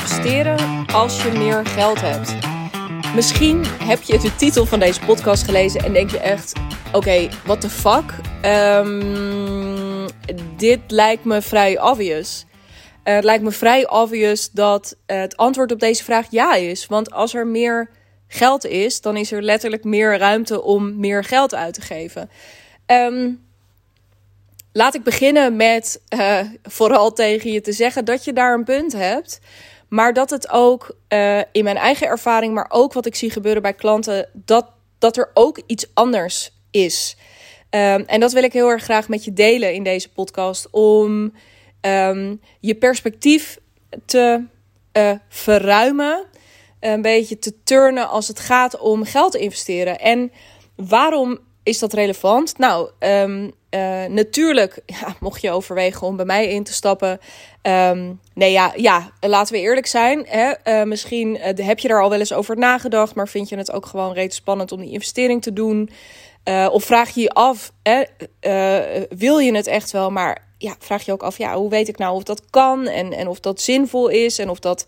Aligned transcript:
investeren 0.00 0.86
als 0.86 1.22
je 1.22 1.30
meer 1.30 1.66
geld 1.66 2.00
hebt? 2.00 2.34
Misschien 3.14 3.64
heb 3.66 4.02
je 4.02 4.18
de 4.18 4.36
titel 4.36 4.66
van 4.66 4.78
deze 4.78 5.00
podcast 5.00 5.44
gelezen 5.44 5.84
en 5.84 5.92
denk 5.92 6.10
je 6.10 6.18
echt: 6.18 6.52
oké, 6.86 6.96
okay, 6.96 7.30
what 7.44 7.60
the 7.60 7.70
fuck? 7.70 8.14
Um, 8.44 10.06
dit 10.56 10.80
lijkt 10.86 11.24
me 11.24 11.42
vrij 11.42 11.80
obvious. 11.80 12.46
Uh, 13.04 13.14
het 13.14 13.24
lijkt 13.24 13.42
me 13.42 13.50
vrij 13.50 13.90
obvious 13.90 14.50
dat 14.50 14.96
het 15.06 15.36
antwoord 15.36 15.72
op 15.72 15.80
deze 15.80 16.04
vraag 16.04 16.26
ja 16.30 16.54
is. 16.54 16.86
Want 16.86 17.12
als 17.12 17.34
er 17.34 17.46
meer 17.46 17.90
geld 18.28 18.66
is, 18.66 19.00
dan 19.00 19.16
is 19.16 19.32
er 19.32 19.42
letterlijk 19.42 19.84
meer 19.84 20.18
ruimte 20.18 20.62
om 20.62 20.98
meer 20.98 21.24
geld 21.24 21.54
uit 21.54 21.74
te 21.74 21.80
geven. 21.80 22.30
Um, 22.86 23.48
laat 24.72 24.94
ik 24.94 25.02
beginnen 25.02 25.56
met 25.56 26.00
uh, 26.14 26.40
vooral 26.62 27.12
tegen 27.12 27.52
je 27.52 27.60
te 27.60 27.72
zeggen 27.72 28.04
dat 28.04 28.24
je 28.24 28.32
daar 28.32 28.54
een 28.54 28.64
punt 28.64 28.92
hebt. 28.92 29.40
Maar 29.90 30.12
dat 30.12 30.30
het 30.30 30.50
ook 30.50 30.96
uh, 31.08 31.38
in 31.52 31.64
mijn 31.64 31.76
eigen 31.76 32.06
ervaring, 32.06 32.54
maar 32.54 32.66
ook 32.68 32.92
wat 32.92 33.06
ik 33.06 33.14
zie 33.14 33.30
gebeuren 33.30 33.62
bij 33.62 33.74
klanten, 33.74 34.28
dat, 34.32 34.70
dat 34.98 35.16
er 35.16 35.30
ook 35.34 35.60
iets 35.66 35.86
anders 35.94 36.52
is. 36.70 37.16
Um, 37.70 38.04
en 38.06 38.20
dat 38.20 38.32
wil 38.32 38.42
ik 38.42 38.52
heel 38.52 38.68
erg 38.68 38.82
graag 38.82 39.08
met 39.08 39.24
je 39.24 39.32
delen 39.32 39.74
in 39.74 39.82
deze 39.82 40.12
podcast. 40.12 40.70
Om 40.70 41.32
um, 41.80 42.40
je 42.60 42.74
perspectief 42.74 43.58
te 44.04 44.44
uh, 44.92 45.12
verruimen. 45.28 46.24
Een 46.80 47.02
beetje 47.02 47.38
te 47.38 47.62
turnen 47.62 48.08
als 48.08 48.28
het 48.28 48.40
gaat 48.40 48.78
om 48.78 49.04
geld 49.04 49.32
te 49.32 49.38
investeren. 49.38 50.00
En 50.00 50.32
waarom 50.76 51.38
is 51.70 51.78
dat 51.78 51.92
relevant? 51.92 52.58
Nou, 52.58 52.90
um, 52.98 53.52
uh, 53.70 54.04
natuurlijk, 54.04 54.82
ja, 55.00 55.16
mocht 55.20 55.40
je 55.40 55.50
overwegen 55.50 56.06
om 56.06 56.16
bij 56.16 56.24
mij 56.24 56.48
in 56.48 56.64
te 56.64 56.72
stappen. 56.72 57.20
Um, 57.62 58.20
nee, 58.34 58.52
ja, 58.52 58.72
ja, 58.76 59.10
laten 59.20 59.54
we 59.54 59.60
eerlijk 59.60 59.86
zijn. 59.86 60.26
Hè? 60.28 60.52
Uh, 60.64 60.82
misschien 60.82 61.36
uh, 61.36 61.66
heb 61.66 61.78
je 61.78 61.88
daar 61.88 62.02
al 62.02 62.10
wel 62.10 62.18
eens 62.18 62.32
over 62.32 62.58
nagedacht, 62.58 63.14
maar 63.14 63.28
vind 63.28 63.48
je 63.48 63.56
het 63.56 63.72
ook 63.72 63.86
gewoon 63.86 64.12
reeds 64.12 64.36
spannend 64.36 64.72
om 64.72 64.80
die 64.80 64.92
investering 64.92 65.42
te 65.42 65.52
doen? 65.52 65.90
of 66.70 66.84
vraag 66.84 67.10
je 67.10 67.20
je 67.20 67.30
af, 67.30 67.72
hè, 67.82 68.02
wil 69.08 69.38
je 69.38 69.54
het 69.54 69.66
echt 69.66 69.90
wel? 69.90 70.10
Maar 70.10 70.46
ja, 70.58 70.74
vraag 70.78 71.04
je 71.04 71.12
ook 71.12 71.22
af, 71.22 71.38
ja, 71.38 71.56
hoe 71.56 71.70
weet 71.70 71.88
ik 71.88 71.98
nou 71.98 72.14
of 72.14 72.22
dat 72.22 72.42
kan 72.50 72.86
en, 72.86 73.12
en 73.12 73.28
of 73.28 73.40
dat 73.40 73.60
zinvol 73.60 74.08
is 74.08 74.38
en 74.38 74.50
of 74.50 74.58
dat 74.58 74.86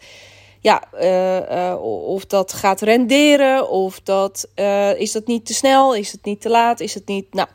ja, 0.62 0.82
uh, 1.00 1.36
uh, 1.36 1.82
of 2.08 2.26
dat 2.26 2.52
gaat 2.52 2.80
renderen, 2.80 3.68
of 3.68 4.00
dat 4.00 4.48
uh, 4.56 5.00
is 5.00 5.12
dat 5.12 5.26
niet 5.26 5.46
te 5.46 5.54
snel, 5.54 5.94
is 5.94 6.12
het 6.12 6.24
niet 6.24 6.40
te 6.40 6.48
laat, 6.48 6.80
is 6.80 6.94
het 6.94 7.06
niet. 7.06 7.34
Nou, 7.34 7.48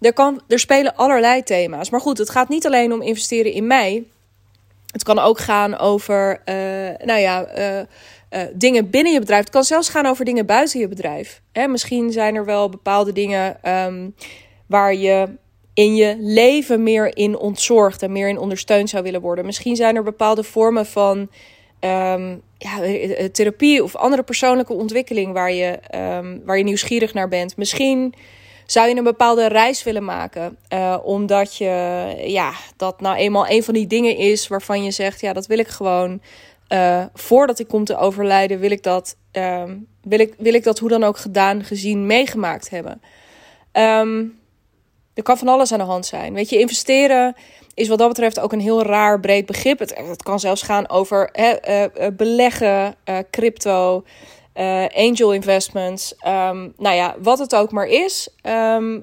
er, 0.00 0.12
kan, 0.12 0.42
er 0.48 0.58
spelen 0.58 0.96
allerlei 0.96 1.42
thema's. 1.42 1.90
Maar 1.90 2.00
goed, 2.00 2.18
het 2.18 2.30
gaat 2.30 2.48
niet 2.48 2.66
alleen 2.66 2.92
om 2.92 3.02
investeren 3.02 3.52
in 3.52 3.66
mij. 3.66 4.04
Het 4.92 5.02
kan 5.02 5.18
ook 5.18 5.38
gaan 5.38 5.78
over, 5.78 6.42
nou 7.04 7.20
ja, 7.20 7.46
dingen 8.52 8.90
binnen 8.90 9.12
je 9.12 9.18
bedrijf. 9.18 9.40
Het 9.40 9.52
kan 9.52 9.64
zelfs 9.64 9.88
gaan 9.88 10.06
over 10.06 10.24
dingen 10.24 10.46
buiten 10.46 10.80
je 10.80 10.88
bedrijf. 10.88 11.40
Hè, 11.52 11.66
misschien 11.66 12.12
zijn 12.12 12.34
er 12.34 12.44
wel 12.44 12.68
bepaalde 12.68 13.12
dingen 13.12 13.70
um, 13.70 14.14
waar 14.66 14.94
je 14.94 15.28
in 15.74 15.94
je 15.94 16.16
leven 16.18 16.82
meer 16.82 17.16
in 17.16 17.38
ontzorgd 17.38 18.02
en 18.02 18.12
meer 18.12 18.28
in 18.28 18.38
ondersteund 18.38 18.90
zou 18.90 19.02
willen 19.02 19.20
worden. 19.20 19.46
Misschien 19.46 19.76
zijn 19.76 19.96
er 19.96 20.02
bepaalde 20.02 20.42
vormen 20.42 20.86
van 20.86 21.28
um, 21.84 22.42
ja, 22.58 22.82
eh, 22.82 23.24
therapie 23.24 23.82
of 23.82 23.96
andere 23.96 24.22
persoonlijke 24.22 24.72
ontwikkeling 24.72 25.32
waar 25.32 25.52
je, 25.52 25.78
um, 25.94 26.42
waar 26.44 26.58
je 26.58 26.64
nieuwsgierig 26.64 27.14
naar 27.14 27.28
bent. 27.28 27.56
Misschien 27.56 28.14
zou 28.66 28.88
je 28.88 28.96
een 28.96 29.04
bepaalde 29.04 29.46
reis 29.46 29.82
willen 29.82 30.04
maken, 30.04 30.58
uh, 30.72 30.98
omdat 31.02 31.56
je 31.56 32.14
ja, 32.26 32.52
dat 32.76 33.00
nou 33.00 33.16
eenmaal 33.16 33.48
een 33.48 33.62
van 33.62 33.74
die 33.74 33.86
dingen 33.86 34.16
is 34.16 34.48
waarvan 34.48 34.84
je 34.84 34.90
zegt: 34.90 35.20
ja, 35.20 35.32
dat 35.32 35.46
wil 35.46 35.58
ik 35.58 35.68
gewoon. 35.68 36.20
Voordat 37.14 37.58
ik 37.58 37.68
kom 37.68 37.84
te 37.84 37.96
overlijden, 37.96 38.58
wil 38.58 38.70
ik 38.70 38.82
dat, 38.82 39.16
um, 39.32 39.86
wil 40.02 40.18
ik, 40.18 40.34
wil 40.38 40.54
ik 40.54 40.64
dat 40.64 40.78
hoe 40.78 40.88
dan 40.88 41.04
ook 41.04 41.16
gedaan, 41.16 41.64
gezien, 41.64 42.06
meegemaakt 42.06 42.70
hebben. 42.70 43.00
Er 45.14 45.22
kan 45.22 45.38
van 45.38 45.48
alles 45.48 45.72
aan 45.72 45.78
de 45.78 45.84
hand 45.84 46.06
zijn. 46.06 46.34
Weet 46.34 46.48
je, 46.48 46.58
investeren 46.58 47.34
is 47.74 47.88
wat 47.88 47.98
dat 47.98 48.08
betreft 48.08 48.40
ook 48.40 48.52
een 48.52 48.60
heel 48.60 48.82
raar 48.82 49.20
breed 49.20 49.46
begrip. 49.46 49.78
Het, 49.78 49.94
het 49.94 50.22
kan 50.22 50.40
zelfs 50.40 50.62
gaan 50.62 50.88
over 50.88 51.28
hè, 51.32 51.54
uh, 51.68 52.06
beleggen, 52.16 52.94
uh, 53.04 53.18
crypto, 53.30 54.04
angel 54.94 55.32
investments. 55.32 56.14
Um, 56.26 56.72
nou 56.76 56.96
ja, 56.96 57.14
wat 57.18 57.38
het 57.38 57.54
ook 57.54 57.70
maar 57.70 57.86
is. 57.86 58.28
Um, 58.42 59.02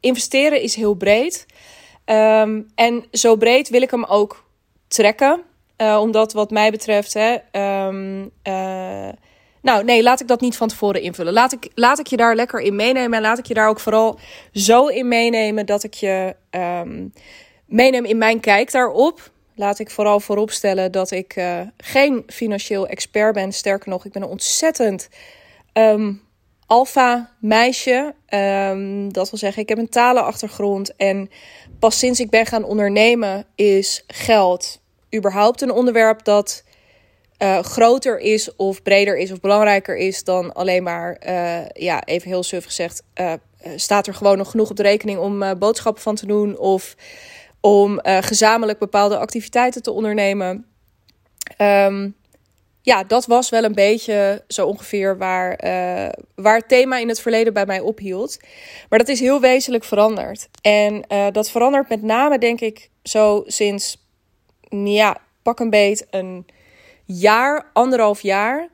investeren 0.00 0.60
is 0.60 0.74
heel 0.74 0.94
breed. 0.94 1.46
Um, 2.04 2.70
en 2.74 3.04
zo 3.12 3.36
breed 3.36 3.68
wil 3.68 3.82
ik 3.82 3.90
hem 3.90 4.04
ook 4.04 4.44
trekken. 4.88 5.42
omdat 5.76 6.32
wat 6.32 6.50
mij 6.50 6.70
betreft... 6.70 7.14
Hè, 7.14 7.36
nou, 9.62 9.84
nee, 9.84 10.02
laat 10.02 10.20
ik 10.20 10.28
dat 10.28 10.40
niet 10.40 10.56
van 10.56 10.68
tevoren 10.68 11.02
invullen. 11.02 11.32
Laat 11.32 11.52
ik, 11.52 11.68
laat 11.74 11.98
ik 11.98 12.06
je 12.06 12.16
daar 12.16 12.34
lekker 12.34 12.60
in 12.60 12.76
meenemen. 12.76 13.12
En 13.12 13.22
laat 13.22 13.38
ik 13.38 13.46
je 13.46 13.54
daar 13.54 13.68
ook 13.68 13.80
vooral 13.80 14.18
zo 14.52 14.86
in 14.86 15.08
meenemen 15.08 15.66
dat 15.66 15.84
ik 15.84 15.94
je 15.94 16.36
meeneem 17.74 18.04
in 18.04 18.18
mijn 18.18 18.40
kijk 18.40 18.72
daarop. 18.72 19.30
Laat 19.54 19.78
ik 19.78 19.90
vooral 19.90 20.20
vooropstellen 20.20 20.92
dat 20.92 21.10
ik 21.10 21.36
uh, 21.36 21.60
geen 21.76 22.22
financieel 22.26 22.86
expert 22.86 23.34
ben. 23.34 23.52
Sterker 23.52 23.88
nog, 23.88 24.04
ik 24.04 24.12
ben 24.12 24.22
een 24.22 24.28
ontzettend 24.28 25.08
um, 25.72 26.22
alfa 26.66 27.32
meisje. 27.40 28.14
Um, 28.28 29.12
dat 29.12 29.30
wil 29.30 29.38
zeggen, 29.38 29.62
ik 29.62 29.68
heb 29.68 29.78
een 29.78 29.88
talenachtergrond. 29.88 30.96
En 30.96 31.30
pas 31.78 31.98
sinds 31.98 32.20
ik 32.20 32.30
ben 32.30 32.46
gaan 32.46 32.64
ondernemen 32.64 33.46
is 33.54 34.04
geld 34.06 34.80
überhaupt 35.16 35.60
een 35.60 35.72
onderwerp 35.72 36.24
dat 36.24 36.64
uh, 37.38 37.58
groter 37.58 38.18
is 38.18 38.56
of 38.56 38.82
breder 38.82 39.18
is 39.18 39.32
of 39.32 39.40
belangrijker 39.40 39.96
is 39.96 40.24
dan 40.24 40.52
alleen 40.52 40.82
maar, 40.82 41.22
uh, 41.26 41.68
ja, 41.68 42.04
even 42.04 42.28
heel 42.28 42.42
suf 42.42 42.64
gezegd, 42.64 43.02
staat 43.76 44.06
er 44.06 44.14
gewoon 44.14 44.38
nog 44.38 44.50
genoeg 44.50 44.70
op 44.70 44.76
de 44.76 44.82
rekening 44.82 45.18
om 45.18 45.58
boodschappen 45.58 46.02
van 46.02 46.14
te 46.14 46.26
doen 46.26 46.58
of 46.58 46.94
om 47.66 48.00
gezamenlijk 48.02 48.78
bepaalde 48.78 49.18
activiteiten 49.18 49.82
te 49.82 49.90
ondernemen. 49.90 50.66
Um, 51.58 52.16
ja, 52.82 53.04
dat 53.04 53.26
was 53.26 53.50
wel 53.50 53.64
een 53.64 53.74
beetje 53.74 54.44
zo 54.48 54.66
ongeveer 54.66 55.18
waar, 55.18 55.56
waar 56.34 56.56
het 56.56 56.68
thema 56.68 56.98
in 56.98 57.08
het 57.08 57.20
verleden 57.20 57.52
bij 57.52 57.66
mij 57.66 57.80
ophield. 57.80 58.38
Maar 58.88 58.98
dat 58.98 59.08
is 59.08 59.20
heel 59.20 59.40
wezenlijk 59.40 59.84
veranderd. 59.84 60.48
En 60.60 61.04
dat 61.32 61.50
verandert 61.50 61.88
met 61.88 62.02
name, 62.02 62.38
denk 62.38 62.60
ik, 62.60 62.90
zo 63.02 63.42
sinds, 63.46 64.08
ja, 64.68 65.16
pak 65.42 65.60
een 65.60 65.70
beet, 65.70 66.06
een 66.10 66.46
jaar, 67.04 67.70
anderhalf 67.72 68.20
jaar. 68.20 68.68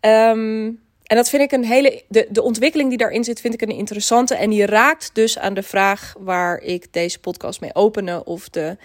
Um, 0.00 0.85
en 1.06 1.16
dat 1.16 1.28
vind 1.28 1.42
ik 1.42 1.52
een 1.52 1.64
hele. 1.64 2.02
De, 2.08 2.26
de 2.30 2.42
ontwikkeling 2.42 2.88
die 2.88 2.98
daarin 2.98 3.24
zit, 3.24 3.40
vind 3.40 3.54
ik 3.54 3.62
een 3.62 3.76
interessante. 3.76 4.34
En 4.34 4.50
die 4.50 4.66
raakt 4.66 5.10
dus 5.12 5.38
aan 5.38 5.54
de 5.54 5.62
vraag 5.62 6.14
waar 6.18 6.58
ik 6.58 6.92
deze 6.92 7.20
podcast 7.20 7.60
mee 7.60 7.74
openen. 7.74 8.26
Of 8.26 8.48
de, 8.48 8.76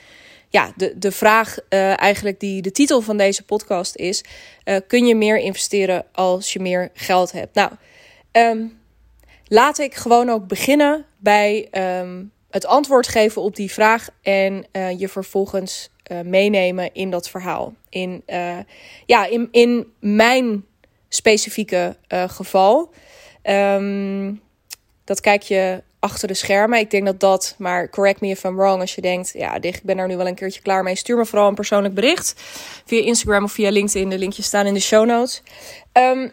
ja, 0.49 0.73
de, 0.75 0.97
de 0.97 1.11
vraag 1.11 1.57
uh, 1.69 1.99
eigenlijk 1.99 2.39
die 2.39 2.61
de 2.61 2.71
titel 2.71 3.01
van 3.01 3.17
deze 3.17 3.43
podcast 3.43 3.95
is: 3.95 4.23
uh, 4.65 4.75
kun 4.87 5.05
je 5.05 5.15
meer 5.15 5.37
investeren 5.37 6.05
als 6.11 6.53
je 6.53 6.59
meer 6.59 6.89
geld 6.93 7.31
hebt? 7.31 7.55
Nou, 7.55 7.71
um, 8.31 8.79
laat 9.47 9.79
ik 9.79 9.95
gewoon 9.95 10.29
ook 10.29 10.47
beginnen 10.47 11.05
bij 11.17 11.67
um, 11.99 12.31
het 12.49 12.65
antwoord 12.65 13.07
geven 13.07 13.41
op 13.41 13.55
die 13.55 13.71
vraag 13.71 14.09
en 14.21 14.65
uh, 14.71 14.99
je 14.99 15.07
vervolgens 15.07 15.89
meenemen 16.23 16.93
in 16.93 17.09
dat 17.09 17.29
verhaal. 17.29 17.73
In, 17.89 18.23
ja, 19.05 19.25
in, 19.25 19.47
in 19.51 19.93
mijn 19.99 20.65
specifieke 21.13 21.95
uh, 22.07 22.29
geval. 22.29 22.93
Um, 23.43 24.41
dat 25.03 25.21
kijk 25.21 25.41
je 25.41 25.83
achter 25.99 26.27
de 26.27 26.33
schermen. 26.33 26.79
Ik 26.79 26.91
denk 26.91 27.05
dat 27.05 27.19
dat, 27.19 27.55
maar 27.57 27.89
correct 27.89 28.21
me 28.21 28.27
if 28.27 28.43
I'm 28.43 28.55
wrong, 28.55 28.81
als 28.81 28.95
je 28.95 29.01
denkt, 29.01 29.31
ja, 29.33 29.61
ik 29.61 29.79
ben 29.83 29.97
er 29.97 30.07
nu 30.07 30.17
wel 30.17 30.27
een 30.27 30.35
keertje 30.35 30.61
klaar 30.61 30.83
mee. 30.83 30.95
Stuur 30.95 31.17
me 31.17 31.25
vooral 31.25 31.47
een 31.47 31.55
persoonlijk 31.55 31.93
bericht 31.93 32.33
via 32.85 33.01
Instagram 33.01 33.43
of 33.43 33.51
via 33.51 33.69
LinkedIn. 33.69 34.09
De 34.09 34.17
linkjes 34.17 34.45
staan 34.45 34.65
in 34.65 34.73
de 34.73 34.79
show 34.79 35.05
notes. 35.05 35.41
Um, 35.93 36.31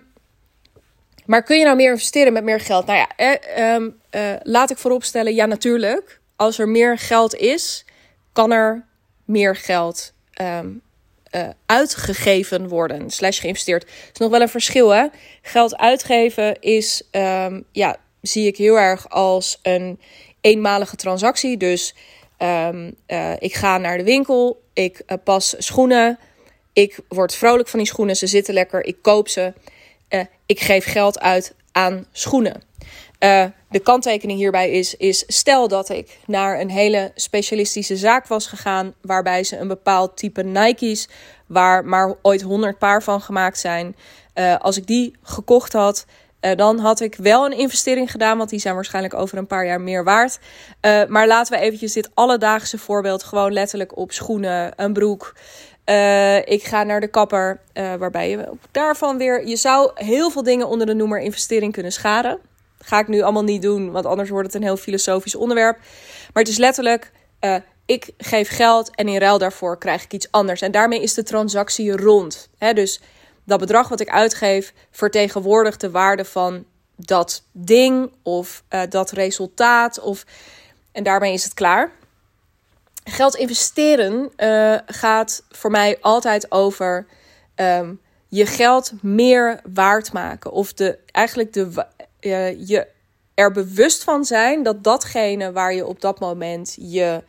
maar 1.26 1.42
kun 1.42 1.58
je 1.58 1.64
nou 1.64 1.76
meer 1.76 1.90
investeren 1.90 2.32
met 2.32 2.44
meer 2.44 2.60
geld? 2.60 2.86
Nou 2.86 2.98
ja, 2.98 3.08
eh, 3.16 3.74
um, 3.74 4.00
uh, 4.10 4.34
laat 4.42 4.70
ik 4.70 4.78
vooropstellen, 4.78 5.34
ja, 5.34 5.46
natuurlijk. 5.46 6.20
Als 6.36 6.58
er 6.58 6.68
meer 6.68 6.98
geld 6.98 7.34
is, 7.34 7.84
kan 8.32 8.52
er 8.52 8.84
meer 9.24 9.56
geld 9.56 10.12
um, 10.40 10.82
uh, 11.38 11.48
uitgegeven 11.66 12.68
worden, 12.68 13.10
slash 13.10 13.40
geïnvesteerd. 13.40 13.82
Er 13.82 13.88
is 14.12 14.18
nog 14.18 14.30
wel 14.30 14.40
een 14.40 14.48
verschil, 14.48 14.90
hè? 14.90 15.06
Geld 15.42 15.76
uitgeven 15.76 16.60
is, 16.60 17.02
um, 17.10 17.64
ja, 17.72 17.96
zie 18.22 18.46
ik 18.46 18.56
heel 18.56 18.78
erg 18.78 19.10
als 19.10 19.58
een 19.62 20.00
eenmalige 20.40 20.96
transactie. 20.96 21.56
Dus 21.56 21.94
um, 22.38 22.94
uh, 23.06 23.32
ik 23.38 23.54
ga 23.54 23.78
naar 23.78 23.98
de 23.98 24.04
winkel, 24.04 24.62
ik 24.72 25.02
uh, 25.06 25.18
pas 25.24 25.54
schoenen, 25.58 26.18
ik 26.72 26.98
word 27.08 27.34
vrolijk 27.34 27.68
van 27.68 27.78
die 27.78 27.88
schoenen, 27.88 28.16
ze 28.16 28.26
zitten 28.26 28.54
lekker, 28.54 28.84
ik 28.84 28.96
koop 29.02 29.28
ze, 29.28 29.52
ik 30.46 30.60
geef 30.60 30.84
geld 30.84 31.20
uit 31.20 31.54
aan 31.72 32.06
schoenen. 32.12 32.62
Uh, 33.18 33.44
de 33.70 33.80
kanttekening 33.80 34.38
hierbij 34.38 34.70
is, 34.70 34.94
is: 34.94 35.24
stel 35.26 35.68
dat 35.68 35.88
ik 35.88 36.18
naar 36.26 36.60
een 36.60 36.70
hele 36.70 37.12
specialistische 37.14 37.96
zaak 37.96 38.26
was 38.26 38.46
gegaan, 38.46 38.94
waarbij 39.00 39.44
ze 39.44 39.58
een 39.58 39.68
bepaald 39.68 40.16
type 40.16 40.42
Nike's, 40.42 41.08
waar 41.46 41.84
maar 41.84 42.14
ooit 42.22 42.42
100 42.42 42.78
paar 42.78 43.02
van 43.02 43.20
gemaakt 43.20 43.58
zijn, 43.58 43.96
uh, 44.34 44.56
als 44.56 44.76
ik 44.76 44.86
die 44.86 45.16
gekocht 45.22 45.72
had, 45.72 46.06
uh, 46.40 46.54
dan 46.54 46.78
had 46.78 47.00
ik 47.00 47.14
wel 47.14 47.46
een 47.46 47.58
investering 47.58 48.10
gedaan, 48.10 48.38
want 48.38 48.50
die 48.50 48.58
zijn 48.58 48.74
waarschijnlijk 48.74 49.14
over 49.14 49.38
een 49.38 49.46
paar 49.46 49.66
jaar 49.66 49.80
meer 49.80 50.04
waard. 50.04 50.38
Maar 51.08 51.26
laten 51.26 51.52
we 51.52 51.64
eventjes 51.64 51.92
dit 51.92 52.10
alledaagse 52.14 52.78
voorbeeld 52.78 53.22
gewoon 53.22 53.52
letterlijk 53.52 53.96
op 53.96 54.12
schoenen, 54.12 54.72
een 54.76 54.92
broek. 54.92 55.34
Ik 56.44 56.62
ga 56.64 56.82
naar 56.82 57.00
de 57.00 57.08
kapper, 57.10 57.60
waarbij 57.72 58.30
je 58.30 58.48
daarvan 58.70 59.18
weer... 59.18 59.46
Je 59.46 59.56
zou 59.56 59.90
heel 59.94 60.30
veel 60.30 60.42
dingen 60.42 60.68
onder 60.68 60.86
de 60.86 60.94
noemer 60.94 61.20
investering 61.20 61.72
kunnen 61.72 61.92
schaden. 61.92 62.38
Ga 62.78 62.98
ik 62.98 63.08
nu 63.08 63.20
allemaal 63.22 63.42
niet 63.42 63.62
doen, 63.62 63.90
want 63.90 64.06
anders 64.06 64.30
wordt 64.30 64.46
het 64.46 64.54
een 64.54 64.62
heel 64.62 64.76
filosofisch 64.76 65.34
onderwerp. 65.34 65.78
Maar 66.32 66.42
het 66.42 66.52
is 66.52 66.58
letterlijk, 66.58 67.12
ik 67.86 68.10
geef 68.18 68.48
geld 68.48 68.94
en 68.94 69.08
in 69.08 69.18
ruil 69.18 69.38
daarvoor 69.38 69.78
krijg 69.78 70.04
ik 70.04 70.12
iets 70.12 70.30
anders. 70.30 70.60
En 70.60 70.70
daarmee 70.70 71.02
is 71.02 71.14
de 71.14 71.22
transactie 71.22 71.96
rond. 71.96 72.48
Dus 72.74 73.00
dat 73.44 73.58
bedrag 73.58 73.88
wat 73.88 74.00
ik 74.00 74.08
uitgeef 74.08 74.72
vertegenwoordigt 74.90 75.80
de 75.80 75.90
waarde 75.90 76.24
van 76.24 76.64
dat 76.96 77.42
ding 77.52 78.12
of 78.22 78.62
uh, 78.70 78.82
dat 78.88 79.10
resultaat. 79.10 80.00
Of, 80.00 80.24
en 80.92 81.02
daarmee 81.02 81.32
is 81.32 81.44
het 81.44 81.54
klaar. 81.54 81.92
Geld 83.04 83.34
investeren 83.34 84.32
uh, 84.36 84.78
gaat 84.86 85.42
voor 85.50 85.70
mij 85.70 85.98
altijd 86.00 86.52
over 86.52 87.06
um, 87.56 88.00
je 88.28 88.46
geld 88.46 88.92
meer 89.02 89.60
waard 89.72 90.12
maken. 90.12 90.50
Of 90.50 90.72
de, 90.72 90.98
eigenlijk 91.10 91.52
de, 91.52 91.86
uh, 92.20 92.68
je 92.68 92.86
er 93.34 93.52
bewust 93.52 94.04
van 94.04 94.24
zijn 94.24 94.62
dat 94.62 94.84
datgene 94.84 95.52
waar 95.52 95.74
je 95.74 95.86
op 95.86 96.00
dat 96.00 96.20
moment 96.20 96.76
je 96.80 97.22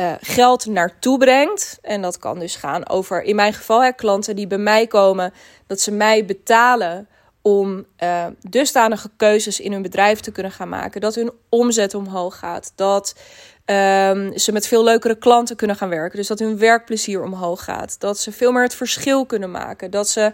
uh, 0.00 0.12
geld 0.20 0.66
naartoe 0.66 1.18
brengt. 1.18 1.78
En 1.82 2.02
dat 2.02 2.18
kan 2.18 2.38
dus 2.38 2.56
gaan 2.56 2.88
over, 2.88 3.22
in 3.22 3.36
mijn 3.36 3.52
geval, 3.52 3.82
hè, 3.82 3.92
klanten 3.92 4.36
die 4.36 4.46
bij 4.46 4.58
mij 4.58 4.86
komen, 4.86 5.32
dat 5.66 5.80
ze 5.80 5.90
mij 5.90 6.24
betalen 6.24 7.08
om 7.42 7.86
uh, 8.02 8.26
dusdanige 8.40 9.10
keuzes 9.16 9.60
in 9.60 9.72
hun 9.72 9.82
bedrijf 9.82 10.20
te 10.20 10.32
kunnen 10.32 10.52
gaan 10.52 10.68
maken. 10.68 11.00
Dat 11.00 11.14
hun 11.14 11.30
omzet 11.48 11.94
omhoog 11.94 12.38
gaat. 12.38 12.72
Dat 12.74 13.14
um, 13.66 14.38
ze 14.38 14.52
met 14.52 14.66
veel 14.66 14.84
leukere 14.84 15.18
klanten 15.18 15.56
kunnen 15.56 15.76
gaan 15.76 15.88
werken. 15.88 16.18
Dus 16.18 16.26
dat 16.26 16.38
hun 16.38 16.58
werkplezier 16.58 17.22
omhoog 17.22 17.64
gaat. 17.64 18.00
Dat 18.00 18.18
ze 18.18 18.32
veel 18.32 18.52
meer 18.52 18.62
het 18.62 18.74
verschil 18.74 19.26
kunnen 19.26 19.50
maken. 19.50 19.90
Dat 19.90 20.08
ze 20.08 20.32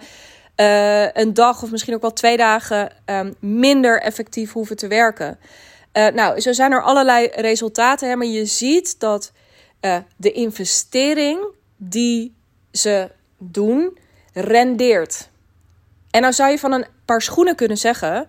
uh, 0.56 1.12
een 1.12 1.34
dag 1.34 1.62
of 1.62 1.70
misschien 1.70 1.94
ook 1.94 2.00
wel 2.00 2.12
twee 2.12 2.36
dagen 2.36 2.92
um, 3.06 3.34
minder 3.38 4.00
effectief 4.00 4.52
hoeven 4.52 4.76
te 4.76 4.86
werken. 4.86 5.38
Uh, 5.92 6.08
nou, 6.08 6.40
zo 6.40 6.52
zijn 6.52 6.72
er 6.72 6.82
allerlei 6.82 7.26
resultaten. 7.26 8.08
Hè, 8.08 8.16
maar 8.16 8.26
je 8.26 8.44
ziet 8.44 9.00
dat 9.00 9.32
uh, 9.80 9.96
de 10.16 10.32
investering 10.32 11.44
die 11.76 12.34
ze 12.72 13.10
doen 13.38 13.98
rendeert. 14.32 15.28
En 16.10 16.20
nou 16.20 16.32
zou 16.32 16.50
je 16.50 16.58
van 16.58 16.72
een 16.72 16.86
paar 17.04 17.22
schoenen 17.22 17.56
kunnen 17.56 17.76
zeggen, 17.76 18.26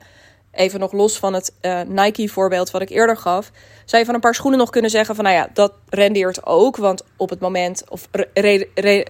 even 0.51 0.79
nog 0.79 0.91
los 0.91 1.19
van 1.19 1.33
het 1.33 1.53
Nike-voorbeeld 1.87 2.71
wat 2.71 2.81
ik 2.81 2.89
eerder 2.89 3.17
gaf, 3.17 3.51
zou 3.85 4.01
je 4.01 4.05
van 4.05 4.15
een 4.15 4.21
paar 4.21 4.35
schoenen 4.35 4.59
nog 4.59 4.69
kunnen 4.69 4.91
zeggen 4.91 5.15
van, 5.15 5.23
nou 5.23 5.35
ja, 5.35 5.49
dat 5.53 5.73
rendeert 5.89 6.45
ook, 6.45 6.77
want 6.77 7.03
op 7.17 7.29
het 7.29 7.39
moment, 7.39 7.89
of 7.89 8.07
re, 8.11 9.05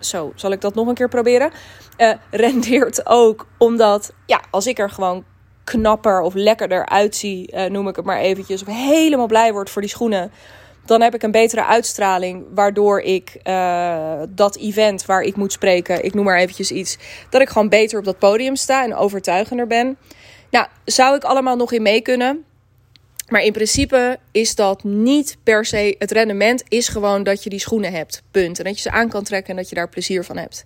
zo, 0.00 0.32
zal 0.34 0.52
ik 0.52 0.60
dat 0.60 0.74
nog 0.74 0.86
een 0.86 0.94
keer 0.94 1.08
proberen, 1.08 1.50
uh, 1.98 2.12
rendeert 2.30 3.06
ook 3.06 3.46
omdat, 3.58 4.12
ja, 4.26 4.40
als 4.50 4.66
ik 4.66 4.78
er 4.78 4.90
gewoon 4.90 5.24
knapper 5.64 6.20
of 6.20 6.34
lekkerder 6.34 6.86
uitzie, 6.86 7.52
uh, 7.54 7.64
noem 7.64 7.88
ik 7.88 7.96
het 7.96 8.04
maar 8.04 8.18
eventjes, 8.18 8.62
of 8.62 8.68
helemaal 8.68 9.26
blij 9.26 9.52
word 9.52 9.70
voor 9.70 9.82
die 9.82 9.90
schoenen, 9.90 10.32
dan 10.84 11.00
heb 11.00 11.14
ik 11.14 11.22
een 11.22 11.30
betere 11.30 11.64
uitstraling. 11.64 12.46
Waardoor 12.54 13.00
ik 13.00 13.40
uh, 13.44 14.22
dat 14.28 14.56
event 14.56 15.06
waar 15.06 15.22
ik 15.22 15.36
moet 15.36 15.52
spreken, 15.52 16.04
ik 16.04 16.14
noem 16.14 16.24
maar 16.24 16.38
eventjes 16.38 16.70
iets, 16.70 16.98
dat 17.30 17.40
ik 17.40 17.48
gewoon 17.48 17.68
beter 17.68 17.98
op 17.98 18.04
dat 18.04 18.18
podium 18.18 18.56
sta 18.56 18.84
en 18.84 18.94
overtuigender 18.94 19.66
ben. 19.66 19.98
Nou, 20.50 20.66
zou 20.84 21.16
ik 21.16 21.24
allemaal 21.24 21.56
nog 21.56 21.72
in 21.72 21.82
mee 21.82 22.00
kunnen? 22.00 22.44
Maar 23.30 23.42
in 23.42 23.52
principe 23.52 24.18
is 24.32 24.54
dat 24.54 24.84
niet 24.84 25.36
per 25.42 25.64
se. 25.64 25.94
Het 25.98 26.10
rendement 26.10 26.62
is 26.68 26.88
gewoon 26.88 27.22
dat 27.22 27.42
je 27.42 27.50
die 27.50 27.58
schoenen 27.58 27.92
hebt. 27.92 28.22
Punt. 28.30 28.58
En 28.58 28.64
dat 28.64 28.74
je 28.74 28.80
ze 28.80 28.90
aan 28.90 29.08
kan 29.08 29.22
trekken 29.22 29.50
en 29.50 29.56
dat 29.56 29.68
je 29.68 29.74
daar 29.74 29.88
plezier 29.88 30.24
van 30.24 30.36
hebt. 30.36 30.64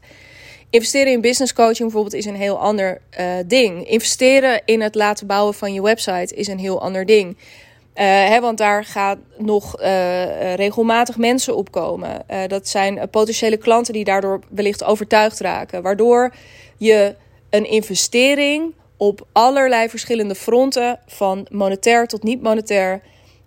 Investeren 0.71 1.13
in 1.13 1.21
business 1.21 1.53
coaching 1.53 1.79
bijvoorbeeld 1.79 2.15
is 2.15 2.25
een 2.25 2.35
heel 2.35 2.59
ander 2.59 3.01
uh, 3.21 3.27
ding. 3.47 3.89
Investeren 3.89 4.63
in 4.65 4.81
het 4.81 4.95
laten 4.95 5.27
bouwen 5.27 5.55
van 5.55 5.73
je 5.73 5.83
website 5.83 6.35
is 6.35 6.47
een 6.47 6.59
heel 6.59 6.81
ander 6.81 7.07
ding. 7.07 7.37
Uh, 7.37 8.05
hè, 8.05 8.41
want 8.41 8.59
daar 8.59 8.85
gaat 8.85 9.19
nog 9.37 9.81
uh, 9.81 10.55
regelmatig 10.55 11.17
mensen 11.17 11.57
opkomen. 11.57 12.25
Uh, 12.31 12.43
dat 12.47 12.69
zijn 12.69 13.09
potentiële 13.11 13.57
klanten 13.57 13.93
die 13.93 14.05
daardoor 14.05 14.41
wellicht 14.51 14.85
overtuigd 14.85 15.41
raken. 15.41 15.83
Waardoor 15.83 16.35
je 16.77 17.15
een 17.51 17.71
investering 17.71 18.75
op 18.97 19.27
allerlei 19.33 19.89
verschillende 19.89 20.35
fronten, 20.35 20.99
van 21.07 21.47
monetair 21.51 22.07
tot 22.07 22.23
niet 22.23 22.43
monetair, 22.43 23.01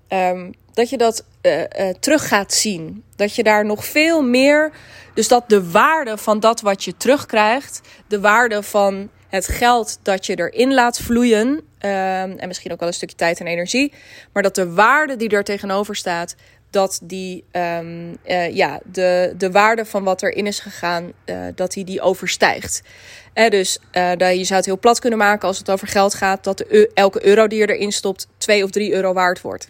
um, 0.09 0.53
dat 0.73 0.89
je 0.89 0.97
dat 0.97 1.23
terug 1.99 2.27
gaat 2.27 2.53
zien. 2.53 3.03
Dat 3.15 3.35
je 3.35 3.43
daar 3.43 3.65
nog 3.65 3.85
veel 3.85 4.21
meer. 4.21 4.71
Dus 5.13 5.27
dat 5.27 5.49
de 5.49 5.71
waarde 5.71 6.17
van 6.17 6.39
dat 6.39 6.61
wat 6.61 6.83
je 6.83 6.97
terugkrijgt, 6.97 7.81
de 8.07 8.19
waarde 8.19 8.63
van 8.63 9.09
het 9.27 9.47
geld 9.47 9.99
dat 10.01 10.25
je 10.25 10.35
erin 10.35 10.73
laat 10.73 10.99
vloeien. 10.99 11.47
Um, 11.47 11.61
en 11.79 12.47
misschien 12.47 12.71
ook 12.71 12.79
wel 12.79 12.87
een 12.87 12.93
stukje 12.93 13.15
tijd 13.15 13.39
en 13.39 13.47
energie. 13.47 13.93
Maar 14.33 14.43
dat 14.43 14.55
de 14.55 14.73
waarde 14.73 15.15
die 15.15 15.29
er 15.29 15.43
tegenover 15.43 15.95
staat. 15.95 16.35
Dat 16.69 16.99
die, 17.03 17.43
um, 17.51 18.17
uh, 18.25 18.55
ja, 18.55 18.79
de, 18.91 19.33
de 19.37 19.51
waarde 19.51 19.85
van 19.85 20.03
wat 20.03 20.23
erin 20.23 20.47
is 20.47 20.59
gegaan, 20.59 21.11
dat 21.55 21.71
die 21.71 21.85
die 21.85 22.01
overstijgt. 22.01 22.81
Eh, 23.37 23.49
dus 23.49 23.79
uh, 23.91 24.11
je 24.11 24.43
zou 24.43 24.55
het 24.55 24.65
heel 24.65 24.79
plat 24.79 24.99
kunnen 24.99 25.19
maken 25.19 25.47
als 25.47 25.57
het 25.57 25.71
over 25.71 25.87
geld 25.87 26.13
gaat. 26.13 26.43
Dat 26.43 26.59
elke 26.93 27.25
euro 27.25 27.47
die 27.47 27.59
je 27.59 27.75
erin 27.75 27.91
stopt 27.91 28.27
2 28.37 28.63
of 28.63 28.69
3 28.69 28.93
euro 28.93 29.13
waard 29.13 29.41
wordt. 29.41 29.69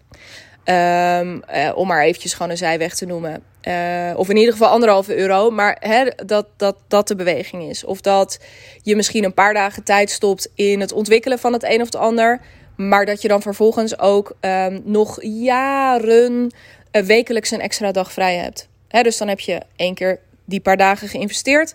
Um, 0.65 1.43
uh, 1.55 1.71
om 1.75 1.87
maar 1.87 2.03
eventjes 2.03 2.33
gewoon 2.33 2.51
een 2.51 2.57
zijweg 2.57 2.95
te 2.95 3.05
noemen. 3.05 3.43
Uh, 3.63 4.13
of 4.15 4.29
in 4.29 4.37
ieder 4.37 4.51
geval 4.51 4.67
anderhalve 4.67 5.15
euro. 5.15 5.49
Maar 5.49 5.81
dat, 6.25 6.45
dat 6.57 6.75
dat 6.87 7.07
de 7.07 7.15
beweging 7.15 7.69
is. 7.69 7.83
Of 7.83 8.01
dat 8.01 8.39
je 8.81 8.95
misschien 8.95 9.23
een 9.23 9.33
paar 9.33 9.53
dagen 9.53 9.83
tijd 9.83 10.09
stopt 10.09 10.49
in 10.55 10.79
het 10.79 10.91
ontwikkelen 10.91 11.39
van 11.39 11.53
het 11.53 11.63
een 11.63 11.81
of 11.81 11.85
het 11.85 11.95
ander. 11.95 12.39
Maar 12.75 13.05
dat 13.05 13.21
je 13.21 13.27
dan 13.27 13.41
vervolgens 13.41 13.99
ook 13.99 14.35
um, 14.41 14.81
nog 14.83 15.17
jaren 15.21 16.51
wekelijks 16.91 17.51
een 17.51 17.61
extra 17.61 17.91
dag 17.91 18.11
vrij 18.11 18.35
hebt. 18.35 18.67
Dus 18.87 19.17
dan 19.17 19.27
heb 19.27 19.39
je 19.39 19.61
één 19.75 19.93
keer 19.93 20.19
die 20.45 20.59
paar 20.59 20.77
dagen 20.77 21.07
geïnvesteerd. 21.07 21.73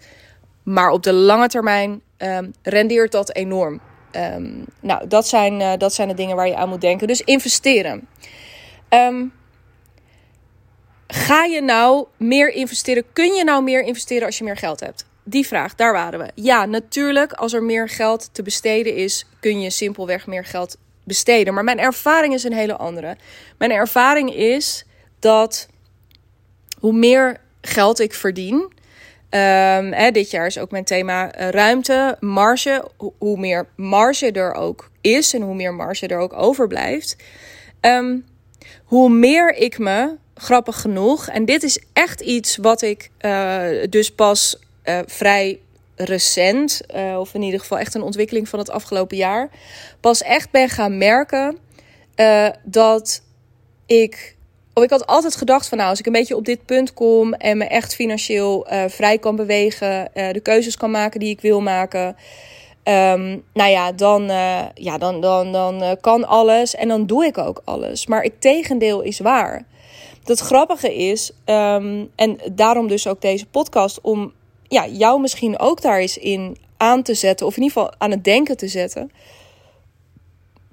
Maar 0.62 0.90
op 0.90 1.02
de 1.02 1.12
lange 1.12 1.48
termijn 1.48 2.02
um, 2.18 2.52
rendeert 2.62 3.12
dat 3.12 3.34
enorm. 3.34 3.80
Um, 4.16 4.64
nou, 4.80 5.08
dat 5.08 5.28
zijn, 5.28 5.60
uh, 5.60 5.72
dat 5.78 5.94
zijn 5.94 6.08
de 6.08 6.14
dingen 6.14 6.36
waar 6.36 6.48
je 6.48 6.56
aan 6.56 6.68
moet 6.68 6.80
denken. 6.80 7.06
Dus 7.06 7.20
investeren. 7.20 8.08
Um, 8.88 9.32
ga 11.06 11.44
je 11.44 11.60
nou 11.60 12.06
meer 12.16 12.48
investeren? 12.48 13.04
Kun 13.12 13.34
je 13.34 13.44
nou 13.44 13.62
meer 13.62 13.82
investeren 13.82 14.26
als 14.26 14.38
je 14.38 14.44
meer 14.44 14.56
geld 14.56 14.80
hebt? 14.80 15.06
Die 15.24 15.46
vraag, 15.46 15.74
daar 15.74 15.92
waren 15.92 16.18
we. 16.18 16.30
Ja, 16.34 16.64
natuurlijk, 16.64 17.32
als 17.32 17.52
er 17.52 17.62
meer 17.62 17.88
geld 17.88 18.28
te 18.32 18.42
besteden 18.42 18.96
is, 18.96 19.26
kun 19.40 19.60
je 19.60 19.70
simpelweg 19.70 20.26
meer 20.26 20.44
geld 20.44 20.76
besteden. 21.04 21.54
Maar 21.54 21.64
mijn 21.64 21.78
ervaring 21.78 22.34
is 22.34 22.44
een 22.44 22.52
hele 22.52 22.76
andere. 22.76 23.16
Mijn 23.58 23.70
ervaring 23.70 24.34
is 24.34 24.84
dat 25.18 25.68
hoe 26.78 26.92
meer 26.92 27.40
geld 27.60 28.00
ik 28.00 28.14
verdien. 28.14 28.72
Um, 29.34 29.92
hè, 29.92 30.10
dit 30.10 30.30
jaar 30.30 30.46
is 30.46 30.58
ook 30.58 30.70
mijn 30.70 30.84
thema 30.84 31.40
uh, 31.40 31.48
ruimte, 31.48 32.16
marge. 32.20 32.84
hoe 33.18 33.38
meer 33.38 33.66
marge 33.76 34.32
er 34.32 34.54
ook 34.54 34.90
is 35.00 35.34
en 35.34 35.42
hoe 35.42 35.54
meer 35.54 35.74
marge 35.74 36.06
er 36.06 36.18
ook 36.18 36.32
overblijft. 36.32 37.16
Um, 37.80 38.24
hoe 38.84 39.10
meer 39.10 39.54
ik 39.54 39.78
me, 39.78 40.16
grappig 40.34 40.80
genoeg, 40.80 41.28
en 41.28 41.44
dit 41.44 41.62
is 41.62 41.82
echt 41.92 42.20
iets 42.20 42.56
wat 42.56 42.82
ik 42.82 43.10
uh, 43.20 43.66
dus 43.90 44.14
pas 44.14 44.58
uh, 44.84 44.98
vrij 45.06 45.60
recent, 45.96 46.80
of 47.16 47.34
in 47.34 47.42
ieder 47.42 47.60
geval 47.60 47.78
echt 47.78 47.94
een 47.94 48.02
ontwikkeling 48.02 48.48
van 48.48 48.58
het 48.58 48.70
afgelopen 48.70 49.16
jaar, 49.16 49.50
pas 50.00 50.22
echt 50.22 50.50
ben 50.50 50.68
gaan 50.68 50.98
merken 50.98 51.58
dat 52.64 53.22
ik. 53.86 54.36
Of 54.74 54.82
ik 54.82 54.90
had 54.90 55.06
altijd 55.06 55.36
gedacht 55.36 55.68
van 55.68 55.78
nou, 55.78 55.90
als 55.90 55.98
ik 55.98 56.06
een 56.06 56.12
beetje 56.12 56.36
op 56.36 56.44
dit 56.44 56.64
punt 56.64 56.94
kom 56.94 57.34
en 57.34 57.58
me 57.58 57.64
echt 57.64 57.94
financieel 57.94 58.66
vrij 58.88 59.18
kan 59.18 59.36
bewegen, 59.36 60.10
de 60.12 60.40
keuzes 60.42 60.76
kan 60.76 60.90
maken 60.90 61.20
die 61.20 61.30
ik 61.30 61.40
wil 61.40 61.60
maken. 61.60 62.16
Um, 62.84 63.42
nou 63.52 63.70
ja, 63.70 63.92
dan, 63.92 64.30
uh, 64.30 64.60
ja, 64.74 64.98
dan, 64.98 65.20
dan, 65.20 65.52
dan 65.52 65.96
kan 66.00 66.26
alles 66.26 66.74
en 66.74 66.88
dan 66.88 67.06
doe 67.06 67.24
ik 67.24 67.38
ook 67.38 67.62
alles. 67.64 68.06
Maar 68.06 68.22
het 68.22 68.40
tegendeel 68.40 69.00
is 69.00 69.18
waar. 69.18 69.64
Het 70.24 70.40
grappige 70.40 70.94
is, 70.94 71.30
um, 71.46 72.10
en 72.14 72.38
daarom 72.52 72.88
dus 72.88 73.06
ook 73.06 73.20
deze 73.20 73.46
podcast, 73.46 74.00
om 74.00 74.32
ja, 74.68 74.86
jou 74.86 75.20
misschien 75.20 75.58
ook 75.58 75.82
daar 75.82 75.98
eens 75.98 76.18
in 76.18 76.56
aan 76.76 77.02
te 77.02 77.14
zetten, 77.14 77.46
of 77.46 77.56
in 77.56 77.62
ieder 77.62 77.78
geval 77.78 77.94
aan 77.98 78.10
het 78.10 78.24
denken 78.24 78.56
te 78.56 78.68
zetten. 78.68 79.10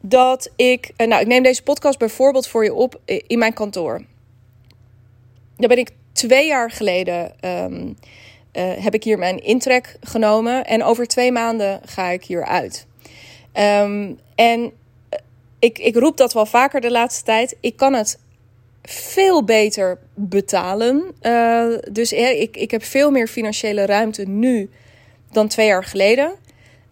Dat 0.02 0.52
ik. 0.56 0.92
eh, 0.96 1.08
nou, 1.08 1.22
ik 1.22 1.28
neem 1.28 1.44
deze 1.44 1.64
podcast 1.64 2.00
bijvoorbeeld 2.00 2.48
voor 2.48 2.64
je 2.64 2.74
op 2.74 3.00
eh, 3.06 3.22
in 3.28 3.40
mijn 3.40 3.54
kantoor. 3.54 4.02
Daar 5.58 5.70
ben 5.70 5.78
ik 5.78 5.92
twee 6.14 6.48
jaar 6.48 6.72
geleden. 6.72 7.42
ehm, 7.42 7.94
eh, 8.52 8.84
heb 8.84 8.94
ik 8.94 9.04
hier 9.04 9.18
mijn 9.18 9.44
intrek 9.44 9.98
genomen. 10.02 10.66
En 10.66 10.84
over 10.84 11.08
twee 11.08 11.32
maanden 11.32 11.82
ga 11.86 12.10
ik 12.10 12.24
hier 12.24 12.46
uit. 12.46 12.88
Ehm, 13.52 14.14
en 14.36 14.72
ik, 15.60 15.80
ik 15.80 15.96
roep 15.96 16.18
dat 16.18 16.34
wel 16.34 16.46
vaker 16.46 16.82
de 16.82 16.92
laatste 16.92 17.24
tijd. 17.24 17.56
Ik 17.60 17.78
kan 17.78 17.94
het 17.94 18.20
veel 18.84 19.44
beter 19.44 20.00
betalen. 20.14 21.04
Dus 21.92 22.14
ik, 22.14 22.58
ik 22.58 22.72
heb 22.72 22.84
veel 22.84 23.12
meer 23.12 23.28
financiële 23.28 23.86
ruimte 23.86 24.24
nu 24.24 24.70
dan 25.32 25.48
twee 25.48 25.68
jaar 25.68 25.84
geleden. 25.84 26.34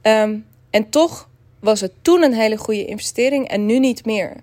Ehm, 0.01 0.37
en 0.69 0.89
toch 0.89 1.29
was 1.59 1.81
het 1.81 1.91
toen 2.01 2.23
een 2.23 2.33
hele 2.33 2.57
goede 2.57 2.85
investering 2.85 3.47
en 3.47 3.65
nu 3.65 3.79
niet 3.79 4.05
meer. 4.05 4.35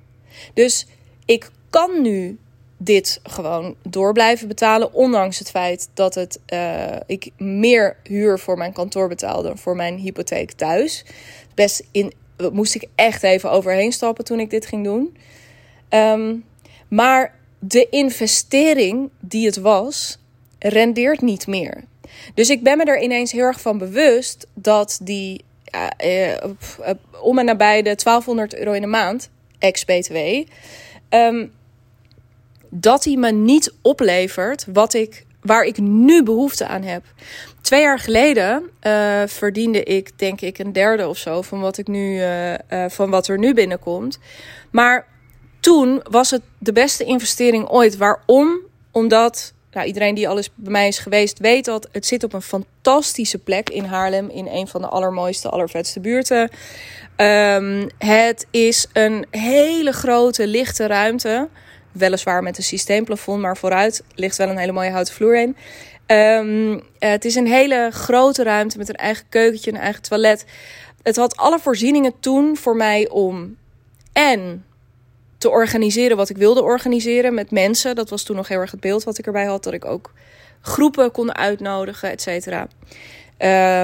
Dus 0.54 0.87
ik 1.25 1.50
kan 1.71 2.02
nu 2.02 2.38
dit 2.76 3.21
gewoon 3.23 3.75
door 3.83 4.12
blijven 4.12 4.49
betalen, 4.49 4.92
ondanks 4.92 5.38
het 5.38 5.50
feit 5.50 5.88
dat 5.94 6.14
het, 6.14 6.40
eh, 6.47 6.97
ik 7.06 7.30
meer 7.37 7.97
huur 8.02 8.38
voor 8.38 8.59
mijn 8.59 8.73
kantoor 8.73 9.09
betaalde 9.09 9.49
dan 9.49 9.59
voor 9.59 9.76
mijn 9.76 9.99
hypotheek 9.99 10.52
thuis. 10.52 11.04
Best 11.54 11.87
in, 11.90 12.12
moest 12.52 12.75
ik 12.75 12.85
echt 12.94 13.23
even 13.23 13.50
overheen 13.50 13.92
stappen 13.92 14.25
toen 14.25 14.40
ik 14.40 14.50
dit 14.50 14.66
ging 14.66 14.85
doen. 14.85 15.16
Ehm, 15.88 16.35
maar 16.88 17.38
de 17.59 17.88
investering 17.90 19.11
die 19.21 19.47
het 19.47 19.56
was, 19.56 20.18
rendeert 20.59 21.21
niet 21.21 21.47
meer. 21.47 21.85
Dus 22.35 22.50
ik 22.50 22.62
ben 22.62 22.76
me 22.76 22.85
er 22.85 23.02
ineens 23.02 23.33
heel 23.33 23.44
erg 23.44 23.61
van 23.61 23.78
bewust 23.78 24.47
dat 24.54 24.99
die 25.02 25.44
om 27.21 27.38
en 27.38 27.45
nabij 27.45 27.83
de 27.83 27.95
1200 27.95 28.54
euro 28.54 28.73
in 28.73 28.81
de 28.81 28.87
maand, 28.87 29.31
ex-BTW, 29.59 30.16
um, 31.11 31.52
dat 32.71 33.02
die 33.02 33.19
me 33.19 33.33
niet 33.33 33.75
oplevert 33.83 34.66
wat 34.73 34.95
ik, 34.95 35.26
waar 35.40 35.64
ik 35.64 35.78
nu 35.78 36.23
behoefte 36.23 36.66
aan 36.66 36.83
heb. 36.83 37.04
Twee 37.61 37.81
jaar 37.81 37.99
geleden 37.99 38.71
verdiende 39.26 39.83
ik, 39.83 40.19
denk 40.19 40.40
ik, 40.40 40.59
een 40.59 40.73
derde 40.73 41.09
of 41.09 41.16
zo 41.19 41.43
van 41.43 41.61
wat, 41.61 41.78
ik 41.78 41.87
nu, 41.87 42.23
van 42.88 43.11
wat 43.11 43.28
er 43.28 43.38
nu 43.38 43.54
binnenkomt. 43.54 44.19
Maar 44.71 45.07
toen 45.64 46.00
was 46.11 46.31
het 46.31 46.43
de 46.59 46.73
beste 46.73 47.04
investering 47.04 47.69
ooit. 47.69 47.97
Waarom? 47.97 48.61
Omdat 48.93 49.52
nou, 49.75 49.87
iedereen 49.87 50.14
die 50.14 50.28
al 50.28 50.37
eens 50.37 50.50
bij 50.54 50.73
mij 50.73 50.88
is 50.88 50.99
geweest, 50.99 51.38
weet 51.38 51.64
dat 51.64 51.88
het 51.93 52.07
zit 52.07 52.25
op 52.25 52.33
een 52.33 52.43
fantastische 52.43 53.38
plek 53.38 53.71
in 53.71 53.85
Haarlem. 53.85 54.31
In 54.31 54.47
een 54.47 54.69
van 54.69 54.81
de 54.81 54.88
allermooiste, 54.88 55.49
allervetste 55.49 56.00
buurten. 56.00 56.50
Um, 57.16 57.88
het 57.99 58.47
is 58.50 58.87
een 58.93 59.26
hele 59.31 59.93
grote, 59.93 60.47
lichte 60.47 60.87
ruimte. 60.87 61.49
Weliswaar 61.93 62.43
met 62.43 62.57
een 62.57 62.62
systeemplafond, 62.62 63.40
maar 63.40 63.57
vooruit 63.57 64.02
ligt 64.14 64.37
wel 64.37 64.49
een 64.49 64.59
hele 64.59 64.73
mooie 64.73 64.90
houten 64.90 65.14
vloer 65.14 65.37
in. 65.37 65.57
Um, 66.07 66.83
het 66.99 67.25
is 67.25 67.35
een 67.35 67.47
hele 67.47 67.88
grote 67.93 68.43
ruimte 68.43 68.78
met 68.78 68.88
een 68.88 68.95
eigen 68.95 69.25
keukentje, 69.28 69.71
een 69.71 69.78
eigen 69.78 70.02
toilet. 70.02 70.45
Het 71.02 71.16
had 71.16 71.37
alle 71.37 71.59
voorzieningen 71.59 72.12
toen 72.21 72.57
voor 72.57 72.76
mij 72.76 73.09
om 73.09 73.57
en 74.12 74.64
te 75.45 75.51
organiseren 75.51 76.17
wat 76.17 76.29
ik 76.29 76.37
wilde 76.37 76.63
organiseren 76.63 77.35
met 77.35 77.51
mensen. 77.51 77.95
Dat 77.95 78.11
was 78.11 78.23
toen 78.23 78.37
nog 78.37 78.49
heel 78.49 78.61
erg 78.61 78.71
het 78.71 78.81
beeld 78.81 79.05
wat 79.05 79.19
ik 79.19 79.27
erbij 79.27 79.45
had. 79.45 79.65
Dat 79.65 79.73
ik 79.73 79.85
ook 79.85 80.13
groepen 80.61 81.11
kon 81.11 81.35
uitnodigen, 81.35 82.11
et 82.11 82.23
cetera. 82.23 82.69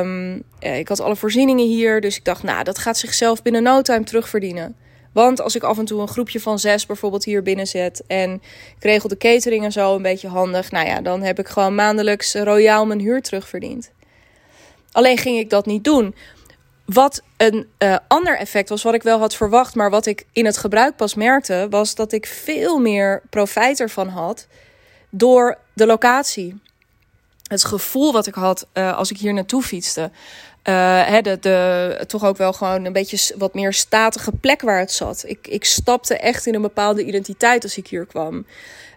Um, 0.00 0.42
ik 0.58 0.88
had 0.88 1.00
alle 1.00 1.16
voorzieningen 1.16 1.66
hier. 1.66 2.00
Dus 2.00 2.16
ik 2.16 2.24
dacht, 2.24 2.42
nou, 2.42 2.64
dat 2.64 2.78
gaat 2.78 2.98
zichzelf 2.98 3.42
binnen 3.42 3.62
no 3.62 3.82
time 3.82 4.04
terugverdienen. 4.04 4.76
Want 5.12 5.40
als 5.40 5.54
ik 5.54 5.62
af 5.62 5.78
en 5.78 5.84
toe 5.84 6.00
een 6.00 6.08
groepje 6.08 6.40
van 6.40 6.58
zes 6.58 6.86
bijvoorbeeld 6.86 7.24
hier 7.24 7.42
binnen 7.42 7.66
zet. 7.66 8.02
En 8.06 8.34
ik 8.76 8.82
regel 8.84 9.08
de 9.08 9.16
catering 9.16 9.64
en 9.64 9.72
zo 9.72 9.94
een 9.94 10.02
beetje 10.02 10.28
handig. 10.28 10.70
Nou 10.70 10.86
ja, 10.86 11.00
dan 11.00 11.22
heb 11.22 11.38
ik 11.38 11.48
gewoon 11.48 11.74
maandelijks 11.74 12.34
royaal 12.34 12.86
mijn 12.86 13.00
huur 13.00 13.22
terugverdiend. 13.22 13.90
Alleen 14.92 15.18
ging 15.18 15.38
ik 15.38 15.50
dat 15.50 15.66
niet 15.66 15.84
doen. 15.84 16.14
Wat 16.92 17.22
een 17.36 17.68
uh, 17.78 17.96
ander 18.08 18.38
effect 18.38 18.68
was, 18.68 18.82
wat 18.82 18.94
ik 18.94 19.02
wel 19.02 19.18
had 19.18 19.34
verwacht, 19.34 19.74
maar 19.74 19.90
wat 19.90 20.06
ik 20.06 20.26
in 20.32 20.44
het 20.44 20.56
gebruik 20.56 20.96
pas 20.96 21.14
merkte, 21.14 21.66
was 21.70 21.94
dat 21.94 22.12
ik 22.12 22.26
veel 22.26 22.78
meer 22.78 23.22
profijt 23.30 23.80
ervan 23.80 24.08
had 24.08 24.46
door 25.10 25.58
de 25.72 25.86
locatie. 25.86 26.60
Het 27.46 27.64
gevoel 27.64 28.12
wat 28.12 28.26
ik 28.26 28.34
had 28.34 28.66
uh, 28.74 28.96
als 28.96 29.10
ik 29.10 29.16
hier 29.16 29.34
naartoe 29.34 29.62
fietste. 29.62 30.00
Uh, 30.00 31.06
hè, 31.06 31.20
de, 31.20 31.38
de, 31.40 32.04
toch 32.06 32.24
ook 32.24 32.36
wel 32.36 32.52
gewoon 32.52 32.84
een 32.84 32.92
beetje 32.92 33.34
wat 33.38 33.54
meer 33.54 33.72
statige 33.72 34.32
plek 34.32 34.60
waar 34.60 34.78
het 34.78 34.92
zat. 34.92 35.24
Ik, 35.26 35.48
ik 35.48 35.64
stapte 35.64 36.16
echt 36.16 36.46
in 36.46 36.54
een 36.54 36.62
bepaalde 36.62 37.04
identiteit 37.04 37.62
als 37.62 37.76
ik 37.76 37.86
hier 37.86 38.06
kwam. 38.06 38.46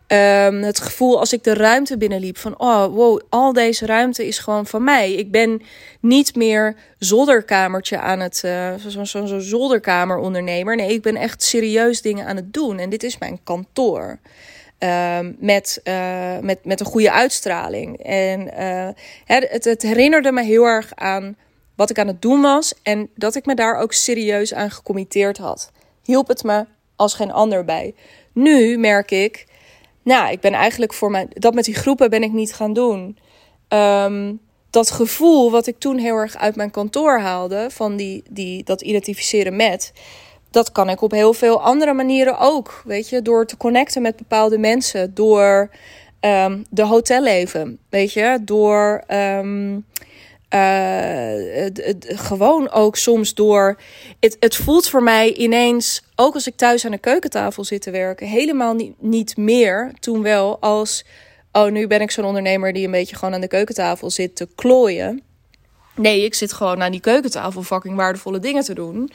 Um, 0.08 0.64
het 0.64 0.80
gevoel 0.80 1.20
als 1.20 1.34
ik 1.34 1.44
de 1.44 1.54
ruimte 1.54 1.98
binnenliep 1.98 2.38
van 2.38 2.60
oh 2.60 2.86
wow, 2.86 3.22
al 3.30 3.54
deze 3.54 3.86
ruimte 3.86 4.28
is 4.28 4.38
gewoon 4.40 4.66
van 4.66 4.84
mij. 4.84 5.14
Ik 5.14 5.32
ben 5.32 5.62
niet 6.00 6.36
meer 6.36 6.76
zolderkamertje 7.00 8.00
aan 8.00 8.20
het, 8.20 8.42
uh, 8.46 8.74
zo'n 8.88 9.06
zo, 9.06 9.26
zo 9.26 9.40
zolderkamerondernemer. 9.40 10.76
Nee, 10.76 10.94
ik 10.94 11.02
ben 11.02 11.16
echt 11.16 11.44
serieus 11.44 12.02
dingen 12.02 12.26
aan 12.26 12.36
het 12.36 12.54
doen 12.54 12.80
en 12.80 12.90
dit 12.90 13.04
is 13.04 13.18
mijn 13.18 13.40
kantoor. 13.44 14.20
Um, 14.80 15.36
met, 15.40 15.82
uh, 15.84 16.40
met, 16.40 16.66
met 16.66 16.80
een 16.80 16.86
goede 16.86 17.12
uitstraling. 17.12 17.98
En 17.98 18.42
uh, 18.60 18.90
het, 19.26 19.64
het 19.64 19.82
herinnerde 19.82 20.32
me 20.32 20.44
heel 20.44 20.64
erg 20.64 20.92
aan 20.96 21.38
wat 21.76 21.90
ik 21.90 22.00
aan 22.00 22.08
het 22.08 22.22
doen 22.22 22.42
was 22.42 22.74
en 22.84 23.10
dat 23.16 23.36
ik 23.36 23.46
me 23.46 23.56
daar 23.56 23.78
ook 23.80 23.94
serieus 23.94 24.54
aan 24.54 24.72
gecommitteerd 24.72 25.38
had. 25.38 25.72
Hielp 26.04 26.28
het 26.28 26.44
me 26.44 26.66
als 26.96 27.14
geen 27.14 27.32
ander 27.32 27.66
bij. 27.66 27.96
Nu 28.34 28.78
merk 28.78 29.12
ik 29.12 29.46
nou, 30.04 30.32
ik 30.32 30.40
ben 30.40 30.54
eigenlijk 30.54 30.94
voor 30.94 31.12
mijn. 31.12 31.28
Dat 31.30 31.54
met 31.54 31.66
die 31.66 31.76
groepen 31.76 32.10
ben 32.10 32.24
ik 32.24 32.32
niet 32.32 32.54
gaan 32.54 32.74
doen. 32.74 33.18
Um, 33.70 34.40
dat 34.70 34.92
gevoel 34.92 35.52
wat 35.52 35.68
ik 35.68 35.80
toen 35.80 35.98
heel 35.98 36.16
erg 36.16 36.38
uit 36.38 36.56
mijn 36.56 36.72
kantoor 36.72 37.20
haalde, 37.20 37.68
van 37.72 37.96
die, 37.96 38.24
die, 38.30 38.64
dat 38.64 38.82
identificeren 38.82 39.56
met, 39.56 39.92
dat 40.52 40.72
kan 40.72 40.90
ik 40.90 41.02
op 41.02 41.12
heel 41.12 41.34
veel 41.34 41.62
andere 41.62 41.94
manieren 41.94 42.40
ook. 42.40 42.82
Weet 42.86 43.10
je, 43.10 43.22
door 43.22 43.46
te 43.46 43.58
connecten 43.58 44.02
met 44.02 44.16
bepaalde 44.16 44.58
mensen, 44.58 45.14
door 45.14 45.70
um, 46.22 46.66
de 46.70 46.84
hotelleven, 46.84 47.80
weet 47.90 48.14
je, 48.14 48.40
door. 48.42 49.04
Um, 49.08 49.86
uh, 50.54 50.60
het, 51.64 51.86
het, 51.86 52.06
gewoon 52.16 52.72
ook 52.72 52.96
soms 52.96 53.34
door. 53.34 53.78
Het, 54.20 54.38
het 54.40 54.56
voelt 54.56 54.90
voor 54.90 55.04
mij 55.04 55.34
ineens, 55.34 56.04
ook 56.16 56.34
als 56.34 56.48
ik 56.48 56.56
thuis 56.56 56.86
aan 56.86 56.92
de 56.92 56.98
keukentafel 56.98 57.64
zit 57.64 57.82
te 57.82 57.92
werken, 57.92 58.28
helemaal 58.28 58.74
niet, 58.74 59.02
niet 59.02 59.38
meer. 59.38 59.94
Toen 60.00 60.22
wel 60.22 60.60
als. 60.60 61.06
Oh, 61.52 61.72
nu 61.72 61.88
ben 61.88 62.02
ik 62.02 62.12
zo'n 62.12 62.26
ondernemer 62.26 62.74
die 62.74 62.86
een 62.86 62.92
beetje 62.92 63.16
gewoon 63.16 63.34
aan 63.34 63.42
de 63.42 63.48
keukentafel 63.48 64.10
zit 64.10 64.36
te 64.36 64.48
klooien. 64.56 65.22
Nee, 65.96 66.26
ik 66.26 66.34
zit 66.34 66.54
gewoon 66.54 66.82
aan 66.82 66.92
die 66.92 67.00
keukentafel 67.00 67.64
fucking 67.64 67.96
waardevolle 67.96 68.40
dingen 68.40 68.64
te 68.64 68.74
doen. 68.74 69.12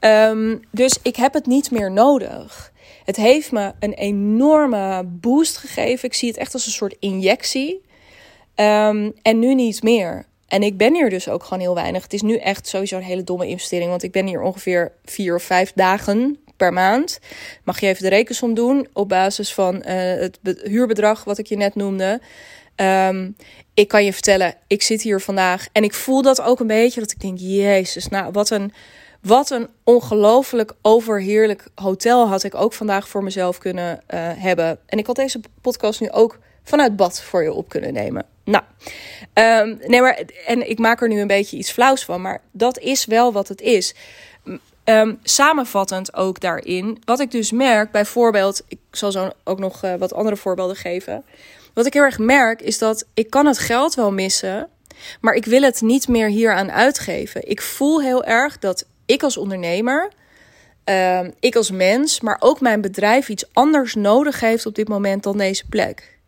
Um, 0.00 0.60
dus 0.70 0.98
ik 1.02 1.16
heb 1.16 1.32
het 1.32 1.46
niet 1.46 1.70
meer 1.70 1.92
nodig. 1.92 2.72
Het 3.04 3.16
heeft 3.16 3.52
me 3.52 3.72
een 3.80 3.92
enorme 3.92 5.04
boost 5.04 5.56
gegeven. 5.56 6.08
Ik 6.08 6.14
zie 6.14 6.28
het 6.28 6.36
echt 6.36 6.52
als 6.52 6.66
een 6.66 6.72
soort 6.72 6.96
injectie. 6.98 7.84
Um, 8.54 9.12
en 9.22 9.38
nu 9.38 9.54
niet 9.54 9.82
meer. 9.82 10.26
En 10.48 10.62
ik 10.62 10.76
ben 10.76 10.94
hier 10.94 11.10
dus 11.10 11.28
ook 11.28 11.42
gewoon 11.42 11.60
heel 11.60 11.74
weinig. 11.74 12.02
Het 12.02 12.12
is 12.12 12.22
nu 12.22 12.36
echt 12.36 12.68
sowieso 12.68 12.96
een 12.96 13.02
hele 13.02 13.24
domme 13.24 13.46
investering. 13.46 13.90
Want 13.90 14.02
ik 14.02 14.12
ben 14.12 14.26
hier 14.26 14.40
ongeveer 14.40 14.92
vier 15.04 15.34
of 15.34 15.42
vijf 15.42 15.72
dagen 15.74 16.38
per 16.56 16.72
maand. 16.72 17.18
Mag 17.64 17.80
je 17.80 17.86
even 17.86 18.02
de 18.02 18.08
rekensom 18.08 18.54
doen 18.54 18.88
op 18.92 19.08
basis 19.08 19.54
van 19.54 19.74
uh, 19.74 19.82
het 20.14 20.38
huurbedrag 20.62 21.24
wat 21.24 21.38
ik 21.38 21.46
je 21.46 21.56
net 21.56 21.74
noemde. 21.74 22.20
Um, 22.76 23.36
ik 23.74 23.88
kan 23.88 24.04
je 24.04 24.12
vertellen, 24.12 24.54
ik 24.66 24.82
zit 24.82 25.02
hier 25.02 25.20
vandaag 25.20 25.66
en 25.72 25.84
ik 25.84 25.94
voel 25.94 26.22
dat 26.22 26.40
ook 26.40 26.60
een 26.60 26.66
beetje. 26.66 27.00
Dat 27.00 27.10
ik 27.10 27.20
denk, 27.20 27.38
jezus, 27.38 28.08
nou 28.08 28.32
wat 28.32 28.50
een, 28.50 28.72
wat 29.22 29.50
een 29.50 29.68
ongelooflijk 29.84 30.72
overheerlijk 30.82 31.68
hotel 31.74 32.28
had 32.28 32.42
ik 32.42 32.54
ook 32.54 32.72
vandaag 32.72 33.08
voor 33.08 33.22
mezelf 33.22 33.58
kunnen 33.58 34.00
uh, 34.14 34.30
hebben. 34.34 34.78
En 34.86 34.98
ik 34.98 35.06
had 35.06 35.16
deze 35.16 35.40
podcast 35.60 36.00
nu 36.00 36.10
ook 36.10 36.38
vanuit 36.62 36.96
bad 36.96 37.22
voor 37.22 37.42
je 37.42 37.52
op 37.52 37.68
kunnen 37.68 37.92
nemen. 37.92 38.35
Nou, 38.46 38.64
um, 39.34 39.78
nee, 39.86 40.00
maar 40.00 40.20
en 40.46 40.68
ik 40.68 40.78
maak 40.78 41.02
er 41.02 41.08
nu 41.08 41.20
een 41.20 41.26
beetje 41.26 41.56
iets 41.56 41.70
flauws 41.70 42.04
van, 42.04 42.20
maar 42.20 42.40
dat 42.50 42.78
is 42.78 43.04
wel 43.04 43.32
wat 43.32 43.48
het 43.48 43.60
is. 43.60 43.94
Um, 44.84 45.18
samenvattend 45.22 46.14
ook 46.14 46.40
daarin, 46.40 47.02
wat 47.04 47.20
ik 47.20 47.30
dus 47.30 47.52
merk, 47.52 47.90
bijvoorbeeld, 47.90 48.62
ik 48.68 48.78
zal 48.90 49.12
zo 49.12 49.30
ook 49.44 49.58
nog 49.58 49.84
uh, 49.84 49.94
wat 49.94 50.14
andere 50.14 50.36
voorbeelden 50.36 50.76
geven. 50.76 51.24
Wat 51.74 51.86
ik 51.86 51.92
heel 51.92 52.02
erg 52.02 52.18
merk 52.18 52.62
is 52.62 52.78
dat 52.78 53.06
ik 53.14 53.30
kan 53.30 53.46
het 53.46 53.58
geld 53.58 53.94
wel 53.94 54.12
missen, 54.12 54.68
maar 55.20 55.34
ik 55.34 55.44
wil 55.44 55.62
het 55.62 55.80
niet 55.80 56.08
meer 56.08 56.28
hier 56.28 56.54
aan 56.54 56.72
uitgeven. 56.72 57.48
Ik 57.48 57.62
voel 57.62 58.02
heel 58.02 58.24
erg 58.24 58.58
dat 58.58 58.86
ik 59.06 59.22
als 59.22 59.36
ondernemer, 59.36 60.12
um, 60.84 61.32
ik 61.40 61.56
als 61.56 61.70
mens, 61.70 62.20
maar 62.20 62.36
ook 62.40 62.60
mijn 62.60 62.80
bedrijf 62.80 63.28
iets 63.28 63.44
anders 63.52 63.94
nodig 63.94 64.40
heeft 64.40 64.66
op 64.66 64.74
dit 64.74 64.88
moment 64.88 65.22
dan 65.22 65.38
deze 65.38 65.64
plek. 65.68 66.18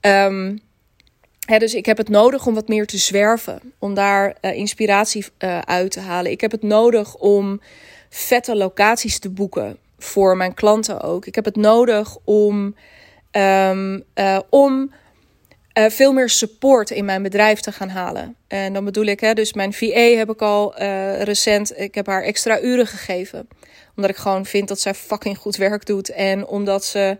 Um, 0.00 0.60
Dus 1.46 1.74
ik 1.74 1.86
heb 1.86 1.96
het 1.96 2.08
nodig 2.08 2.46
om 2.46 2.54
wat 2.54 2.68
meer 2.68 2.86
te 2.86 2.98
zwerven, 2.98 3.60
om 3.78 3.94
daar 3.94 4.36
uh, 4.40 4.56
inspiratie 4.56 5.26
uh, 5.38 5.58
uit 5.58 5.90
te 5.90 6.00
halen. 6.00 6.30
Ik 6.30 6.40
heb 6.40 6.50
het 6.50 6.62
nodig 6.62 7.16
om 7.16 7.60
vette 8.10 8.56
locaties 8.56 9.18
te 9.18 9.30
boeken 9.30 9.78
voor 9.98 10.36
mijn 10.36 10.54
klanten 10.54 11.00
ook. 11.00 11.26
Ik 11.26 11.34
heb 11.34 11.44
het 11.44 11.56
nodig 11.56 12.16
om, 12.24 12.76
ehm, 13.30 14.00
eh, 14.14 14.38
om 14.48 14.92
veel 15.72 16.12
meer 16.12 16.28
support 16.28 16.90
in 16.90 17.04
mijn 17.04 17.22
bedrijf 17.22 17.60
te 17.60 17.72
gaan 17.72 17.88
halen. 17.88 18.36
En 18.48 18.72
dan 18.72 18.84
bedoel 18.84 19.04
ik, 19.04 19.20
hè, 19.20 19.34
dus 19.34 19.52
mijn 19.52 19.72
VA 19.72 20.16
heb 20.16 20.30
ik 20.30 20.42
al 20.42 20.74
recent, 21.22 21.78
ik 21.78 21.94
heb 21.94 22.06
haar 22.06 22.22
extra 22.22 22.60
uren 22.60 22.86
gegeven. 22.86 23.48
Omdat 23.96 24.10
ik 24.10 24.16
gewoon 24.16 24.46
vind 24.46 24.68
dat 24.68 24.80
zij 24.80 24.94
fucking 24.94 25.38
goed 25.38 25.56
werk 25.56 25.86
doet. 25.86 26.10
En 26.10 26.46
omdat 26.46 26.84
ze 26.84 27.16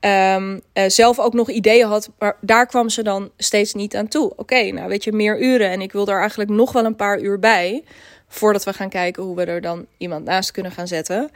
um, 0.00 0.60
uh, 0.74 0.84
zelf 0.86 1.18
ook 1.18 1.32
nog 1.32 1.50
ideeën 1.50 1.86
had, 1.86 2.10
maar 2.18 2.36
daar 2.40 2.66
kwam 2.66 2.88
ze 2.88 3.02
dan 3.02 3.30
steeds 3.36 3.74
niet 3.74 3.96
aan 3.96 4.08
toe. 4.08 4.32
Oké, 4.36 4.70
nou 4.70 4.88
weet 4.88 5.04
je, 5.04 5.12
meer 5.12 5.42
uren. 5.42 5.70
En 5.70 5.80
ik 5.80 5.92
wil 5.92 6.06
er 6.06 6.20
eigenlijk 6.20 6.50
nog 6.50 6.72
wel 6.72 6.84
een 6.84 6.96
paar 6.96 7.20
uur 7.20 7.38
bij. 7.38 7.84
Voordat 8.28 8.64
we 8.64 8.72
gaan 8.72 8.88
kijken 8.88 9.22
hoe 9.22 9.36
we 9.36 9.44
er 9.44 9.60
dan 9.60 9.86
iemand 9.98 10.24
naast 10.24 10.50
kunnen 10.50 10.72
gaan 10.72 10.88
zetten. 10.88 11.30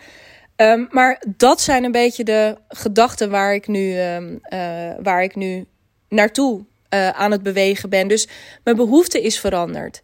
Um, 0.57 0.89
maar 0.91 1.23
dat 1.37 1.61
zijn 1.61 1.85
een 1.85 1.93
beetje 1.93 2.25
de 2.25 2.57
gedachten 2.69 3.31
waar 3.31 3.55
ik 3.55 3.67
nu, 3.67 4.01
um, 4.01 4.41
waar 5.03 5.23
ik 5.23 5.35
nu 5.35 5.67
naartoe 6.09 6.65
uh, 6.95 7.09
aan 7.09 7.31
het 7.31 7.43
bewegen 7.43 7.91
ben. 7.91 8.09
Dus 8.09 8.29
mijn 8.65 8.77
behoefte 8.77 9.23
is 9.23 9.41
veranderd. 9.41 10.01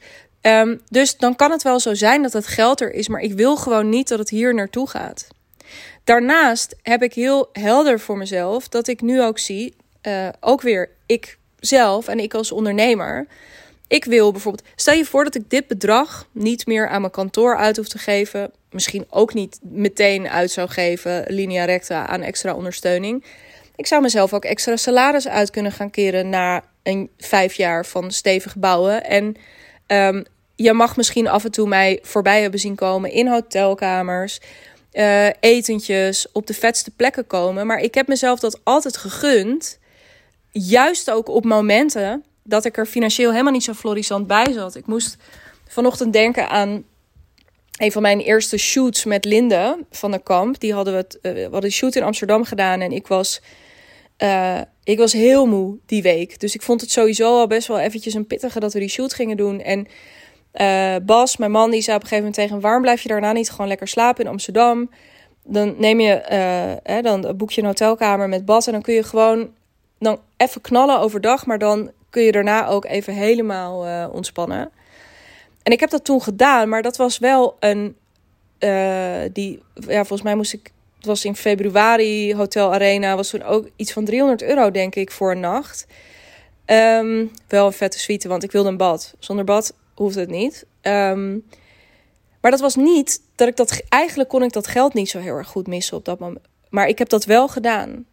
Dus 0.88 1.16
dan 1.16 1.36
kan 1.36 1.50
het 1.50 1.62
wel 1.62 1.80
zo 1.80 1.94
zijn 1.94 2.22
dat 2.22 2.32
het 2.32 2.46
geld 2.46 2.80
er 2.80 2.92
is, 2.92 3.08
maar 3.08 3.20
ik 3.20 3.32
wil 3.32 3.56
gewoon 3.56 3.88
niet 3.88 4.08
dat 4.08 4.18
het 4.18 4.30
hier 4.30 4.54
naartoe 4.54 4.88
gaat. 4.88 5.28
Daarnaast 6.04 6.76
heb 6.82 7.02
ik 7.02 7.14
heel 7.14 7.48
helder 7.52 8.00
voor 8.00 8.16
mezelf 8.16 8.68
dat 8.68 8.88
ik 8.88 9.00
nu 9.00 9.22
ook 9.22 9.38
zie, 9.38 9.74
uh, 10.06 10.28
ook 10.40 10.60
weer 10.60 10.90
ik 11.06 11.38
zelf 11.58 12.08
en 12.08 12.18
ik 12.18 12.34
als 12.34 12.52
ondernemer. 12.52 13.26
Ik 13.88 14.04
wil 14.04 14.32
bijvoorbeeld, 14.32 14.68
stel 14.76 14.94
je 14.94 15.04
voor 15.04 15.24
dat 15.24 15.34
ik 15.34 15.50
dit 15.50 15.66
bedrag 15.66 16.26
niet 16.32 16.66
meer 16.66 16.88
aan 16.88 17.00
mijn 17.00 17.12
kantoor 17.12 17.56
uit 17.56 17.76
hoef 17.76 17.88
te 17.88 17.98
geven. 17.98 18.50
Misschien 18.70 19.06
ook 19.10 19.34
niet 19.34 19.58
meteen 19.62 20.28
uit 20.28 20.50
zou 20.50 20.68
geven, 20.68 21.24
linea 21.28 21.64
recta 21.64 22.06
aan 22.06 22.22
extra 22.22 22.54
ondersteuning. 22.54 23.24
Ik 23.76 23.86
zou 23.86 24.02
mezelf 24.02 24.32
ook 24.32 24.44
extra 24.44 24.76
salaris 24.76 25.28
uit 25.28 25.50
kunnen 25.50 25.72
gaan 25.72 25.90
keren 25.90 26.28
na 26.28 26.64
een 26.82 27.10
vijf 27.18 27.54
jaar 27.54 27.86
van 27.86 28.10
stevig 28.10 28.56
bouwen. 28.56 29.04
En 29.04 29.36
um, 29.86 30.24
je 30.54 30.72
mag 30.72 30.96
misschien 30.96 31.28
af 31.28 31.44
en 31.44 31.50
toe 31.50 31.68
mij 31.68 31.98
voorbij 32.02 32.40
hebben 32.42 32.60
zien 32.60 32.74
komen 32.74 33.10
in 33.12 33.28
hotelkamers, 33.28 34.40
uh, 34.92 35.26
etentjes, 35.40 36.26
op 36.32 36.46
de 36.46 36.54
vetste 36.54 36.90
plekken 36.90 37.26
komen. 37.26 37.66
Maar 37.66 37.80
ik 37.80 37.94
heb 37.94 38.08
mezelf 38.08 38.40
dat 38.40 38.60
altijd 38.64 38.96
gegund. 38.96 39.78
Juist 40.50 41.10
ook 41.10 41.28
op 41.28 41.44
momenten 41.44 42.24
dat 42.42 42.64
ik 42.64 42.76
er 42.76 42.86
financieel 42.86 43.30
helemaal 43.30 43.52
niet 43.52 43.64
zo 43.64 43.72
florissant 43.72 44.26
bij 44.26 44.52
zat. 44.52 44.76
Ik 44.76 44.86
moest 44.86 45.16
vanochtend 45.68 46.12
denken 46.12 46.48
aan 46.48 46.84
een 47.76 47.92
van 47.92 48.02
mijn 48.02 48.20
eerste 48.20 48.56
shoots 48.56 49.04
met 49.04 49.24
Linde 49.24 49.78
van 49.90 50.10
de 50.10 50.22
Kamp. 50.22 50.60
Die 50.60 50.74
hadden 50.74 50.94
we, 50.94 50.98
het, 50.98 51.18
hadden 51.42 51.64
een 51.64 51.72
shoot 51.72 51.94
in 51.94 52.02
Amsterdam 52.02 52.44
gedaan 52.44 52.80
en 52.80 52.92
ik 52.92 53.06
was 53.06 53.40
uh, 54.22 54.60
ik 54.84 54.98
was 54.98 55.12
heel 55.12 55.46
moe 55.46 55.78
die 55.86 56.02
week. 56.02 56.40
Dus 56.40 56.54
ik 56.54 56.62
vond 56.62 56.80
het 56.80 56.90
sowieso 56.90 57.38
al 57.38 57.46
best 57.46 57.68
wel 57.68 57.78
eventjes 57.78 58.14
een 58.14 58.26
pittige 58.26 58.60
dat 58.60 58.72
we 58.72 58.78
die 58.78 58.88
shoot 58.88 59.14
gingen 59.14 59.36
doen. 59.36 59.60
En 59.60 59.86
uh, 60.54 60.96
Bas, 61.02 61.36
mijn 61.36 61.50
man, 61.50 61.70
die 61.70 61.80
zei 61.80 61.96
op 61.96 62.02
een 62.02 62.08
gegeven 62.08 62.30
moment 62.30 62.48
tegen 62.48 62.60
waarom 62.60 62.82
blijf 62.82 63.02
je 63.02 63.08
daarna 63.08 63.32
niet 63.32 63.50
gewoon 63.50 63.68
lekker 63.68 63.88
slapen 63.88 64.24
in 64.24 64.30
Amsterdam? 64.30 64.90
Dan 65.44 65.74
neem 65.78 66.00
je, 66.00 66.14
uh, 66.14 66.92
hè, 66.94 67.02
dan 67.02 67.36
boek 67.36 67.50
je 67.50 67.60
een 67.60 67.66
hotelkamer 67.66 68.28
met 68.28 68.44
bad 68.44 68.66
en 68.66 68.72
dan 68.72 68.82
kun 68.82 68.94
je 68.94 69.02
gewoon 69.02 69.50
dan 69.98 70.20
even 70.36 70.60
knallen 70.60 71.00
overdag, 71.00 71.46
maar 71.46 71.58
dan 71.58 71.90
kun 72.10 72.22
je 72.22 72.32
daarna 72.32 72.66
ook 72.66 72.84
even 72.84 73.14
helemaal 73.14 73.86
uh, 73.86 74.06
ontspannen. 74.12 74.70
En 75.62 75.72
ik 75.72 75.80
heb 75.80 75.90
dat 75.90 76.04
toen 76.04 76.22
gedaan, 76.22 76.68
maar 76.68 76.82
dat 76.82 76.96
was 76.96 77.18
wel 77.18 77.56
een, 77.60 77.96
die, 79.32 79.62
ja, 79.74 80.04
volgens 80.04 80.22
mij 80.22 80.34
moest 80.34 80.52
ik 80.52 80.72
het 81.00 81.08
was 81.08 81.24
in 81.24 81.36
februari, 81.36 82.34
Hotel 82.34 82.72
Arena. 82.72 83.16
Was 83.16 83.30
toen 83.30 83.42
ook 83.42 83.68
iets 83.76 83.92
van 83.92 84.04
300 84.04 84.42
euro, 84.42 84.70
denk 84.70 84.94
ik, 84.94 85.10
voor 85.10 85.30
een 85.30 85.40
nacht. 85.40 85.86
Um, 86.66 87.30
wel 87.48 87.66
een 87.66 87.72
vette 87.72 87.98
suite, 87.98 88.28
want 88.28 88.42
ik 88.42 88.52
wilde 88.52 88.68
een 88.68 88.76
bad. 88.76 89.14
Zonder 89.18 89.44
bad 89.44 89.74
hoeft 90.02 90.14
het 90.14 90.30
niet. 90.30 90.66
Um, 90.82 91.44
maar 92.40 92.50
dat 92.50 92.60
was 92.60 92.76
niet 92.76 93.22
dat 93.34 93.48
ik 93.48 93.56
dat. 93.56 93.82
Eigenlijk 93.88 94.28
kon 94.28 94.42
ik 94.42 94.52
dat 94.52 94.66
geld 94.66 94.94
niet 94.94 95.10
zo 95.10 95.18
heel 95.18 95.34
erg 95.34 95.48
goed 95.48 95.66
missen 95.66 95.96
op 95.96 96.04
dat 96.04 96.18
moment. 96.18 96.46
Maar 96.68 96.88
ik 96.88 96.98
heb 96.98 97.08
dat 97.08 97.24
wel 97.24 97.48
gedaan. 97.48 98.06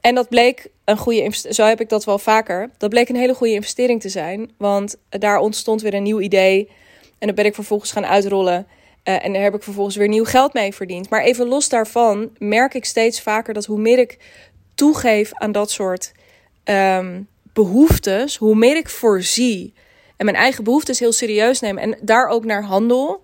En 0.00 0.14
dat 0.14 0.28
bleek 0.28 0.68
een 0.84 0.96
goede. 0.96 1.30
Zo 1.50 1.64
heb 1.64 1.80
ik 1.80 1.88
dat 1.88 2.04
wel 2.04 2.18
vaker. 2.18 2.70
Dat 2.78 2.90
bleek 2.90 3.08
een 3.08 3.16
hele 3.16 3.34
goede 3.34 3.52
investering 3.52 4.00
te 4.00 4.08
zijn. 4.08 4.50
Want 4.56 4.96
daar 5.08 5.38
ontstond 5.38 5.82
weer 5.82 5.94
een 5.94 6.02
nieuw 6.02 6.20
idee. 6.20 6.70
En 7.18 7.26
dat 7.26 7.36
ben 7.36 7.44
ik 7.44 7.54
vervolgens 7.54 7.92
gaan 7.92 8.06
uitrollen. 8.06 8.66
Uh, 9.04 9.24
en 9.24 9.32
daar 9.32 9.42
heb 9.42 9.54
ik 9.54 9.62
vervolgens 9.62 9.96
weer 9.96 10.08
nieuw 10.08 10.24
geld 10.24 10.52
mee 10.52 10.74
verdiend. 10.74 11.10
Maar 11.10 11.22
even 11.22 11.46
los 11.46 11.68
daarvan 11.68 12.30
merk 12.38 12.74
ik 12.74 12.84
steeds 12.84 13.20
vaker 13.20 13.54
dat 13.54 13.66
hoe 13.66 13.80
meer 13.80 13.98
ik 13.98 14.18
toegeef 14.74 15.30
aan 15.32 15.52
dat 15.52 15.70
soort 15.70 16.12
um, 16.64 17.28
behoeftes, 17.52 18.36
hoe 18.36 18.54
meer 18.54 18.76
ik 18.76 18.88
voorzie 18.88 19.72
en 20.20 20.26
mijn 20.26 20.36
eigen 20.36 20.64
behoeftes 20.64 20.98
heel 20.98 21.12
serieus 21.12 21.60
neem 21.60 21.78
en 21.78 21.98
daar 22.02 22.28
ook 22.28 22.44
naar 22.44 22.62
handel, 22.62 23.22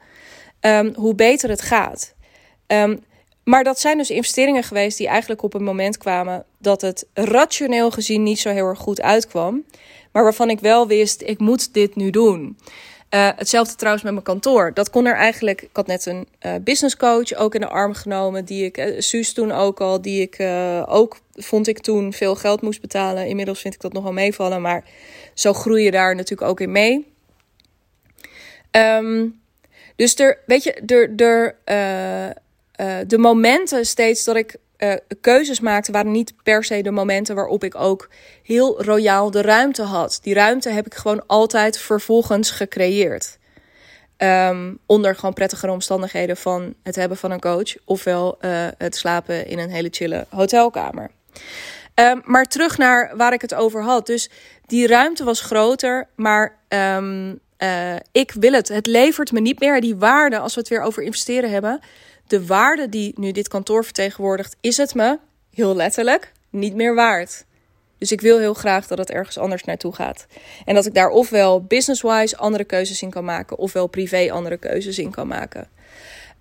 um, 0.61 0.93
hoe 0.95 1.15
beter 1.15 1.49
het 1.49 1.63
gaat. 1.63 2.15
Um, 2.67 3.05
maar 3.45 3.65
dat 3.65 3.81
zijn 3.81 3.99
dus 3.99 4.11
investeringen 4.11 4.63
geweest 4.63 4.99
die 4.99 5.07
eigenlijk 5.09 5.43
op 5.43 5.55
een 5.55 5.63
moment 5.63 5.99
kwamen 5.99 6.45
dat 6.59 6.81
het 6.81 7.07
rationeel 7.15 7.91
gezien 7.91 8.23
niet 8.23 8.39
zo 8.39 8.51
heel 8.51 8.67
erg 8.67 8.79
goed 8.79 9.01
uitkwam. 9.01 9.65
Maar 10.13 10.23
waarvan 10.23 10.51
ik 10.51 10.61
wel 10.61 10.87
wist, 10.87 11.23
ik 11.23 11.39
moet 11.39 11.75
dit 11.75 11.97
nu 11.97 12.11
doen. 12.11 12.59
Uh, 13.11 13.29
hetzelfde 13.37 13.75
trouwens 13.75 14.05
met 14.05 14.13
mijn 14.13 14.25
kantoor. 14.25 14.75
Dat 14.75 14.91
kon 14.91 15.07
er 15.07 15.15
eigenlijk. 15.15 15.63
Ik 15.63 15.69
had 15.73 15.87
net 15.87 16.07
een 16.07 16.29
uh, 16.47 16.55
business 16.61 16.97
coach 16.97 17.35
ook 17.35 17.55
in 17.55 17.61
de 17.61 17.67
arm 17.69 17.95
genomen. 17.95 18.45
Die 18.45 18.65
ik, 18.65 18.79
uh, 18.79 19.01
Suus 19.01 19.33
toen 19.33 19.53
ook 19.53 19.81
al. 19.81 20.03
Die 20.03 20.21
ik 20.21 20.41
ook 20.89 21.19
vond 21.35 21.69
ik 21.69 21.79
toen 21.79 22.13
veel 22.13 22.35
geld 22.35 22.63
moest 22.63 22.81
betalen. 22.81 23.27
Inmiddels 23.27 23.61
vind 23.61 23.75
ik 23.75 23.81
dat 23.81 23.93
nog 23.93 24.03
wel 24.03 24.13
meevallen. 24.13 24.63
Maar 24.63 24.85
zo 25.35 25.53
groei 25.53 25.85
je 25.85 25.91
daar 25.91 26.15
natuurlijk 26.15 26.51
ook 26.51 26.61
in 26.61 26.73
mee. 26.73 27.13
Um, 28.71 29.41
dus 29.97 30.19
er, 30.19 30.39
weet 30.47 30.63
je, 30.63 30.73
er, 30.73 31.13
er, 31.17 31.57
de 33.07 33.19
momenten 33.19 33.87
steeds 33.87 34.25
dat 34.25 34.37
ik 34.37 34.57
uh, 34.79 34.95
keuzes 35.21 35.61
maakte, 35.61 35.93
waren 35.93 36.13
niet 36.13 36.33
per 36.43 36.65
se 36.65 36.83
de 36.83 36.91
momenten 36.91 37.35
waarop 37.35 37.65
ik 37.65 37.75
ook 37.75 38.09
heel 38.43 38.83
royaal 38.83 39.31
de 39.31 39.43
ruimte 39.43 39.83
had. 39.83 40.19
Die 40.23 40.35
ruimte 40.35 40.71
heb 40.71 40.87
ik 40.87 40.95
gewoon 40.95 41.27
altijd 41.27 41.79
vervolgens 41.79 42.51
gecreëerd. 42.51 43.39
Um, 44.19 44.79
onder 44.87 45.15
gewoon 45.15 45.35
prettigere 45.35 45.73
omstandigheden 45.73 46.37
van 46.37 46.75
het 46.83 46.97
hebben 46.97 47.17
van 47.17 47.31
een 47.31 47.41
coach, 47.41 47.75
ofwel 47.85 48.39
uh, 48.41 48.67
het 48.79 48.97
slapen 48.97 49.47
in 49.47 49.59
een 49.59 49.71
hele 49.71 49.89
chille 49.91 50.27
hotelkamer. 50.31 51.11
Um, 51.95 52.23
maar 52.25 52.45
terug 52.45 52.79
naar 52.79 53.13
waar 53.17 53.33
ik 53.33 53.41
het 53.41 53.55
over 53.55 53.83
had. 53.83 54.07
Dus 54.07 54.31
die 54.67 54.87
ruimte 54.87 55.25
was 55.25 55.41
groter, 55.41 56.09
maar 56.15 56.57
um, 56.69 57.41
uh, 57.59 57.95
ik 58.13 58.33
wil 58.33 58.53
het. 58.53 58.69
Het 58.69 58.87
levert 58.87 59.33
me 59.33 59.41
niet 59.41 59.61
meer 59.61 59.81
die 59.81 59.97
waarde 59.97 60.39
als 60.39 60.55
we 60.55 60.61
het 60.61 60.69
weer 60.69 60.83
over 60.83 61.03
investeren 61.03 61.51
hebben 61.51 61.81
de 62.27 62.47
waarde 62.47 62.89
die 62.89 63.13
nu 63.17 63.33
dit 63.33 63.49
kantoor 63.49 63.85
vertegenwoordigt, 63.85 64.57
is 64.61 64.77
het 64.77 64.95
me, 64.95 65.19
heel 65.51 65.77
letterlijk, 65.77 66.33
niet 66.51 66.75
meer 66.75 66.95
waard. 66.95 67.45
Dus 67.99 68.13
ik 68.13 68.21
wil 68.21 68.39
heel 68.39 68.55
graag 68.55 68.87
dat 68.87 68.99
het 68.99 69.11
ergens 69.11 69.39
anders 69.39 69.65
naartoe 69.65 69.95
gaat. 69.95 70.27
En 70.65 70.75
dat 70.75 70.87
ik 70.87 70.95
daar 70.95 71.09
ofwel 71.09 71.63
business-wise 71.63 72.37
andere 72.37 72.65
keuzes 72.65 73.03
in 73.03 73.11
kan 73.11 73.25
maken, 73.25 73.59
ofwel 73.59 73.87
privé 73.87 74.33
andere 74.33 74.57
keuzes 74.57 74.99
in 74.99 75.11
kan 75.11 75.27
maken. 75.27 75.69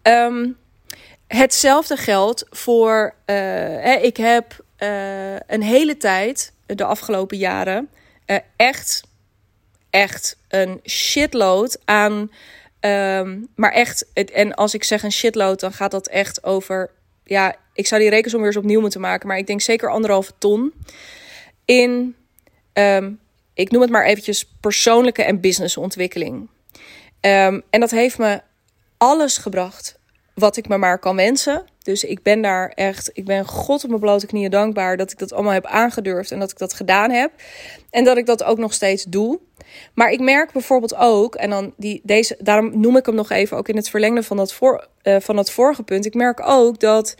Um, 0.03 0.57
hetzelfde 1.27 1.97
geldt 1.97 2.45
voor. 2.49 3.15
Uh, 3.25 3.35
hè, 3.35 3.93
ik 3.93 4.17
heb 4.17 4.63
uh, 4.79 5.33
een 5.47 5.61
hele 5.61 5.97
tijd, 5.97 6.53
de 6.65 6.83
afgelopen 6.83 7.37
jaren, 7.37 7.89
echt, 8.55 9.03
echt 9.89 10.37
een 10.47 10.79
shitload 10.83 11.79
aan 11.85 12.31
Um, 12.85 13.47
maar 13.55 13.71
echt, 13.71 14.05
en 14.13 14.53
als 14.53 14.73
ik 14.73 14.83
zeg 14.83 15.03
een 15.03 15.11
shitload, 15.11 15.59
dan 15.59 15.73
gaat 15.73 15.91
dat 15.91 16.07
echt 16.07 16.43
over. 16.43 16.91
Ja, 17.23 17.55
ik 17.73 17.87
zou 17.87 18.01
die 18.01 18.09
rekensom 18.09 18.39
weer 18.39 18.49
eens 18.49 18.57
opnieuw 18.57 18.81
moeten 18.81 19.01
maken. 19.01 19.27
Maar 19.27 19.37
ik 19.37 19.47
denk 19.47 19.61
zeker 19.61 19.89
anderhalve 19.89 20.31
ton. 20.37 20.73
In, 21.65 22.15
um, 22.73 23.19
ik 23.53 23.71
noem 23.71 23.81
het 23.81 23.89
maar 23.89 24.05
eventjes 24.05 24.51
persoonlijke 24.59 25.23
en 25.23 25.39
businessontwikkeling. 25.39 26.49
Um, 27.21 27.63
en 27.69 27.79
dat 27.79 27.91
heeft 27.91 28.17
me 28.17 28.41
alles 28.97 29.37
gebracht 29.37 29.99
wat 30.33 30.57
ik 30.57 30.67
me 30.67 30.77
maar 30.77 30.99
kan 30.99 31.15
wensen. 31.15 31.65
Dus 31.79 32.03
ik 32.03 32.23
ben 32.23 32.41
daar 32.41 32.69
echt, 32.69 33.09
ik 33.13 33.25
ben 33.25 33.45
God 33.45 33.83
op 33.83 33.89
mijn 33.89 34.01
blote 34.01 34.25
knieën 34.25 34.49
dankbaar 34.49 34.97
dat 34.97 35.11
ik 35.11 35.17
dat 35.19 35.33
allemaal 35.33 35.53
heb 35.53 35.65
aangedurfd 35.65 36.31
en 36.31 36.39
dat 36.39 36.51
ik 36.51 36.57
dat 36.57 36.73
gedaan 36.73 37.11
heb. 37.11 37.31
En 37.89 38.03
dat 38.03 38.17
ik 38.17 38.25
dat 38.25 38.43
ook 38.43 38.57
nog 38.57 38.73
steeds 38.73 39.03
doe. 39.03 39.39
Maar 39.93 40.11
ik 40.11 40.19
merk 40.19 40.51
bijvoorbeeld 40.51 40.95
ook, 40.95 41.35
en 41.35 41.49
dan 41.49 41.73
die, 41.77 42.01
deze, 42.03 42.37
daarom 42.39 42.79
noem 42.79 42.97
ik 42.97 43.05
hem 43.05 43.15
nog 43.15 43.29
even 43.29 43.57
ook 43.57 43.69
in 43.69 43.75
het 43.75 43.89
verlengde 43.89 44.23
van 44.23 44.37
dat, 44.37 44.53
voor, 44.53 44.87
uh, 45.03 45.15
van 45.19 45.35
dat 45.35 45.51
vorige 45.51 45.83
punt. 45.83 46.05
Ik 46.05 46.13
merk 46.13 46.47
ook 46.47 46.79
dat 46.79 47.15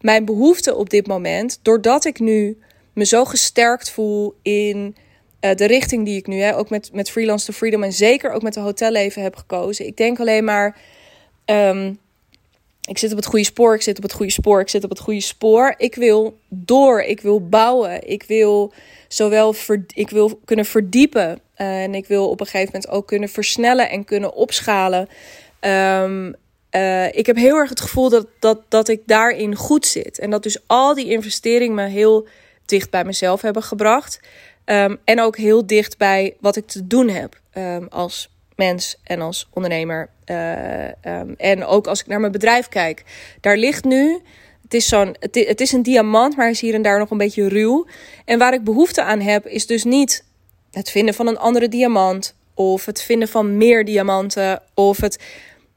mijn 0.00 0.24
behoefte 0.24 0.74
op 0.74 0.90
dit 0.90 1.06
moment, 1.06 1.58
doordat 1.62 2.04
ik 2.04 2.18
nu 2.18 2.58
me 2.92 3.04
zo 3.04 3.24
gesterkt 3.24 3.90
voel 3.90 4.34
in 4.42 4.96
uh, 5.40 5.54
de 5.54 5.66
richting 5.66 6.04
die 6.04 6.16
ik 6.16 6.26
nu 6.26 6.40
hè, 6.40 6.56
ook 6.56 6.70
met, 6.70 6.90
met 6.92 7.10
Freelance 7.10 7.46
to 7.46 7.52
Freedom 7.52 7.82
en 7.82 7.92
zeker 7.92 8.32
ook 8.32 8.42
met 8.42 8.54
de 8.54 8.60
hotelleven 8.60 9.22
heb 9.22 9.36
gekozen. 9.36 9.86
Ik 9.86 9.96
denk 9.96 10.20
alleen 10.20 10.44
maar. 10.44 10.76
Um, 11.44 11.98
ik 12.86 12.98
zit 12.98 13.10
op 13.10 13.16
het 13.16 13.26
goede 13.26 13.44
spoor, 13.44 13.74
ik 13.74 13.82
zit 13.82 13.96
op 13.96 14.02
het 14.02 14.12
goede 14.12 14.32
spoor, 14.32 14.60
ik 14.60 14.68
zit 14.68 14.84
op 14.84 14.90
het 14.90 14.98
goede 14.98 15.20
spoor. 15.20 15.74
Ik 15.76 15.94
wil 15.94 16.38
door, 16.48 17.00
ik 17.02 17.20
wil 17.20 17.48
bouwen, 17.48 18.08
ik 18.08 18.22
wil 18.22 18.72
zowel 19.08 19.54
ik 19.86 20.10
wil 20.10 20.40
kunnen 20.44 20.64
verdiepen 20.64 21.40
en 21.54 21.94
ik 21.94 22.06
wil 22.06 22.28
op 22.28 22.40
een 22.40 22.46
gegeven 22.46 22.72
moment 22.72 22.90
ook 22.90 23.06
kunnen 23.06 23.28
versnellen 23.28 23.90
en 23.90 24.04
kunnen 24.04 24.34
opschalen. 24.34 25.08
Um, 25.60 26.34
uh, 26.70 27.14
ik 27.14 27.26
heb 27.26 27.36
heel 27.36 27.56
erg 27.56 27.68
het 27.68 27.80
gevoel 27.80 28.08
dat, 28.08 28.26
dat, 28.38 28.60
dat 28.68 28.88
ik 28.88 29.00
daarin 29.06 29.54
goed 29.54 29.86
zit. 29.86 30.18
En 30.18 30.30
dat 30.30 30.42
dus 30.42 30.58
al 30.66 30.94
die 30.94 31.10
investeringen 31.10 31.74
me 31.74 31.86
heel 31.86 32.26
dicht 32.64 32.90
bij 32.90 33.04
mezelf 33.04 33.40
hebben 33.40 33.62
gebracht. 33.62 34.20
Um, 34.64 34.98
en 35.04 35.20
ook 35.20 35.36
heel 35.36 35.66
dicht 35.66 35.98
bij 35.98 36.36
wat 36.40 36.56
ik 36.56 36.66
te 36.66 36.86
doen 36.86 37.08
heb 37.08 37.40
um, 37.54 37.86
als 37.88 38.28
mens 38.56 38.96
en 39.02 39.20
als 39.20 39.48
ondernemer. 39.52 40.08
Uh, 40.26 40.84
um, 40.84 41.34
en 41.36 41.64
ook 41.64 41.86
als 41.86 42.00
ik 42.00 42.06
naar 42.06 42.20
mijn 42.20 42.32
bedrijf 42.32 42.68
kijk. 42.68 43.04
Daar 43.40 43.56
ligt 43.56 43.84
nu. 43.84 44.20
Het 44.62 44.74
is, 44.74 44.88
zo'n, 44.88 45.16
het, 45.20 45.60
is 45.60 45.72
een 45.72 45.82
diamant, 45.82 46.36
maar 46.36 46.50
is 46.50 46.60
hier 46.60 46.74
en 46.74 46.82
daar 46.82 46.98
nog 46.98 47.10
een 47.10 47.18
beetje 47.18 47.48
ruw. 47.48 47.86
En 48.24 48.38
waar 48.38 48.54
ik 48.54 48.64
behoefte 48.64 49.02
aan 49.02 49.20
heb, 49.20 49.46
is 49.46 49.66
dus 49.66 49.84
niet 49.84 50.24
het 50.70 50.90
vinden 50.90 51.14
van 51.14 51.26
een 51.26 51.38
andere 51.38 51.68
diamant. 51.68 52.34
Of 52.54 52.84
het 52.86 53.02
vinden 53.02 53.28
van 53.28 53.56
meer 53.56 53.84
diamanten. 53.84 54.62
Of 54.74 55.00
het 55.00 55.16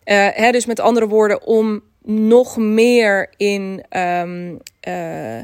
uh, 0.05 0.27
hè, 0.33 0.51
dus 0.51 0.65
met 0.65 0.79
andere 0.79 1.07
woorden, 1.07 1.45
om 1.45 1.81
nog 2.03 2.57
meer 2.57 3.29
in. 3.37 3.83
Um, 3.97 4.59
uh, 4.87 5.41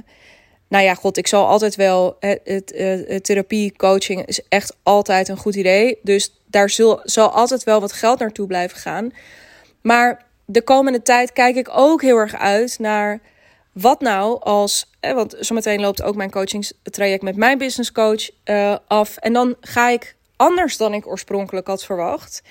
nou 0.75 0.87
ja, 0.87 0.93
god, 0.93 1.17
ik 1.17 1.27
zal 1.27 1.47
altijd 1.47 1.75
wel. 1.75 2.15
Het, 2.19 2.39
het, 2.43 2.73
het, 3.07 3.23
therapie, 3.23 3.75
coaching 3.75 4.25
is 4.25 4.41
echt 4.49 4.75
altijd 4.83 5.27
een 5.27 5.37
goed 5.37 5.55
idee. 5.55 5.99
Dus 6.01 6.33
daar 6.45 6.69
zal, 6.69 6.99
zal 7.03 7.29
altijd 7.29 7.63
wel 7.63 7.79
wat 7.79 7.93
geld 7.93 8.19
naartoe 8.19 8.47
blijven 8.47 8.77
gaan. 8.77 9.11
Maar 9.81 10.25
de 10.45 10.61
komende 10.61 11.01
tijd 11.01 11.33
kijk 11.33 11.55
ik 11.55 11.69
ook 11.71 12.01
heel 12.01 12.17
erg 12.17 12.35
uit 12.35 12.79
naar. 12.79 13.19
Wat 13.71 14.01
nou 14.01 14.39
als, 14.41 14.91
want 14.99 15.35
zometeen 15.39 15.81
loopt 15.81 16.01
ook 16.01 16.15
mijn 16.15 16.31
coachingstraject 16.31 17.23
met 17.23 17.35
mijn 17.35 17.57
business 17.57 17.91
coach 17.91 18.29
uh, 18.45 18.75
af. 18.87 19.17
En 19.17 19.33
dan 19.33 19.55
ga 19.61 19.89
ik 19.89 20.15
anders 20.35 20.77
dan 20.77 20.93
ik 20.93 21.07
oorspronkelijk 21.07 21.67
had 21.67 21.85
verwacht 21.85 22.41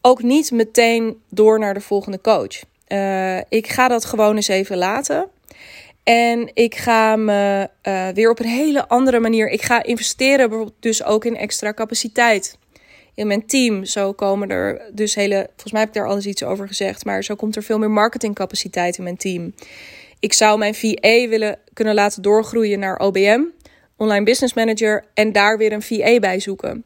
ook 0.00 0.22
niet 0.22 0.50
meteen 0.50 1.22
door 1.30 1.58
naar 1.58 1.74
de 1.74 1.80
volgende 1.80 2.20
coach. 2.20 2.62
Ik 3.48 3.68
ga 3.68 3.88
dat 3.88 4.04
gewoon 4.04 4.36
eens 4.36 4.48
even 4.48 4.76
laten. 4.76 5.28
En 6.08 6.50
ik 6.54 6.74
ga 6.74 7.16
me 7.16 7.68
uh, 7.82 8.08
weer 8.08 8.30
op 8.30 8.38
een 8.38 8.46
hele 8.46 8.88
andere 8.88 9.20
manier. 9.20 9.48
Ik 9.48 9.62
ga 9.62 9.82
investeren, 9.82 10.48
bijvoorbeeld 10.48 10.76
dus 10.80 11.04
ook 11.04 11.24
in 11.24 11.36
extra 11.36 11.72
capaciteit 11.72 12.58
in 13.14 13.26
mijn 13.26 13.46
team. 13.46 13.84
Zo 13.84 14.12
komen 14.12 14.50
er 14.50 14.82
dus 14.92 15.14
hele. 15.14 15.46
Volgens 15.46 15.72
mij 15.72 15.80
heb 15.80 15.88
ik 15.88 15.94
daar 15.94 16.08
alles 16.08 16.26
iets 16.26 16.42
over 16.42 16.66
gezegd. 16.68 17.04
Maar 17.04 17.24
zo 17.24 17.34
komt 17.34 17.56
er 17.56 17.62
veel 17.62 17.78
meer 17.78 17.90
marketingcapaciteit 17.90 18.96
in 18.96 19.02
mijn 19.02 19.16
team. 19.16 19.54
Ik 20.20 20.32
zou 20.32 20.58
mijn 20.58 20.74
VA 20.74 21.28
willen 21.28 21.58
kunnen 21.72 21.94
laten 21.94 22.22
doorgroeien 22.22 22.78
naar 22.78 22.98
OBM, 22.98 23.40
Online 23.96 24.24
Business 24.24 24.54
Manager. 24.54 25.04
En 25.14 25.32
daar 25.32 25.58
weer 25.58 25.72
een 25.72 25.82
VA 25.82 26.18
bij 26.18 26.40
zoeken. 26.40 26.84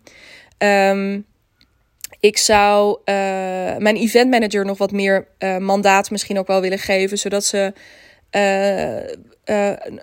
Um, 0.58 1.24
ik 2.20 2.38
zou 2.38 2.98
uh, 3.04 3.14
mijn 3.76 3.96
event 3.96 4.30
manager 4.30 4.64
nog 4.64 4.78
wat 4.78 4.92
meer 4.92 5.26
uh, 5.38 5.56
mandaat 5.56 6.10
misschien 6.10 6.38
ook 6.38 6.46
wel 6.46 6.60
willen 6.60 6.78
geven, 6.78 7.18
zodat 7.18 7.44
ze 7.44 7.72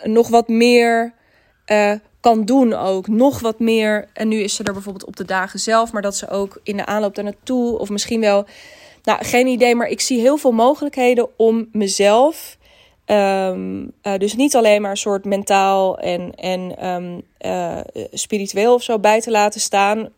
nog 0.03 0.27
wat 0.27 0.47
meer 0.47 1.13
kan 2.19 2.45
doen 2.45 2.73
ook. 2.73 3.07
Nog 3.07 3.39
wat 3.39 3.59
meer. 3.59 4.07
En 4.13 4.27
nu 4.27 4.39
is 4.39 4.55
ze 4.55 4.63
er 4.63 4.73
bijvoorbeeld 4.73 5.05
op 5.05 5.15
de 5.15 5.25
dagen 5.25 5.59
zelf, 5.59 5.91
maar 5.91 6.01
dat 6.01 6.15
ze 6.15 6.29
ook 6.29 6.59
in 6.63 6.77
de 6.77 6.85
aanloop 6.85 7.15
daar 7.15 7.23
naartoe, 7.23 7.79
of 7.79 7.89
misschien 7.89 8.21
wel, 8.21 8.45
nou 9.03 9.25
geen 9.25 9.47
idee, 9.47 9.75
maar 9.75 9.87
ik 9.87 10.01
zie 10.01 10.19
heel 10.19 10.37
veel 10.37 10.51
mogelijkheden 10.51 11.27
om 11.37 11.69
mezelf. 11.71 12.57
Um, 13.05 13.93
dus 14.17 14.35
niet 14.35 14.55
alleen 14.55 14.81
maar 14.81 14.91
een 14.91 14.97
soort 14.97 15.25
mentaal 15.25 15.99
en, 15.99 16.35
en 16.35 16.87
um, 16.87 17.21
spiritueel 18.11 18.73
of 18.73 18.83
zo 18.83 18.99
bij 18.99 19.21
te 19.21 19.31
laten 19.31 19.61
staan 19.61 20.09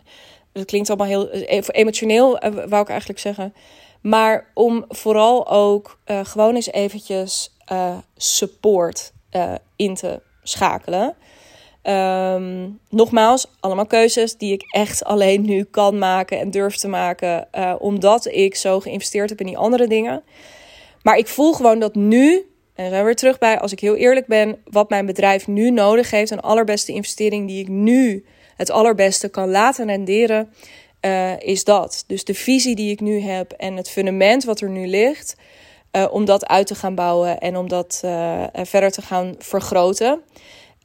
dat 0.52 0.65
klinkt 0.65 0.89
allemaal 0.89 1.08
heel 1.08 1.30
eh, 1.30 1.62
emotioneel, 1.67 2.38
eh, 2.38 2.52
wou 2.54 2.82
ik 2.82 2.89
eigenlijk 2.89 3.19
zeggen. 3.19 3.54
Maar 4.02 4.52
om 4.54 4.86
vooral 4.88 5.50
ook 5.50 6.00
gewoon 6.06 6.56
eens 6.56 6.71
eventjes 6.71 7.56
uh, 7.71 7.97
support 8.17 9.12
uh, 9.31 9.53
in 9.75 9.95
te 9.95 10.21
schakelen. 10.43 11.15
Um, 11.84 12.79
nogmaals, 12.89 13.47
allemaal 13.60 13.86
keuzes 13.86 14.38
die 14.38 14.53
ik 14.53 14.63
echt 14.71 15.03
alleen 15.03 15.41
nu 15.41 15.63
kan 15.63 15.97
maken 15.97 16.39
en 16.39 16.51
durf 16.51 16.75
te 16.75 16.88
maken. 16.88 17.47
omdat 17.79 18.25
ik 18.25 18.55
zo 18.55 18.79
geïnvesteerd 18.79 19.29
heb 19.29 19.39
in 19.39 19.45
die 19.45 19.57
andere 19.57 19.88
dingen. 19.88 20.23
Maar 21.01 21.17
ik 21.17 21.27
voel 21.27 21.53
gewoon 21.53 21.79
dat 21.79 21.95
nu, 21.95 22.45
en 22.75 22.89
zijn 22.89 22.99
we 22.99 23.05
weer 23.05 23.15
terug 23.15 23.38
bij, 23.38 23.60
als 23.60 23.71
ik 23.71 23.79
heel 23.79 23.95
eerlijk 23.95 24.27
ben, 24.27 24.62
wat 24.65 24.89
mijn 24.89 25.05
bedrijf 25.05 25.47
nu 25.47 25.71
nodig 25.71 26.12
heeft. 26.12 26.31
Een 26.31 26.39
allerbeste 26.39 26.91
investering 26.91 27.47
die 27.47 27.62
ik 27.62 27.67
nu 27.67 28.25
het 28.55 28.69
allerbeste 28.69 29.29
kan 29.29 29.49
laten 29.49 29.86
renderen, 29.86 30.53
is 31.39 31.63
dat. 31.63 32.03
Dus 32.07 32.23
de 32.23 32.34
visie 32.34 32.75
die 32.75 32.91
ik 32.91 32.99
nu 32.99 33.19
heb 33.19 33.51
en 33.51 33.75
het 33.75 33.89
fundament 33.89 34.43
wat 34.43 34.62
er 34.62 34.69
nu 34.69 34.88
ligt, 34.88 35.36
uh, 35.91 36.08
om 36.12 36.25
dat 36.25 36.47
uit 36.47 36.67
te 36.67 36.75
gaan 36.75 36.95
bouwen 36.95 37.39
en 37.39 37.58
om 37.58 37.67
dat 37.67 38.01
uh, 38.06 38.43
verder 38.54 38.91
te 38.91 39.01
gaan 39.01 39.36
vergroten. 39.38 40.21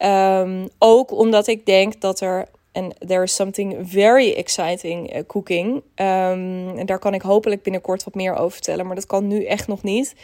Um, 0.05 0.69
ook 0.79 1.11
omdat 1.11 1.47
ik 1.47 1.67
denk 1.67 2.01
dat 2.01 2.21
er, 2.21 2.49
en 2.73 2.95
there 3.07 3.23
is 3.23 3.35
something 3.35 3.77
very 3.83 4.33
exciting 4.33 5.27
cooking. 5.27 5.75
Um, 5.75 6.79
en 6.79 6.87
daar 6.87 6.99
kan 6.99 7.15
ik 7.15 7.23
hopelijk 7.23 7.63
binnenkort 7.63 8.05
wat 8.05 8.15
meer 8.15 8.35
over 8.35 8.53
vertellen, 8.53 8.87
maar 8.87 8.95
dat 8.95 9.07
kan 9.07 9.27
nu 9.27 9.45
echt 9.45 9.67
nog 9.67 9.83
niet. 9.83 10.15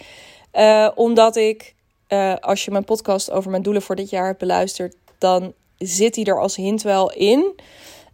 omdat 0.94 1.36
ik, 1.36 1.74
als 2.40 2.64
je 2.64 2.70
mijn 2.70 2.84
podcast 2.84 3.30
over 3.30 3.50
mijn 3.50 3.62
doelen 3.62 3.82
voor 3.82 3.96
dit 3.96 4.10
jaar 4.10 4.26
hebt 4.26 4.38
beluisterd, 4.38 4.96
dan 5.18 5.52
zit 5.78 6.16
hij 6.16 6.24
er 6.24 6.40
als 6.40 6.56
hint 6.56 6.82
wel 6.82 7.12
in. 7.12 7.60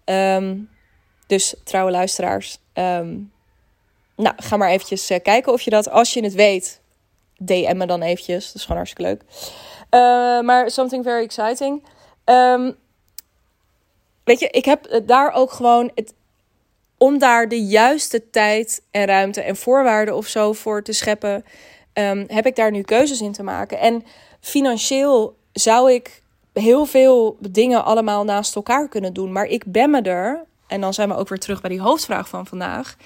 Um, 0.05 0.69
dus 1.27 1.55
trouwe 1.65 1.91
luisteraars, 1.91 2.59
nou, 4.19 4.35
ga 4.37 4.57
maar 4.57 4.71
eventjes 4.71 5.11
uh, 5.11 5.19
kijken 5.23 5.53
of 5.53 5.61
je 5.61 5.71
dat, 5.71 5.91
als 5.91 6.15
je 6.15 6.23
het 6.23 6.35
weet, 6.35 6.81
DM 7.37 7.77
me 7.77 7.87
dan 7.87 8.03
eventjes. 8.03 8.47
Dat 8.47 8.55
is 8.55 8.63
gewoon 8.63 8.77
hartstikke 8.77 9.11
leuk. 9.11 9.23
Uh, 9.91 10.47
maar 10.47 10.71
something 10.71 11.05
very 11.05 11.23
exciting. 11.23 11.85
Um, 12.25 12.77
weet 14.25 14.41
je, 14.41 14.49
ik 14.49 14.65
heb 14.65 15.03
daar 15.07 15.33
ook 15.33 15.53
gewoon 15.53 15.91
het, 15.95 16.15
om 16.97 17.19
daar 17.19 17.49
de 17.49 17.67
juiste 17.67 18.31
tijd 18.31 18.83
en 18.91 19.07
ruimte 19.07 19.41
en 19.41 19.57
voorwaarden 19.57 20.17
of 20.17 20.27
zo 20.27 20.53
voor 20.53 20.83
te 20.83 20.93
scheppen, 20.93 21.45
um, 21.93 22.25
heb 22.27 22.47
ik 22.47 22.57
daar 22.57 22.71
nu 22.71 22.83
keuzes 22.83 23.21
in 23.21 23.33
te 23.33 23.43
maken. 23.43 23.79
En 23.79 24.05
financieel 24.41 25.37
zou 25.53 25.93
ik 25.93 26.23
heel 26.53 26.85
veel 26.85 27.37
dingen 27.41 27.85
allemaal 27.85 28.25
naast 28.25 28.57
elkaar 28.57 28.89
kunnen 28.89 29.13
doen. 29.13 29.33
Maar 29.33 29.47
ik 29.47 29.65
ben 29.67 29.91
me 29.91 30.03
er, 30.03 30.45
en 30.67 30.81
dan 30.81 30.95
zijn 30.95 31.09
we 31.09 31.17
ook 31.17 31.29
weer 31.29 31.39
terug 31.39 31.61
bij 31.61 31.71
die 31.71 31.81
hoofdvraag 31.81 32.29
van 32.29 32.47
vandaag. 32.47 32.97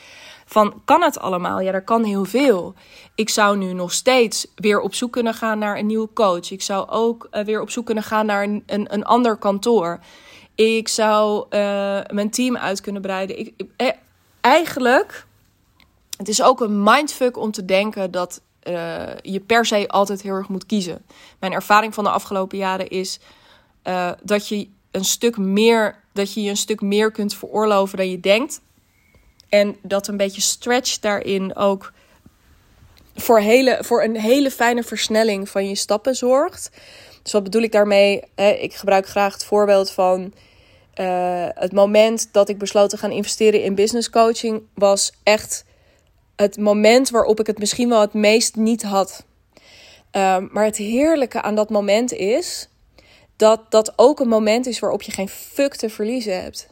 Van 0.53 0.83
kan 0.85 1.03
het 1.03 1.19
allemaal? 1.19 1.61
Ja, 1.61 1.73
er 1.73 1.85
kan 1.85 2.05
heel 2.05 2.25
veel. 2.25 2.75
Ik 3.15 3.29
zou 3.29 3.57
nu 3.57 3.73
nog 3.73 3.93
steeds 3.93 4.47
weer 4.55 4.81
op 4.81 4.95
zoek 4.95 5.13
kunnen 5.13 5.35
gaan 5.35 5.59
naar 5.59 5.79
een 5.79 5.87
nieuwe 5.87 6.09
coach. 6.15 6.51
Ik 6.51 6.63
zou 6.63 6.89
ook 6.89 7.29
uh, 7.31 7.45
weer 7.45 7.61
op 7.61 7.71
zoek 7.71 7.87
kunnen 7.87 8.05
gaan 8.05 8.27
naar 8.27 8.43
een, 8.43 8.63
een, 8.67 8.95
een 8.95 9.05
ander 9.05 9.37
kantoor. 9.37 10.01
Ik 10.55 10.89
zou 10.89 11.47
uh, 11.51 12.01
mijn 12.11 12.31
team 12.31 12.57
uit 12.57 12.81
kunnen 12.81 13.03
breiden. 13.03 13.39
Ik, 13.39 13.53
eh, 13.77 13.89
eigenlijk, 14.41 15.27
het 16.17 16.29
is 16.29 16.43
ook 16.43 16.61
een 16.61 16.83
mindfuck 16.83 17.37
om 17.37 17.51
te 17.51 17.65
denken 17.65 18.11
dat 18.11 18.41
je 19.23 19.43
per 19.47 19.67
se 19.67 19.89
altijd 19.89 20.23
heel 20.23 20.35
erg 20.35 20.49
moet 20.49 20.67
kiezen. 20.67 21.05
Mijn 21.41 21.53
ervaring 21.53 21.95
van 21.95 22.05
de 22.05 22.11
afgelopen 22.11 22.59
jaren 22.59 22.89
is 22.89 23.21
dat 24.23 24.49
je 24.49 24.69
een 24.91 25.05
stuk 25.05 25.37
meer, 25.37 26.03
dat 26.13 26.35
je 26.35 26.43
je 26.43 26.51
een 26.51 26.57
stuk 26.57 26.81
meer 26.81 27.11
kunt 27.11 27.35
veroorloven 27.35 27.97
dan 27.99 28.11
je 28.11 28.21
denkt. 28.21 28.61
En 29.53 29.77
dat 29.83 30.09
een 30.09 30.17
beetje 30.17 30.41
stretch 30.41 30.99
daarin 30.99 31.57
ook 31.57 31.93
voor, 33.15 33.39
hele, 33.39 33.79
voor 33.81 34.03
een 34.03 34.17
hele 34.17 34.51
fijne 34.51 34.83
versnelling 34.83 35.49
van 35.49 35.69
je 35.69 35.75
stappen 35.75 36.15
zorgt. 36.15 36.71
Dus 37.23 37.33
wat 37.33 37.43
bedoel 37.43 37.63
ik 37.63 37.73
daarmee? 37.73 38.23
Ik 38.61 38.75
gebruik 38.75 39.07
graag 39.07 39.33
het 39.33 39.45
voorbeeld 39.45 39.91
van 39.91 40.33
uh, 41.01 41.47
het 41.55 41.73
moment 41.73 42.29
dat 42.33 42.49
ik 42.49 42.59
besloot 42.59 42.91
te 42.91 42.97
gaan 42.97 43.11
investeren 43.11 43.63
in 43.63 43.75
business 43.75 44.11
coaching 44.11 44.63
was 44.75 45.13
echt 45.23 45.65
het 46.37 46.57
moment 46.57 47.11
waarop 47.11 47.41
ik 47.41 47.47
het 47.47 47.59
misschien 47.59 47.89
wel 47.89 48.01
het 48.01 48.15
meest 48.15 48.57
niet 48.57 48.83
had. 48.83 49.25
Uh, 50.13 50.39
maar 50.51 50.65
het 50.65 50.77
heerlijke 50.77 51.43
aan 51.43 51.55
dat 51.55 51.71
moment 51.71 52.13
is 52.13 52.69
dat 53.37 53.71
dat 53.71 53.93
ook 53.97 54.21
een 54.21 54.29
moment 54.29 54.67
is 54.67 54.79
waarop 54.79 55.03
je 55.03 55.13
geen 55.13 55.29
fuck 55.29 55.77
te 55.77 55.89
verliezen 55.89 56.43
hebt. 56.43 56.69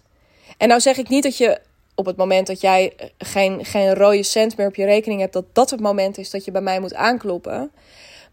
En 0.57 0.69
nou 0.69 0.81
zeg 0.81 0.97
ik 0.97 1.09
niet 1.09 1.23
dat 1.23 1.37
je 1.37 1.69
op 2.01 2.07
het 2.07 2.17
moment 2.17 2.47
dat 2.47 2.61
jij 2.61 2.93
geen, 3.19 3.65
geen 3.65 3.95
rode 3.95 4.23
cent 4.23 4.57
meer 4.57 4.67
op 4.67 4.75
je 4.75 4.85
rekening 4.85 5.21
hebt, 5.21 5.33
dat 5.33 5.45
dat 5.53 5.71
het 5.71 5.81
moment 5.81 6.19
is 6.19 6.31
dat 6.31 6.45
je 6.45 6.51
bij 6.51 6.61
mij 6.61 6.81
moet 6.81 6.95
aankloppen. 6.95 7.73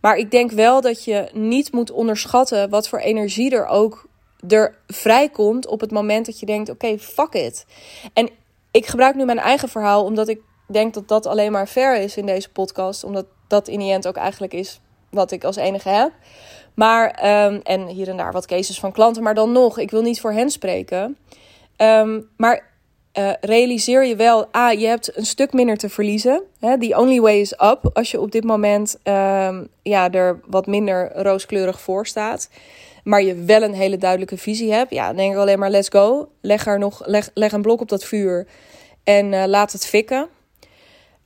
Maar 0.02 0.18
ik 0.18 0.32
denk 0.32 0.52
wel 0.52 0.82
dat 0.82 1.04
je 1.04 1.30
niet 1.34 1.72
moet 1.72 1.92
onderschatten 1.92 2.70
wat 2.70 2.90
voor 2.90 3.00
energie 3.00 3.52
er 3.52 3.68
ook 3.68 4.08
er 4.48 4.76
vrijkomt 4.88 5.68
op 5.68 5.80
het 5.80 5.92
moment 5.92 6.26
dat 6.26 6.40
je 6.40 6.46
denkt: 6.46 6.70
oké, 6.70 7.00
fuck 7.00 7.34
it. 7.34 7.66
En 8.14 8.30
ik 8.72 8.86
gebruik 8.86 9.16
nu 9.16 9.26
mijn 9.26 9.40
eigen 9.40 9.70
verhaal 9.70 10.04
omdat 10.04 10.28
ik 10.28 10.42
denk 10.68 10.94
dat 10.94 11.08
dat 11.08 11.26
alleen 11.26 11.52
maar 11.52 11.68
fair 11.68 12.02
is 12.02 12.18
in 12.18 12.26
deze 12.26 12.50
podcast. 12.50 13.04
Omdat 13.04 13.26
dat 13.48 13.68
in 13.68 13.80
die 13.80 13.92
end 13.92 14.08
ook 14.08 14.16
eigenlijk 14.16 14.54
is 14.54 14.80
wat 15.10 15.32
ik 15.32 15.44
als 15.44 15.56
enige 15.56 15.90
heb. 15.90 16.12
Maar, 16.74 17.10
ehm, 17.12 17.60
en 17.64 17.88
hier 17.88 18.10
en 18.10 18.18
daar 18.18 18.32
wat 18.32 18.46
cases 18.46 18.80
van 18.80 18.92
klanten, 18.92 19.24
maar 19.24 19.36
dan 19.36 19.52
nog, 19.52 19.78
ik 19.78 19.92
wil 19.92 20.02
niet 20.02 20.22
voor 20.22 20.32
hen 20.32 20.50
spreken. 20.50 21.18
Ehm, 21.76 22.22
maar 22.38 22.77
uh, 23.18 23.32
realiseer 23.42 24.06
je 24.06 24.16
wel, 24.16 24.48
ah, 24.52 24.80
je 24.80 24.88
hebt 24.88 25.18
een 25.18 25.26
stuk 25.26 25.54
minder 25.54 25.78
te 25.78 25.90
verliezen. 25.90 26.44
The 26.60 26.96
only 26.98 27.20
way 27.20 27.40
is 27.40 27.54
up. 27.54 27.90
Als 27.94 28.12
je 28.12 28.22
op 28.22 28.32
dit 28.32 28.44
moment 28.44 28.98
um, 29.04 29.68
ja, 29.82 30.12
er 30.12 30.40
wat 30.46 30.68
minder 30.68 31.12
rooskleurig 31.16 31.82
voor 31.82 32.08
staat. 32.08 32.50
Maar 33.04 33.22
je 33.22 33.36
wel 33.36 33.62
een 33.62 33.74
hele 33.74 33.98
duidelijke 33.98 34.38
visie 34.38 34.74
hebt. 34.74 34.92
Ja, 34.92 35.14
denk 35.14 35.34
ik 35.34 35.38
alleen 35.38 35.60
maar 35.60 35.70
let's 35.70 35.90
go. 35.90 36.30
Leg, 36.42 36.68
er 36.68 36.80
nog, 36.80 37.02
leg, 37.06 37.30
leg 37.34 37.52
een 37.52 37.62
blok 37.62 37.82
op 37.82 37.90
dat 37.90 38.04
vuur. 38.04 38.48
En 39.04 39.32
uh, 39.32 39.44
laat 39.46 39.72
het 39.72 39.86
fikken. 39.86 40.28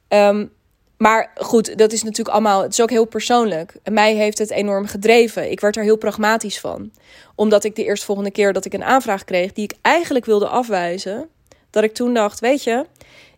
Um, 0.07 0.51
maar 0.97 1.31
goed, 1.35 1.77
dat 1.77 1.91
is 1.91 2.03
natuurlijk 2.03 2.35
allemaal. 2.35 2.61
Het 2.61 2.71
is 2.71 2.81
ook 2.81 2.89
heel 2.89 3.05
persoonlijk. 3.05 3.75
Mij 3.83 4.15
heeft 4.15 4.37
het 4.37 4.51
enorm 4.51 4.85
gedreven. 4.85 5.51
Ik 5.51 5.59
werd 5.59 5.75
er 5.75 5.83
heel 5.83 5.97
pragmatisch 5.97 6.59
van. 6.59 6.91
Omdat 7.35 7.63
ik 7.63 7.75
de 7.75 7.83
eerstvolgende 7.83 8.31
keer 8.31 8.53
dat 8.53 8.65
ik 8.65 8.73
een 8.73 8.83
aanvraag 8.83 9.23
kreeg, 9.23 9.53
die 9.53 9.63
ik 9.63 9.73
eigenlijk 9.81 10.25
wilde 10.25 10.47
afwijzen, 10.47 11.29
dat 11.71 11.83
ik 11.83 11.93
toen 11.93 12.13
dacht: 12.13 12.39
Weet 12.39 12.63
je, 12.63 12.85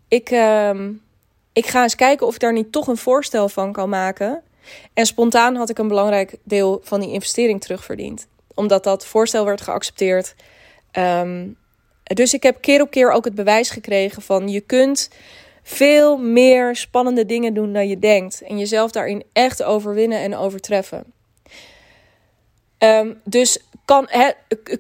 ik, 0.08 0.32
uh, 0.32 0.72
ik 1.54 1.65
ga 1.65 1.84
eens 1.84 1.96
kijken 1.96 2.28
of 2.28 2.34
ik 2.34 2.39
daar 2.39 2.54
niet 2.54 2.72
toch 2.72 2.88
een 2.88 2.98
voorstel 2.98 3.50
van 3.50 3.72
kan 3.72 3.89
maken. 3.89 4.41
En 4.93 5.06
spontaan 5.06 5.56
had 5.56 5.69
ik 5.69 5.78
een 5.78 5.88
belangrijk 5.88 6.38
deel 6.43 6.82
van 6.84 7.00
die 7.00 7.12
investering 7.12 7.62
terugverdiend. 7.62 8.28
Omdat 8.54 8.84
dat 8.84 9.06
voorstel 9.06 9.46
werd 9.46 9.62
geaccepteerd. 9.62 10.36
Um, 10.91 11.58
dus 12.04 12.34
ik 12.34 12.43
heb 12.43 12.62
keer 12.62 12.82
op 12.82 12.91
keer 12.91 13.12
ook 13.12 13.26
het 13.26 13.36
bewijs 13.36 13.69
gekregen 13.69 14.22
van 14.22 14.50
je 14.50 14.62
kunt 14.62 15.10
veel 15.63 16.17
meer 16.17 16.76
spannende 16.76 17.26
dingen 17.26 17.54
doen 17.54 17.74
dan 17.74 17.88
je 17.88 18.00
denkt. 18.00 18.41
En 18.41 18.58
jezelf 18.58 18.91
daarin 18.91 19.24
echt 19.34 19.63
overwinnen 19.63 20.19
en 20.19 20.36
overtreffen. 20.36 21.13
Um, 22.84 23.22
dus 23.24 23.60
kan, 23.86 24.10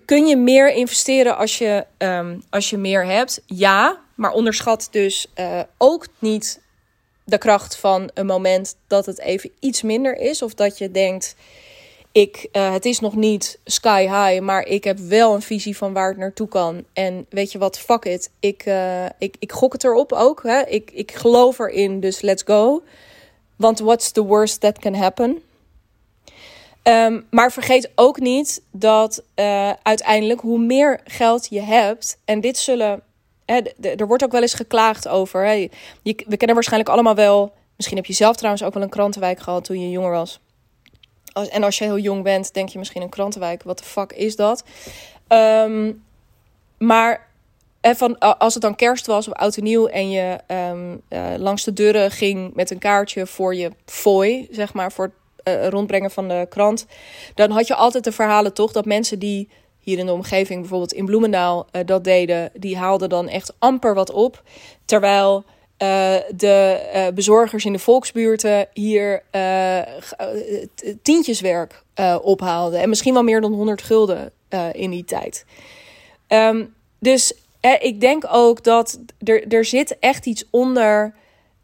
kun 0.05 0.27
je 0.27 0.37
meer 0.37 0.73
investeren 0.73 1.37
als 1.37 1.57
je, 1.57 1.85
um, 1.97 2.43
als 2.49 2.69
je 2.69 2.77
meer 2.77 3.05
hebt? 3.05 3.41
Ja, 3.45 3.99
maar 4.15 4.31
onderschat 4.31 4.87
dus 4.91 5.27
uh, 5.39 5.59
ook 5.77 6.07
niet 6.19 6.61
de 7.23 7.37
kracht 7.37 7.75
van 7.75 8.09
een 8.13 8.25
moment 8.25 8.75
dat 8.87 9.05
het 9.05 9.19
even 9.19 9.51
iets 9.59 9.81
minder 9.81 10.17
is. 10.17 10.41
Of 10.41 10.53
dat 10.53 10.77
je 10.77 10.91
denkt, 10.91 11.35
ik, 12.11 12.47
uh, 12.51 12.71
het 12.73 12.85
is 12.85 12.99
nog 12.99 13.15
niet 13.15 13.59
sky 13.63 14.01
high, 14.01 14.41
maar 14.41 14.65
ik 14.65 14.83
heb 14.83 14.97
wel 14.99 15.33
een 15.33 15.41
visie 15.41 15.77
van 15.77 15.93
waar 15.93 16.07
het 16.07 16.17
naartoe 16.17 16.47
kan. 16.47 16.83
En 16.93 17.25
weet 17.29 17.51
je 17.51 17.57
wat, 17.57 17.79
fuck 17.79 18.05
it. 18.05 18.29
Ik, 18.39 18.65
uh, 18.65 19.05
ik, 19.05 19.35
ik 19.39 19.51
gok 19.51 19.73
het 19.73 19.83
erop 19.83 20.11
ook. 20.11 20.43
Hè? 20.43 20.61
Ik, 20.61 20.91
ik 20.91 21.11
geloof 21.11 21.59
erin, 21.59 21.99
dus 21.99 22.21
let's 22.21 22.43
go. 22.45 22.83
Want 23.55 23.79
what's 23.79 24.11
the 24.11 24.23
worst 24.23 24.59
that 24.59 24.79
can 24.79 24.95
happen? 24.95 25.41
Um, 26.83 27.25
maar 27.29 27.51
vergeet 27.51 27.91
ook 27.95 28.19
niet 28.19 28.61
dat 28.71 29.23
uh, 29.35 29.71
uiteindelijk 29.83 30.41
hoe 30.41 30.59
meer 30.59 30.99
geld 31.03 31.47
je 31.49 31.61
hebt, 31.61 32.17
en 32.25 32.41
dit 32.41 32.57
zullen. 32.57 33.01
Hè, 33.45 33.59
er 33.81 34.07
wordt 34.07 34.23
ook 34.23 34.31
wel 34.31 34.41
eens 34.41 34.53
geklaagd 34.53 35.07
over. 35.07 35.69
We 36.03 36.37
kennen 36.37 36.53
waarschijnlijk 36.53 36.91
allemaal 36.91 37.15
wel. 37.15 37.53
Misschien 37.75 37.97
heb 37.97 38.05
je 38.05 38.13
zelf 38.13 38.35
trouwens 38.35 38.63
ook 38.63 38.73
wel 38.73 38.83
een 38.83 38.89
krantenwijk 38.89 39.39
gehad 39.39 39.63
toen 39.63 39.79
je 39.79 39.89
jonger 39.89 40.11
was 40.11 40.39
en 41.33 41.63
als 41.63 41.77
je 41.77 41.83
heel 41.83 41.97
jong 41.97 42.23
bent, 42.23 42.53
denk 42.53 42.69
je 42.69 42.77
misschien 42.77 43.01
een 43.01 43.09
krantenwijk. 43.09 43.63
Wat 43.63 43.77
de 43.77 43.83
fuck 43.83 44.11
is 44.11 44.35
dat? 44.35 44.63
Um, 45.27 46.03
maar 46.77 47.27
van, 47.81 48.19
als 48.19 48.53
het 48.53 48.63
dan 48.63 48.75
kerst 48.75 49.05
was 49.05 49.27
of 49.27 49.33
oud 49.33 49.57
en 49.57 49.63
nieuw 49.63 49.87
en 49.87 50.09
je 50.09 50.39
um, 50.47 51.01
uh, 51.09 51.33
langs 51.37 51.63
de 51.63 51.73
deuren 51.73 52.11
ging 52.11 52.53
met 52.53 52.71
een 52.71 52.79
kaartje 52.79 53.27
voor 53.27 53.55
je 53.55 53.71
fooi, 53.85 54.47
zeg 54.51 54.73
maar, 54.73 54.91
voor 54.91 55.13
uh, 55.43 55.67
rondbrengen 55.67 56.11
van 56.11 56.27
de 56.27 56.45
krant, 56.49 56.85
dan 57.35 57.51
had 57.51 57.67
je 57.67 57.75
altijd 57.75 58.03
de 58.03 58.11
verhalen 58.11 58.53
toch 58.53 58.71
dat 58.71 58.85
mensen 58.85 59.19
die 59.19 59.49
hier 59.79 59.97
in 59.97 60.05
de 60.05 60.11
omgeving, 60.11 60.59
bijvoorbeeld 60.59 60.93
in 60.93 61.05
Bloemendaal, 61.05 61.67
uh, 61.71 61.81
dat 61.85 62.03
deden, 62.03 62.51
die 62.53 62.77
haalden 62.77 63.09
dan 63.09 63.27
echt 63.27 63.53
amper 63.59 63.93
wat 63.93 64.11
op. 64.11 64.43
Terwijl 64.85 65.43
uh, 65.43 66.15
de 66.35 67.11
bezorgers 67.15 67.65
in 67.65 67.73
de 67.73 67.79
volksbuurten 67.79 68.67
hier 68.73 69.23
tientjeswerk 71.01 71.83
ophaalden. 72.21 72.79
En 72.79 72.89
misschien 72.89 73.13
wel 73.13 73.23
meer 73.23 73.41
dan 73.41 73.53
100 73.53 73.81
gulden 73.81 74.31
in 74.71 74.89
die 74.89 75.05
tijd. 75.05 75.45
Um, 76.27 76.73
dus 76.99 77.33
ik 77.79 78.01
denk 78.01 78.23
ook 78.31 78.63
dat 78.63 78.99
er, 79.19 79.47
er 79.47 79.65
zit 79.65 79.99
echt 79.99 80.25
iets 80.25 80.45
onder. 80.49 81.13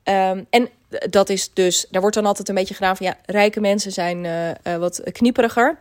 Um, 0.03 0.45
en 0.49 0.69
dat 1.09 1.29
is 1.29 1.53
dus, 1.53 1.85
daar 1.89 2.01
wordt 2.01 2.15
dan 2.15 2.25
altijd 2.25 2.49
een 2.49 2.55
beetje 2.55 2.73
gedaan 2.73 2.97
van 2.97 3.05
ja, 3.05 3.17
rijke 3.25 3.59
mensen 3.59 3.91
zijn 3.91 4.27
wat 4.79 5.01
knieperiger. 5.11 5.77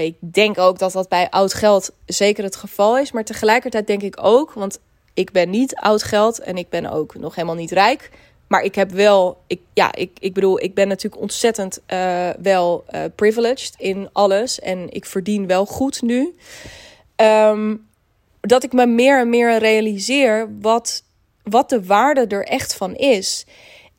ik 0.00 0.16
denk 0.20 0.58
ook 0.58 0.78
dat 0.78 0.92
dat 0.92 1.08
bij 1.08 1.30
oud 1.30 1.54
geld 1.54 1.90
zeker 2.06 2.44
het 2.44 2.56
geval 2.56 2.98
is. 2.98 3.12
Maar 3.12 3.24
tegelijkertijd 3.24 3.86
denk 3.86 4.02
ik 4.02 4.18
ook, 4.20 4.52
want 4.52 4.78
ik 5.14 5.32
ben 5.32 5.50
niet 5.50 5.74
oud 5.74 6.02
geld 6.02 6.38
en 6.38 6.56
ik 6.56 6.68
ben 6.68 6.86
ook 6.86 7.14
nog 7.14 7.34
helemaal 7.34 7.56
niet 7.56 7.72
rijk. 7.72 8.10
Maar 8.46 8.62
ik 8.62 8.74
heb 8.74 8.90
wel, 8.90 9.38
ik, 9.46 9.60
ja, 9.72 9.94
ik, 9.94 10.10
ik 10.20 10.34
bedoel, 10.34 10.62
ik 10.62 10.74
ben 10.74 10.88
natuurlijk 10.88 11.22
ontzettend 11.22 11.80
wel 12.42 12.84
privileged 13.14 13.74
in 13.76 14.08
alles. 14.12 14.60
En 14.60 14.90
ik 14.90 15.04
verdien 15.04 15.46
wel 15.46 15.66
goed 15.66 16.02
nu. 16.02 16.36
Um, 17.16 17.86
dat 18.40 18.64
ik 18.64 18.72
me 18.72 18.86
meer 18.86 19.20
en 19.20 19.28
meer 19.28 19.58
realiseer 19.58 20.48
wat, 20.60 21.02
wat 21.42 21.68
de 21.68 21.84
waarde 21.84 22.26
er 22.26 22.44
echt 22.44 22.74
van 22.74 22.94
is. 22.94 23.46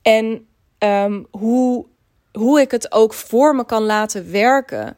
En 0.02 0.48
um, 0.80 1.28
hoe, 1.32 1.86
hoe 2.32 2.62
ik 2.62 2.72
het 2.72 2.92
ook 2.92 3.14
voor 3.14 3.56
me 3.56 3.66
kan 3.66 3.84
laten 3.84 4.32
werken. 4.32 4.96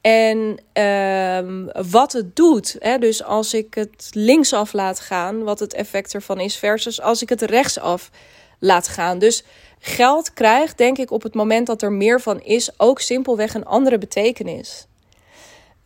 En 0.00 0.58
um, 0.82 1.70
wat 1.90 2.12
het 2.12 2.36
doet. 2.36 2.76
Hè? 2.78 2.98
Dus 2.98 3.24
als 3.24 3.54
ik 3.54 3.74
het 3.74 4.08
linksaf 4.12 4.72
laat 4.72 5.00
gaan, 5.00 5.42
wat 5.42 5.58
het 5.58 5.74
effect 5.74 6.14
ervan 6.14 6.40
is, 6.40 6.56
versus 6.56 7.00
als 7.00 7.22
ik 7.22 7.28
het 7.28 7.42
rechtsaf 7.42 8.10
laat 8.58 8.88
gaan. 8.88 9.18
Dus 9.18 9.44
geld 9.78 10.32
krijgt, 10.32 10.78
denk 10.78 10.98
ik, 10.98 11.10
op 11.10 11.22
het 11.22 11.34
moment 11.34 11.66
dat 11.66 11.82
er 11.82 11.92
meer 11.92 12.20
van 12.20 12.40
is, 12.40 12.70
ook 12.76 13.00
simpelweg 13.00 13.54
een 13.54 13.64
andere 13.64 13.98
betekenis. 13.98 14.86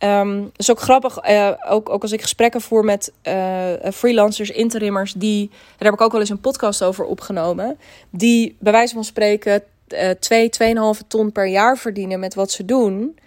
Um, 0.03 0.51
is 0.55 0.71
ook 0.71 0.79
grappig, 0.79 1.29
uh, 1.29 1.51
ook, 1.69 1.89
ook 1.89 2.01
als 2.01 2.11
ik 2.11 2.21
gesprekken 2.21 2.61
voer 2.61 2.83
met 2.83 3.11
uh, 3.23 3.73
freelancers, 3.93 4.49
interimmers, 4.49 5.13
die, 5.13 5.49
daar 5.49 5.89
heb 5.89 5.93
ik 5.93 6.01
ook 6.01 6.11
wel 6.11 6.19
eens 6.19 6.29
een 6.29 6.41
podcast 6.41 6.83
over 6.83 7.05
opgenomen, 7.05 7.79
die 8.09 8.55
bij 8.59 8.71
wijze 8.71 8.93
van 8.93 9.03
spreken 9.03 9.63
uh, 9.87 10.09
2, 10.09 10.49
2,5 10.95 11.07
ton 11.07 11.31
per 11.31 11.47
jaar 11.47 11.77
verdienen 11.77 12.19
met 12.19 12.33
wat 12.33 12.51
ze 12.51 12.65
doen 12.65 13.19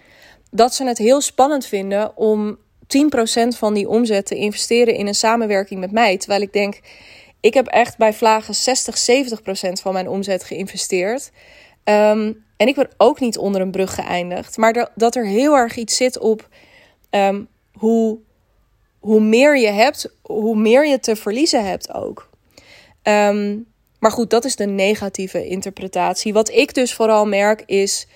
dat 0.51 0.73
ze 0.75 0.85
het 0.85 0.97
heel 0.97 1.21
spannend 1.21 1.65
vinden 1.65 2.17
om 2.17 2.57
10% 2.57 3.47
van 3.47 3.73
die 3.73 3.89
omzet 3.89 4.25
te 4.25 4.35
investeren 4.35 4.95
in 4.95 5.07
een 5.07 5.15
samenwerking 5.15 5.79
met 5.79 5.91
mij. 5.91 6.17
Terwijl 6.17 6.41
ik 6.41 6.53
denk, 6.53 6.79
ik 7.39 7.53
heb 7.53 7.67
echt 7.67 7.97
bij 7.97 8.13
Vlagen 8.13 8.55
60, 8.55 8.95
70% 8.97 9.71
van 9.81 9.93
mijn 9.93 10.09
omzet 10.09 10.43
geïnvesteerd. 10.43 11.31
Um, 11.83 12.43
en 12.57 12.67
ik 12.67 12.75
ben 12.75 12.89
ook 12.97 13.19
niet 13.19 13.37
onder 13.37 13.61
een 13.61 13.71
brug 13.71 13.95
geëindigd. 13.95 14.57
Maar 14.57 14.89
dat 14.95 15.15
er 15.15 15.25
heel 15.25 15.55
erg 15.55 15.75
iets 15.75 15.95
zit 15.95 16.19
op 16.19 16.47
um, 17.15 17.47
hoe, 17.73 18.17
hoe 18.99 19.19
meer 19.19 19.57
je 19.57 19.67
hebt, 19.67 20.09
hoe 20.21 20.55
meer 20.55 20.87
je 20.87 20.99
te 20.99 21.15
verliezen 21.15 21.65
hebt 21.65 21.93
ook. 21.93 22.29
Um, 23.03 23.65
maar 23.99 24.11
goed, 24.11 24.29
dat 24.29 24.45
is 24.45 24.55
de 24.55 24.65
negatieve 24.65 25.47
interpretatie. 25.47 26.33
Wat 26.33 26.49
ik 26.49 26.73
dus 26.73 26.93
vooral 26.93 27.25
merk 27.25 27.63
is. 27.65 28.07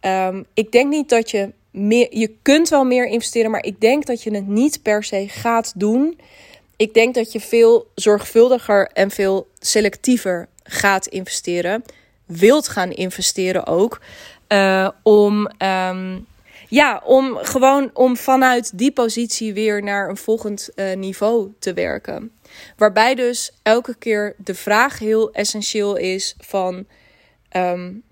Um, 0.00 0.46
ik 0.54 0.72
denk 0.72 0.90
niet 0.90 1.08
dat 1.08 1.30
je 1.30 1.52
meer, 1.70 2.16
je 2.16 2.34
kunt 2.42 2.68
wel 2.68 2.84
meer 2.84 3.06
investeren, 3.06 3.50
maar 3.50 3.64
ik 3.64 3.80
denk 3.80 4.06
dat 4.06 4.22
je 4.22 4.34
het 4.34 4.46
niet 4.46 4.82
per 4.82 5.04
se 5.04 5.28
gaat 5.28 5.72
doen. 5.76 6.18
Ik 6.76 6.94
denk 6.94 7.14
dat 7.14 7.32
je 7.32 7.40
veel 7.40 7.90
zorgvuldiger 7.94 8.90
en 8.92 9.10
veel 9.10 9.48
selectiever 9.58 10.48
gaat 10.62 11.06
investeren. 11.06 11.84
Wilt 12.26 12.68
gaan 12.68 12.90
investeren 12.90 13.66
ook. 13.66 14.00
Uh, 14.48 14.88
om, 15.02 15.48
ja, 16.68 17.02
om 17.04 17.36
gewoon 17.36 17.90
om 17.94 18.16
vanuit 18.16 18.78
die 18.78 18.92
positie 18.92 19.54
weer 19.54 19.82
naar 19.82 20.08
een 20.08 20.16
volgend 20.16 20.68
uh, 20.74 20.96
niveau 20.96 21.52
te 21.58 21.72
werken. 21.72 22.32
Waarbij 22.76 23.14
dus 23.14 23.52
elke 23.62 23.94
keer 23.94 24.34
de 24.38 24.54
vraag 24.54 24.98
heel 24.98 25.32
essentieel 25.32 25.96
is 25.96 26.34
van... 26.38 26.86
Um, 27.56 28.02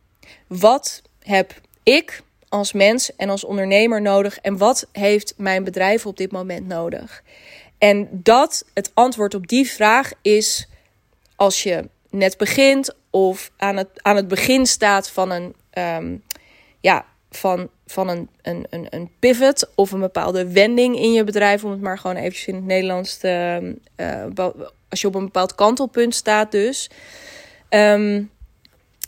wat 0.46 1.02
heb 1.22 1.60
ik 1.82 2.22
als 2.48 2.72
mens 2.72 3.16
en 3.16 3.28
als 3.28 3.44
ondernemer 3.44 4.02
nodig 4.02 4.38
en 4.38 4.56
wat 4.56 4.88
heeft 4.92 5.34
mijn 5.36 5.64
bedrijf 5.64 6.06
op 6.06 6.16
dit 6.16 6.32
moment 6.32 6.66
nodig? 6.66 7.22
En 7.78 8.08
dat, 8.12 8.64
het 8.74 8.90
antwoord 8.94 9.34
op 9.34 9.48
die 9.48 9.70
vraag 9.70 10.12
is 10.22 10.68
als 11.36 11.62
je 11.62 11.88
net 12.10 12.36
begint 12.36 12.94
of 13.10 13.50
aan 13.56 13.76
het, 13.76 13.88
aan 14.02 14.16
het 14.16 14.28
begin 14.28 14.66
staat 14.66 15.10
van 15.10 15.30
een, 15.30 15.54
um, 15.78 16.22
ja, 16.80 17.06
van, 17.30 17.70
van 17.90 18.08
een, 18.08 18.28
een, 18.42 18.66
een, 18.70 18.86
een 18.90 19.10
pivot 19.18 19.70
of 19.74 19.92
een 19.92 20.00
bepaalde 20.00 20.52
wending 20.52 20.96
in 20.96 21.12
je 21.12 21.24
bedrijf, 21.24 21.64
om 21.64 21.70
het 21.70 21.80
maar 21.80 21.98
gewoon 21.98 22.16
eventjes 22.16 22.46
in 22.46 22.54
het 22.54 22.64
Nederlands 22.64 23.16
te, 23.16 23.74
uh, 23.96 24.48
als 24.88 25.00
je 25.00 25.06
op 25.06 25.14
een 25.14 25.24
bepaald 25.24 25.54
kantelpunt 25.54 26.14
staat 26.14 26.52
dus. 26.52 26.90
Um, 27.70 28.30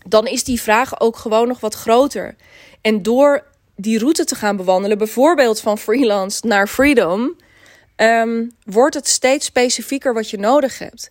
dan 0.06 0.26
is 0.26 0.44
die 0.44 0.60
vraag 0.60 1.00
ook 1.00 1.16
gewoon 1.16 1.48
nog 1.48 1.60
wat 1.60 1.74
groter. 1.74 2.36
En 2.80 3.02
door 3.02 3.44
die 3.76 3.98
route 3.98 4.24
te 4.24 4.34
gaan 4.34 4.56
bewandelen, 4.56 4.98
bijvoorbeeld 4.98 5.60
van 5.60 5.78
freelance 5.78 6.46
naar 6.46 6.66
freedom, 6.66 7.36
ehm, 7.96 8.44
wordt 8.64 8.94
het 8.94 9.08
steeds 9.08 9.46
specifieker 9.46 10.14
wat 10.14 10.30
je 10.30 10.38
nodig 10.38 10.78
hebt. 10.78 11.10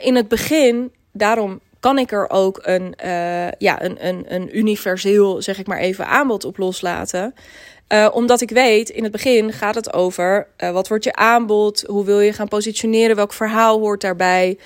in 0.00 0.16
het 0.16 0.28
begin, 0.28 0.92
daarom 1.12 1.60
kan 1.80 1.98
ik 1.98 2.12
er 2.12 2.30
ook 2.30 2.60
een, 2.62 2.94
uh, 3.04 3.50
ja, 3.50 3.82
een, 3.82 4.06
een, 4.06 4.24
een 4.28 4.58
universeel, 4.58 5.42
zeg 5.42 5.58
ik 5.58 5.66
maar 5.66 5.78
even, 5.78 6.06
aanbod 6.06 6.44
op 6.44 6.58
loslaten. 6.58 7.34
Uh, 7.92 8.08
omdat 8.12 8.40
ik 8.40 8.50
weet, 8.50 8.88
in 8.88 9.02
het 9.02 9.12
begin 9.12 9.52
gaat 9.52 9.74
het 9.74 9.92
over 9.92 10.46
uh, 10.58 10.70
wat 10.70 10.88
wordt 10.88 11.04
je 11.04 11.14
aanbod, 11.14 11.84
hoe 11.86 12.04
wil 12.04 12.20
je 12.20 12.32
gaan 12.32 12.48
positioneren, 12.48 13.16
welk 13.16 13.32
verhaal 13.32 13.78
hoort 13.78 14.00
daarbij. 14.00 14.58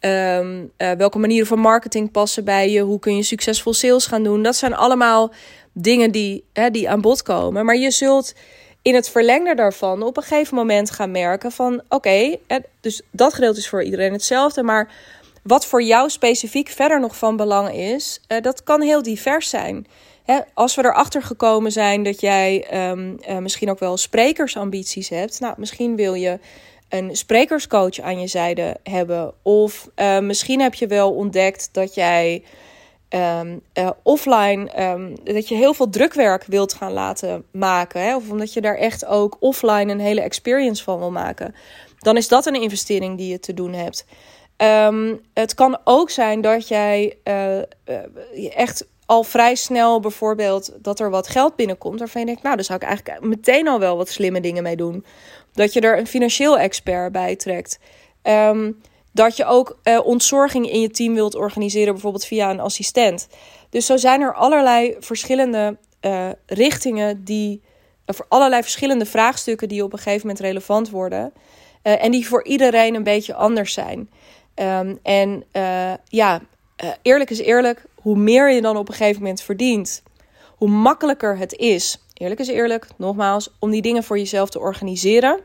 Um, 0.00 0.72
welke 0.76 1.18
manieren 1.18 1.46
van 1.46 1.58
marketing 1.58 2.10
passen 2.10 2.44
bij 2.44 2.70
je? 2.70 2.80
Hoe 2.80 2.98
kun 2.98 3.16
je 3.16 3.22
succesvol 3.22 3.72
sales 3.72 4.06
gaan 4.06 4.22
doen? 4.22 4.42
Dat 4.42 4.56
zijn 4.56 4.74
allemaal 4.74 5.32
dingen 5.72 6.10
die, 6.10 6.44
hè, 6.52 6.70
die 6.70 6.90
aan 6.90 7.00
bod 7.00 7.22
komen. 7.22 7.64
Maar 7.64 7.76
je 7.76 7.90
zult 7.90 8.34
in 8.82 8.94
het 8.94 9.08
verlengde 9.08 9.54
daarvan 9.54 10.02
op 10.02 10.16
een 10.16 10.22
gegeven 10.22 10.56
moment 10.56 10.90
gaan 10.90 11.10
merken 11.10 11.52
van 11.52 11.82
oké, 11.88 12.36
dus 12.80 13.02
dat 13.10 13.34
gedeelte 13.34 13.58
is 13.58 13.68
voor 13.68 13.82
iedereen 13.82 14.12
hetzelfde. 14.12 14.62
Maar 14.62 14.90
wat 15.42 15.66
voor 15.66 15.82
jou 15.82 16.10
specifiek 16.10 16.68
verder 16.68 17.00
nog 17.00 17.16
van 17.16 17.36
belang 17.36 17.74
is, 17.74 18.20
uh, 18.28 18.40
dat 18.40 18.62
kan 18.62 18.80
heel 18.80 19.02
divers 19.02 19.48
zijn. 19.48 19.86
Hè, 20.24 20.40
als 20.54 20.74
we 20.74 20.84
erachter 20.84 21.22
gekomen 21.22 21.72
zijn 21.72 22.02
dat 22.02 22.20
jij 22.20 22.66
um, 22.90 23.18
uh, 23.28 23.38
misschien 23.38 23.70
ook 23.70 23.78
wel 23.78 23.96
sprekersambities 23.96 25.08
hebt, 25.08 25.40
nou, 25.40 25.54
misschien 25.56 25.96
wil 25.96 26.14
je 26.14 26.38
een 26.88 27.16
sprekerscoach 27.16 28.00
aan 28.00 28.20
je 28.20 28.26
zijde 28.26 28.76
hebben. 28.82 29.34
Of 29.42 29.88
uh, 29.96 30.18
misschien 30.18 30.60
heb 30.60 30.74
je 30.74 30.86
wel 30.86 31.12
ontdekt 31.12 31.68
dat 31.72 31.94
jij 31.94 32.42
uh, 33.14 33.90
offline, 34.02 34.82
um, 34.82 35.14
dat 35.24 35.48
je 35.48 35.54
heel 35.54 35.74
veel 35.74 35.88
drukwerk 35.88 36.44
wilt 36.44 36.74
gaan 36.74 36.92
laten 36.92 37.44
maken. 37.50 38.02
Hè? 38.02 38.16
Of 38.16 38.30
omdat 38.30 38.52
je 38.52 38.60
daar 38.60 38.76
echt 38.76 39.04
ook 39.06 39.36
offline 39.40 39.92
een 39.92 40.00
hele 40.00 40.20
experience 40.20 40.82
van 40.82 40.98
wil 40.98 41.10
maken. 41.10 41.54
Dan 41.98 42.16
is 42.16 42.28
dat 42.28 42.46
een 42.46 42.60
investering 42.62 43.18
die 43.18 43.30
je 43.30 43.40
te 43.40 43.54
doen 43.54 43.72
hebt. 43.72 44.04
Um, 44.62 45.20
het 45.34 45.54
kan 45.54 45.78
ook 45.84 46.10
zijn 46.10 46.40
dat 46.40 46.68
jij 46.68 47.16
uh, 47.24 47.56
uh, 47.56 48.56
echt 48.56 48.86
al 49.06 49.22
vrij 49.22 49.54
snel 49.54 50.00
bijvoorbeeld 50.00 50.72
dat 50.82 51.00
er 51.00 51.10
wat 51.10 51.28
geld 51.28 51.56
binnenkomt. 51.56 51.98
Waarvan 51.98 52.20
je 52.20 52.26
denkt, 52.26 52.42
nou, 52.42 52.56
daar 52.56 52.64
zou 52.64 52.78
ik 52.78 52.86
eigenlijk 52.86 53.24
meteen 53.24 53.68
al 53.68 53.78
wel 53.78 53.96
wat 53.96 54.08
slimme 54.08 54.40
dingen 54.40 54.62
mee 54.62 54.76
doen. 54.76 55.04
Dat 55.52 55.72
je 55.72 55.80
er 55.80 55.98
een 55.98 56.06
financieel 56.06 56.58
expert 56.58 57.12
bij 57.12 57.36
trekt. 57.36 57.78
Um, 58.22 58.80
dat 59.12 59.36
je 59.36 59.44
ook 59.44 59.78
uh, 59.84 60.06
ontzorging 60.06 60.70
in 60.70 60.80
je 60.80 60.90
team 60.90 61.14
wilt 61.14 61.34
organiseren, 61.34 61.92
bijvoorbeeld 61.92 62.24
via 62.24 62.50
een 62.50 62.60
assistent. 62.60 63.28
Dus 63.70 63.86
zo 63.86 63.96
zijn 63.96 64.20
er 64.20 64.34
allerlei 64.34 64.96
verschillende 65.00 65.76
richtingen 66.46 67.24
die. 67.24 67.62
voor 68.06 68.26
allerlei 68.28 68.62
verschillende 68.62 69.06
vraagstukken 69.06 69.68
die 69.68 69.84
op 69.84 69.92
een 69.92 69.98
gegeven 69.98 70.26
moment 70.26 70.44
relevant 70.44 70.90
worden. 70.90 71.32
En 71.82 72.10
die 72.10 72.28
voor 72.28 72.44
iedereen 72.44 72.94
een 72.94 73.02
beetje 73.02 73.34
anders 73.34 73.72
zijn. 73.72 74.10
Um, 74.54 74.98
en 75.02 75.44
ja, 76.08 76.40
eerlijk 77.02 77.30
is 77.30 77.38
eerlijk, 77.38 77.84
hoe 77.94 78.16
meer 78.16 78.50
je 78.52 78.62
dan 78.62 78.76
op 78.76 78.88
een 78.88 78.94
gegeven 78.94 79.22
moment 79.22 79.42
verdient, 79.42 80.02
hoe 80.56 80.68
makkelijker 80.68 81.38
het 81.38 81.52
is. 81.52 82.04
Eerlijk 82.14 82.40
is 82.40 82.48
eerlijk, 82.48 82.86
nogmaals, 82.96 83.50
om 83.58 83.70
die 83.70 83.82
dingen 83.82 84.04
voor 84.04 84.18
jezelf 84.18 84.50
te 84.50 84.60
organiseren. 84.60 85.40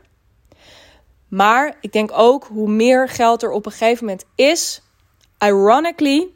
Maar 1.28 1.76
ik 1.80 1.92
denk 1.92 2.10
ook 2.12 2.44
hoe 2.44 2.68
meer 2.68 3.08
geld 3.08 3.42
er 3.42 3.50
op 3.50 3.66
een 3.66 3.72
gegeven 3.72 4.04
moment 4.04 4.24
is, 4.34 4.82
ironically, 5.38 6.28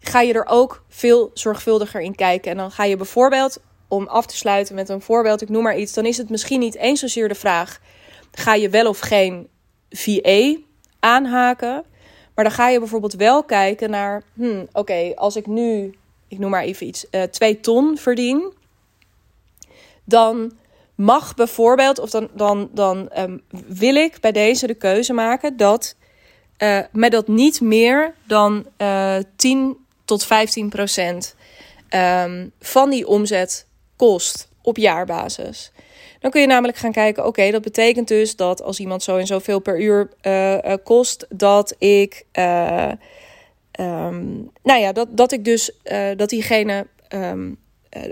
ga 0.00 0.20
je 0.20 0.32
er 0.32 0.46
ook 0.46 0.84
veel 0.88 1.30
zorgvuldiger 1.34 2.00
in 2.00 2.14
kijken. 2.14 2.50
En 2.50 2.56
dan 2.56 2.70
ga 2.70 2.84
je 2.84 2.96
bijvoorbeeld, 2.96 3.58
om 3.88 4.06
af 4.06 4.26
te 4.26 4.36
sluiten 4.36 4.74
met 4.74 4.88
een 4.88 5.00
voorbeeld, 5.00 5.42
ik 5.42 5.48
noem 5.48 5.62
maar 5.62 5.78
iets, 5.78 5.92
dan 5.92 6.06
is 6.06 6.16
het 6.16 6.30
misschien 6.30 6.60
niet 6.60 6.76
eens 6.76 7.00
zozeer 7.00 7.28
de 7.28 7.34
vraag: 7.34 7.80
ga 8.32 8.54
je 8.54 8.68
wel 8.68 8.88
of 8.88 8.98
geen 8.98 9.48
VA 9.90 10.56
aanhaken? 11.00 11.84
Maar 12.34 12.44
dan 12.44 12.54
ga 12.54 12.68
je 12.68 12.78
bijvoorbeeld 12.78 13.14
wel 13.14 13.44
kijken 13.44 13.90
naar, 13.90 14.22
hmm, 14.34 14.66
oké, 14.72 15.12
als 15.14 15.36
ik 15.36 15.46
nu, 15.46 15.94
ik 16.28 16.38
noem 16.38 16.50
maar 16.50 16.62
even 16.62 16.86
iets, 16.86 17.06
uh, 17.10 17.22
twee 17.22 17.60
ton 17.60 17.96
verdien, 17.96 18.52
dan 20.04 20.52
mag 20.94 21.34
bijvoorbeeld, 21.34 21.98
of 21.98 22.10
dan, 22.10 22.28
dan, 22.32 22.70
dan 22.72 23.10
um, 23.18 23.42
wil 23.66 23.94
ik 23.94 24.20
bij 24.20 24.32
deze 24.32 24.66
de 24.66 24.74
keuze 24.74 25.12
maken 25.12 25.56
dat 25.56 25.96
uh, 26.58 26.78
met 26.92 27.12
dat 27.12 27.28
niet 27.28 27.60
meer 27.60 28.14
dan 28.26 28.66
uh, 28.78 29.16
eh, 29.16 29.24
10 29.36 29.76
tot 30.04 30.24
15 30.24 30.68
procent 30.68 31.34
um, 31.90 32.52
van 32.60 32.90
die 32.90 33.06
omzet 33.06 33.66
kost 33.96 34.48
op 34.62 34.76
jaarbasis. 34.76 35.72
Dan 36.20 36.30
kun 36.30 36.40
je 36.40 36.46
namelijk 36.46 36.78
gaan 36.78 36.92
kijken, 36.92 37.26
oké, 37.26 37.50
dat 37.50 37.62
betekent 37.62 38.08
dus 38.08 38.36
dat 38.36 38.62
als 38.62 38.78
iemand 38.78 39.02
zo 39.02 39.16
en 39.16 39.26
zoveel 39.26 39.58
per 39.58 39.80
uur 39.80 40.10
uh, 40.22 40.52
uh, 40.52 40.74
kost, 40.84 41.26
dat 41.28 41.74
ik, 41.78 42.24
uh, 42.38 42.92
um, 43.80 44.50
nou 44.62 44.80
ja, 44.80 44.92
dat, 44.92 45.08
dat 45.10 45.32
ik 45.32 45.44
dus, 45.44 45.72
dat 46.16 46.28
diegene 46.28 46.86
um, 47.08 47.58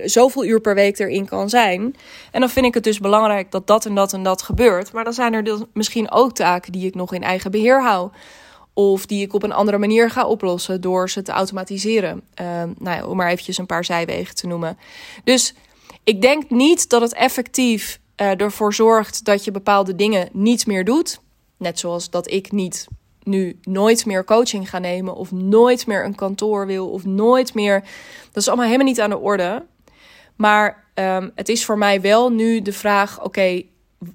zoveel 0.04 0.44
uur 0.44 0.60
per 0.60 0.74
week 0.74 0.98
erin 0.98 1.26
kan 1.26 1.48
zijn. 1.48 1.96
En 2.32 2.40
dan 2.40 2.50
vind 2.50 2.66
ik 2.66 2.74
het 2.74 2.84
dus 2.84 2.98
belangrijk 2.98 3.50
dat 3.50 3.66
dat 3.66 3.86
en 3.86 3.94
dat 3.94 4.12
en 4.12 4.22
dat 4.22 4.42
gebeurt. 4.42 4.92
Maar 4.92 5.04
dan 5.04 5.12
zijn 5.12 5.32
er 5.32 5.44
dus 5.44 5.60
misschien 5.72 6.10
ook 6.10 6.34
taken 6.34 6.72
die 6.72 6.86
ik 6.86 6.94
nog 6.94 7.14
in 7.14 7.22
eigen 7.22 7.50
beheer 7.50 7.82
hou. 7.82 8.10
Of 8.72 9.06
die 9.06 9.22
ik 9.22 9.34
op 9.34 9.42
een 9.42 9.52
andere 9.52 9.78
manier 9.78 10.10
ga 10.10 10.26
oplossen 10.26 10.80
door 10.80 11.10
ze 11.10 11.22
te 11.22 11.32
automatiseren. 11.32 12.22
nou 12.78 12.96
ja, 12.96 13.06
om 13.06 13.16
maar 13.16 13.30
eventjes 13.30 13.58
een 13.58 13.66
paar 13.66 13.84
zijwegen 13.84 14.34
te 14.34 14.46
noemen. 14.46 14.78
Dus 15.24 15.54
ik 16.06 16.22
denk 16.22 16.50
niet 16.50 16.88
dat 16.88 17.00
het 17.00 17.14
effectief 17.14 18.00
uh, 18.16 18.40
ervoor 18.40 18.74
zorgt 18.74 19.24
dat 19.24 19.44
je 19.44 19.50
bepaalde 19.50 19.94
dingen 19.94 20.28
niet 20.32 20.66
meer 20.66 20.84
doet. 20.84 21.20
Net 21.56 21.78
zoals 21.78 22.10
dat 22.10 22.30
ik 22.30 22.52
niet 22.52 22.86
nu 23.22 23.58
nooit 23.62 24.06
meer 24.06 24.24
coaching 24.24 24.70
ga 24.70 24.78
nemen 24.78 25.14
of 25.14 25.32
nooit 25.32 25.86
meer 25.86 26.04
een 26.04 26.14
kantoor 26.14 26.66
wil 26.66 26.90
of 26.90 27.04
nooit 27.04 27.54
meer. 27.54 27.80
Dat 28.32 28.42
is 28.42 28.48
allemaal 28.48 28.66
helemaal 28.66 28.86
niet 28.86 29.00
aan 29.00 29.10
de 29.10 29.18
orde. 29.18 29.66
Maar 30.36 30.84
um, 30.94 31.32
het 31.34 31.48
is 31.48 31.64
voor 31.64 31.78
mij 31.78 32.00
wel 32.00 32.32
nu 32.32 32.62
de 32.62 32.72
vraag: 32.72 33.24
oké, 33.24 33.62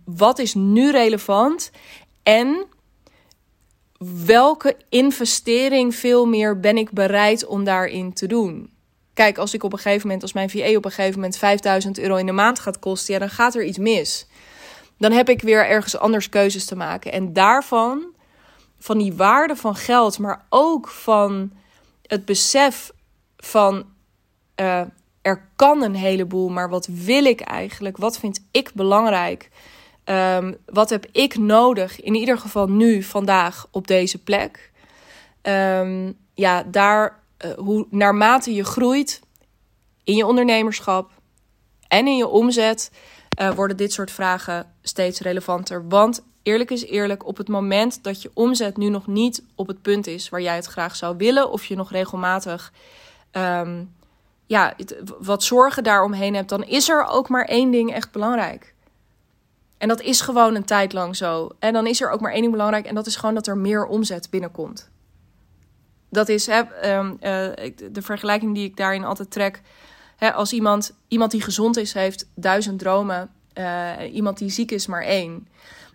wat 0.06 0.39
is 0.39 0.54
nu 0.54 0.91
relevant 0.91 1.71
en 2.23 2.65
welke 4.25 4.77
investering 4.89 5.95
veel 5.95 6.25
meer 6.25 6.60
ben 6.60 6.77
ik 6.77 6.91
bereid 6.91 7.45
om 7.45 7.63
daarin 7.63 8.13
te 8.13 8.27
doen? 8.27 8.69
Kijk, 9.13 9.38
als 9.38 9.54
ik 9.54 9.63
op 9.63 9.74
een 9.74 9.80
gegeven 9.80 10.02
moment, 10.02 10.21
als 10.21 10.34
mijn 10.34 10.50
VA 10.50 10.76
op 10.76 10.86
een 10.86 10.91
gegeven 10.91 11.15
moment 11.15 11.38
5000 11.38 12.00
euro 12.00 12.15
in 12.15 12.26
de 12.26 12.32
maand 12.32 12.60
gaat 12.60 12.80
kosten, 12.80 13.13
ja, 13.13 13.19
dan 13.19 13.30
gaat 13.30 13.56
er 13.56 13.63
iets 13.63 13.78
mis. 13.78 14.28
Dan 14.97 15.12
heb 15.12 15.30
ik 15.30 15.41
weer 15.41 15.67
ergens 15.67 15.97
anders 15.97 16.30
keuzes 16.30 16.65
te 16.65 16.76
maken. 16.76 17.12
En 17.12 17.34
daarvan, 17.34 18.06
van 18.80 18.97
die 18.97 19.13
waarde 19.13 19.56
van 19.56 19.76
geld, 19.76 20.19
maar 20.19 20.45
ook 20.50 20.88
van 20.88 21.52
het 22.08 22.26
besef 22.26 22.91
van 23.38 23.86
uh, 24.56 24.82
er 25.21 25.47
kan 25.56 25.84
een 25.84 25.95
heleboel, 25.95 26.50
maar 26.50 26.69
wat 26.69 26.88
wil 26.88 27.26
ik 27.26 27.41
eigenlijk? 27.41 27.97
Wat 27.97 28.19
vind 28.19 28.45
ik 28.52 28.71
belangrijk? 28.74 29.50
Um, 30.06 30.58
wat 30.65 30.89
heb 30.89 31.06
ik 31.12 31.38
nodig? 31.38 32.02
In 32.02 32.15
ieder 32.15 32.38
geval 32.38 32.67
nu, 32.67 33.04
vandaag, 33.04 33.67
op 33.71 33.88
deze 33.88 34.24
plek. 34.24 34.71
Um, 35.41 36.17
ja, 36.34 36.63
daar 36.63 37.19
uh, 37.45 37.51
hoe 37.54 37.88
naarmate 37.89 38.54
je 38.54 38.63
groeit 38.63 39.21
in 40.04 40.15
je 40.15 40.25
ondernemerschap 40.25 41.12
en 41.88 42.08
in 42.08 42.17
je 42.17 42.27
omzet, 42.27 42.91
uh, 43.41 43.51
worden 43.51 43.77
dit 43.77 43.93
soort 43.93 44.12
vragen 44.12 44.73
steeds 44.82 45.19
relevanter. 45.19 45.88
Want 45.88 46.23
eerlijk 46.43 46.71
is 46.71 46.86
eerlijk, 46.86 47.25
op 47.25 47.38
het 47.38 47.47
moment 47.47 48.04
dat 48.04 48.21
je 48.21 48.32
omzet 48.34 48.77
nu 48.77 48.89
nog 48.89 49.08
niet 49.08 49.43
op 49.56 49.67
het 49.67 49.82
punt 49.82 50.08
is 50.08 50.30
waar 50.30 50.41
jij 50.41 50.56
het 50.56 50.65
graag 50.65 50.95
zou 50.95 51.17
willen, 51.17 51.51
of 51.51 51.65
je 51.65 51.75
nog 51.75 51.92
regelmatig 51.92 52.73
um, 53.31 53.94
ja, 54.46 54.75
wat 55.19 55.44
zorgen 55.44 55.83
daaromheen 55.83 56.35
hebt, 56.35 56.50
dan 56.50 56.63
is 56.63 56.89
er 56.89 57.06
ook 57.06 57.29
maar 57.29 57.46
één 57.46 57.71
ding 57.71 57.94
echt 57.94 58.12
belangrijk. 58.12 58.73
En 59.77 59.87
dat 59.87 60.02
is 60.02 60.21
gewoon 60.21 60.56
een 60.56 60.65
tijd 60.65 60.94
lang 60.94 61.15
zo. 61.15 61.50
En 61.60 61.73
dan 61.73 61.87
is 61.87 62.02
er 62.02 62.10
ook 62.10 62.19
maar 62.19 62.31
één 62.31 62.42
ding 62.42 62.54
belangrijk, 62.54 62.85
en 62.85 62.96
dat 62.96 63.08
is 63.08 63.15
gewoon 63.15 63.35
dat 63.35 63.48
er 63.48 63.58
meer 63.58 63.85
omzet 63.85 64.29
binnenkomt 64.29 64.89
dat 66.12 66.30
is 66.30 66.46
hè, 66.46 66.62
um, 66.98 67.10
uh, 67.12 67.18
de 67.92 68.02
vergelijking 68.02 68.56
die 68.56 68.66
ik 68.66 68.78
daarin 68.78 69.04
altijd 69.04 69.32
trek. 69.32 69.62
Hè, 70.18 70.34
als 70.34 70.54
iemand, 70.54 70.94
iemand 71.08 71.32
die 71.32 71.42
gezond 71.42 71.78
is, 71.78 71.94
heeft 71.94 72.28
duizend 72.36 72.80
dromen. 72.80 73.30
Uh, 73.58 73.92
iemand 74.12 74.38
die 74.38 74.50
ziek 74.50 74.72
is, 74.72 74.88
maar 74.88 75.04
één. 75.04 75.48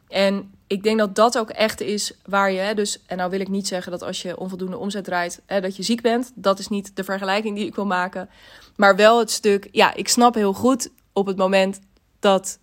En 0.08 0.50
ik 0.66 0.82
denk 0.82 0.98
dat 0.98 1.14
dat 1.14 1.38
ook 1.38 1.50
echt 1.50 1.80
is 1.80 2.12
waar 2.24 2.52
je, 2.52 2.58
hè, 2.58 2.74
dus, 2.74 3.02
en 3.06 3.16
nou 3.16 3.30
wil 3.30 3.40
ik 3.40 3.48
niet 3.48 3.66
zeggen 3.66 3.92
dat 3.92 4.02
als 4.02 4.22
je 4.22 4.38
onvoldoende 4.38 4.78
omzet 4.78 5.04
draait, 5.04 5.42
hè, 5.46 5.60
dat 5.60 5.76
je 5.76 5.82
ziek 5.82 6.00
bent. 6.00 6.32
Dat 6.34 6.58
is 6.58 6.68
niet 6.68 6.96
de 6.96 7.04
vergelijking 7.04 7.56
die 7.56 7.66
ik 7.66 7.74
wil 7.74 7.86
maken. 7.86 8.28
Maar 8.76 8.96
wel 8.96 9.18
het 9.18 9.30
stuk, 9.30 9.68
ja, 9.72 9.94
ik 9.94 10.08
snap 10.08 10.34
heel 10.34 10.52
goed 10.52 10.90
op 11.12 11.26
het 11.26 11.36
moment 11.36 11.80
dat 12.18 12.58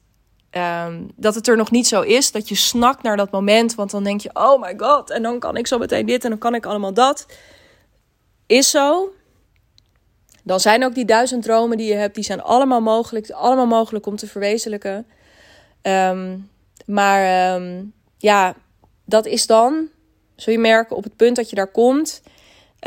Um, 0.57 1.11
dat 1.15 1.35
het 1.35 1.47
er 1.47 1.57
nog 1.57 1.71
niet 1.71 1.87
zo 1.87 2.01
is. 2.01 2.31
Dat 2.31 2.49
je 2.49 2.55
snakt 2.55 3.03
naar 3.03 3.17
dat 3.17 3.31
moment. 3.31 3.75
Want 3.75 3.91
dan 3.91 4.03
denk 4.03 4.21
je: 4.21 4.29
oh 4.33 4.61
my 4.61 4.73
god. 4.77 5.09
En 5.09 5.23
dan 5.23 5.39
kan 5.39 5.57
ik 5.57 5.67
zo 5.67 5.77
meteen 5.77 6.05
dit 6.05 6.23
en 6.23 6.29
dan 6.29 6.39
kan 6.39 6.55
ik 6.55 6.65
allemaal 6.65 6.93
dat. 6.93 7.25
Is 8.45 8.69
zo. 8.69 9.13
Dan 10.43 10.59
zijn 10.59 10.83
ook 10.83 10.95
die 10.95 11.05
duizend 11.05 11.43
dromen 11.43 11.77
die 11.77 11.87
je 11.87 11.93
hebt, 11.93 12.15
die 12.15 12.23
zijn 12.23 12.41
allemaal 12.41 12.81
mogelijk, 12.81 13.31
allemaal 13.31 13.65
mogelijk 13.65 14.05
om 14.05 14.15
te 14.15 14.27
verwezenlijken. 14.27 15.07
Ehm, 15.81 16.37
maar 16.85 17.53
ehm, 17.53 17.83
ja, 18.17 18.55
dat 19.05 19.25
is 19.25 19.47
dan, 19.47 19.87
zul 20.35 20.53
je 20.53 20.59
merken, 20.59 20.95
op 20.95 21.03
het 21.03 21.15
punt 21.15 21.35
dat 21.35 21.49
je 21.49 21.55
daar 21.55 21.71
komt, 21.71 22.21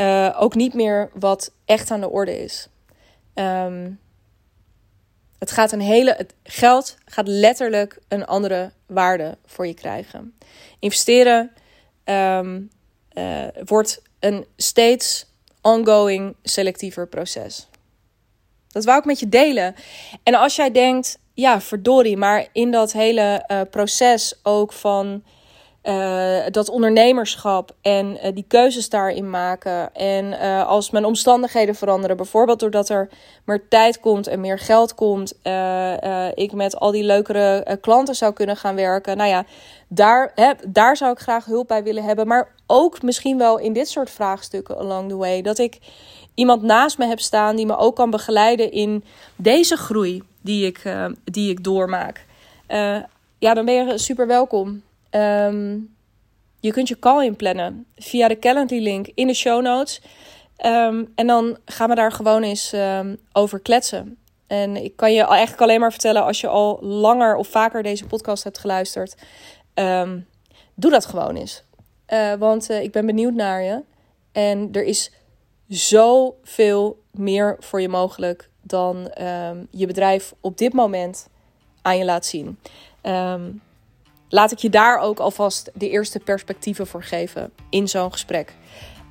uh, 0.01 0.37
ook 0.39 0.55
niet 0.55 0.73
meer 0.73 1.09
wat 1.13 1.51
echt 1.65 1.91
aan 1.91 1.99
de 1.99 2.09
orde 2.09 2.43
is. 2.43 2.69
Um, 3.33 3.99
het 5.39 5.51
gaat 5.51 5.71
een 5.71 5.81
hele. 5.81 6.13
Het 6.17 6.33
geld 6.43 6.97
gaat 7.05 7.27
letterlijk 7.27 7.99
een 8.07 8.25
andere 8.25 8.71
waarde 8.85 9.37
voor 9.45 9.67
je 9.67 9.73
krijgen. 9.73 10.37
Investeren 10.79 11.51
um, 12.05 12.69
uh, 13.13 13.43
wordt 13.65 14.01
een 14.19 14.45
steeds 14.55 15.25
ongoing 15.61 16.35
selectiever 16.43 17.07
proces. 17.07 17.67
Dat 18.67 18.85
wou 18.85 18.99
ik 18.99 19.05
met 19.05 19.19
je 19.19 19.29
delen. 19.29 19.75
En 20.23 20.35
als 20.35 20.55
jij 20.55 20.71
denkt, 20.71 21.19
ja, 21.33 21.61
verdorie, 21.61 22.17
maar 22.17 22.47
in 22.51 22.71
dat 22.71 22.91
hele 22.91 23.43
uh, 23.47 23.61
proces 23.71 24.39
ook 24.43 24.73
van 24.73 25.23
uh, 25.87 26.39
dat 26.51 26.69
ondernemerschap 26.69 27.71
en 27.81 28.11
uh, 28.11 28.31
die 28.33 28.45
keuzes 28.47 28.89
daarin 28.89 29.29
maken. 29.29 29.93
En 29.95 30.25
uh, 30.25 30.67
als 30.67 30.89
mijn 30.89 31.05
omstandigheden 31.05 31.75
veranderen, 31.75 32.17
bijvoorbeeld 32.17 32.59
doordat 32.59 32.89
er 32.89 33.09
meer 33.45 33.67
tijd 33.69 33.99
komt 33.99 34.27
en 34.27 34.39
meer 34.39 34.59
geld 34.59 34.95
komt, 34.95 35.33
ik 36.33 36.53
met 36.53 36.79
al 36.79 36.91
die 36.91 37.03
leukere 37.03 37.77
klanten 37.81 38.15
zou 38.15 38.33
kunnen 38.33 38.57
gaan 38.57 38.75
werken. 38.75 39.17
Nou 39.17 39.29
ja, 39.29 39.45
daar, 39.87 40.31
hè, 40.35 40.51
daar 40.67 40.97
zou 40.97 41.11
ik 41.11 41.19
graag 41.19 41.45
hulp 41.45 41.67
bij 41.67 41.83
willen 41.83 42.03
hebben. 42.03 42.27
Maar 42.27 42.51
ook 42.65 43.01
misschien 43.01 43.37
wel 43.37 43.57
in 43.57 43.73
dit 43.73 43.87
soort 43.89 44.09
vraagstukken 44.09 44.77
along 44.77 45.09
the 45.09 45.15
way. 45.15 45.41
Dat 45.41 45.57
ik 45.57 45.79
iemand 46.33 46.61
naast 46.61 46.97
me 46.97 47.05
heb 47.05 47.19
staan 47.19 47.55
die 47.55 47.65
me 47.65 47.77
ook 47.77 47.95
kan 47.95 48.09
begeleiden 48.09 48.71
in 48.71 49.03
deze 49.35 49.77
groei 49.77 50.23
die 50.41 50.65
ik, 50.65 50.83
die 51.23 51.49
ik 51.49 51.63
doormaak. 51.63 52.25
ja, 53.39 53.53
dan 53.53 53.65
ben 53.65 53.73
je 53.73 53.97
super 53.97 54.27
welkom. 54.27 54.85
Um, 55.17 55.95
je 56.59 56.71
kunt 56.71 56.87
je 56.87 56.99
call 56.99 57.25
inplannen 57.25 57.85
via 57.95 58.27
de 58.27 58.39
Calendly 58.39 58.79
link 58.79 59.07
in 59.13 59.27
de 59.27 59.33
show 59.33 59.61
notes. 59.61 60.01
Um, 60.65 61.11
en 61.15 61.27
dan 61.27 61.57
gaan 61.65 61.89
we 61.89 61.95
daar 61.95 62.11
gewoon 62.11 62.43
eens 62.43 62.73
um, 62.73 63.17
over 63.31 63.59
kletsen. 63.59 64.17
En 64.47 64.75
ik 64.83 64.95
kan 64.95 65.13
je 65.13 65.23
eigenlijk 65.23 65.61
alleen 65.61 65.79
maar 65.79 65.91
vertellen 65.91 66.23
als 66.23 66.41
je 66.41 66.47
al 66.47 66.79
langer 66.81 67.35
of 67.35 67.47
vaker 67.47 67.83
deze 67.83 68.05
podcast 68.05 68.43
hebt 68.43 68.57
geluisterd. 68.57 69.15
doe 70.73 70.91
dat 70.91 71.05
gewoon 71.05 71.35
eens. 71.35 71.63
Uh, 72.13 72.33
want 72.33 72.69
uh, 72.69 72.81
ik 72.81 72.91
ben 72.91 73.05
benieuwd 73.05 73.33
naar 73.33 73.61
je. 73.61 73.83
En 74.31 74.69
er 74.71 74.83
is 74.83 75.11
zoveel 75.67 77.03
meer 77.11 77.55
voor 77.59 77.81
je 77.81 77.89
mogelijk 77.89 78.49
dan 78.61 79.11
je 79.71 79.87
bedrijf 79.87 80.33
op 80.41 80.57
dit 80.57 80.73
moment 80.73 81.27
aan 81.81 81.97
je 81.97 82.05
laat 82.05 82.25
zien. 82.25 82.59
Um, 83.03 83.61
laat 84.29 84.51
ik 84.51 84.57
je 84.57 84.69
daar 84.69 84.99
ook 84.99 85.19
alvast 85.19 85.71
de 85.73 85.89
eerste 85.89 86.19
perspectieven 86.19 86.87
voor 86.87 87.03
geven 87.03 87.51
in 87.69 87.87
zo'n 87.87 88.11
gesprek. 88.11 88.53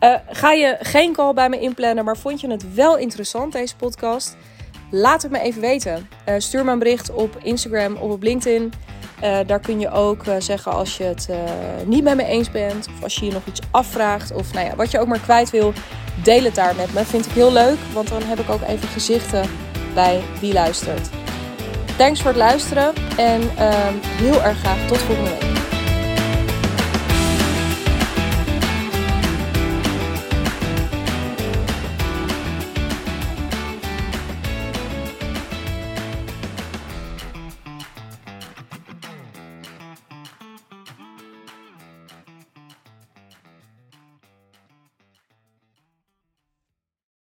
Uh, 0.01 0.15
ga 0.29 0.53
je 0.53 0.77
geen 0.81 1.13
call 1.13 1.35
bij 1.35 1.49
me 1.49 1.61
inplannen, 1.61 2.05
maar 2.05 2.17
vond 2.17 2.41
je 2.41 2.51
het 2.51 2.75
wel 2.75 2.97
interessant, 2.97 3.53
deze 3.53 3.77
podcast? 3.77 4.37
Laat 4.91 5.23
het 5.23 5.31
me 5.31 5.39
even 5.39 5.61
weten. 5.61 6.09
Uh, 6.29 6.35
stuur 6.39 6.65
me 6.65 6.73
een 6.73 6.79
bericht 6.79 7.11
op 7.11 7.37
Instagram 7.43 7.97
of 7.97 8.11
op 8.11 8.23
LinkedIn. 8.23 8.73
Uh, 9.23 9.39
daar 9.47 9.61
kun 9.61 9.81
je 9.81 9.91
ook 9.91 10.25
zeggen 10.39 10.73
als 10.73 10.97
je 10.97 11.05
het 11.05 11.29
niet 11.87 12.05
met 12.05 12.17
me 12.17 12.25
eens 12.25 12.51
bent. 12.51 12.89
Of 12.89 13.03
als 13.03 13.15
je 13.15 13.25
je 13.25 13.33
nog 13.33 13.47
iets 13.47 13.61
afvraagt. 13.71 14.33
Of 14.33 14.53
nou 14.53 14.67
ja, 14.67 14.77
wat 14.77 14.91
je 14.91 14.99
ook 14.99 15.07
maar 15.07 15.21
kwijt 15.21 15.51
wil. 15.51 15.73
Deel 16.23 16.43
het 16.43 16.55
daar 16.55 16.77
met 16.77 16.93
me. 16.93 17.05
Vind 17.05 17.27
ik 17.27 17.33
heel 17.33 17.53
leuk. 17.53 17.79
Want 17.93 18.09
dan 18.09 18.23
heb 18.23 18.39
ik 18.39 18.51
ook 18.51 18.63
even 18.63 18.89
gezichten 18.89 19.51
bij 19.95 20.23
wie 20.41 20.53
luistert. 20.53 21.26
Thanks 21.97 22.21
voor 22.21 22.31
het 22.31 22.39
luisteren 22.39 22.93
en 23.17 23.43
uh, 23.43 23.75
heel 24.03 24.43
erg 24.43 24.59
graag 24.59 24.87
tot 24.87 24.99
volgende 24.99 25.31
week. 25.31 25.56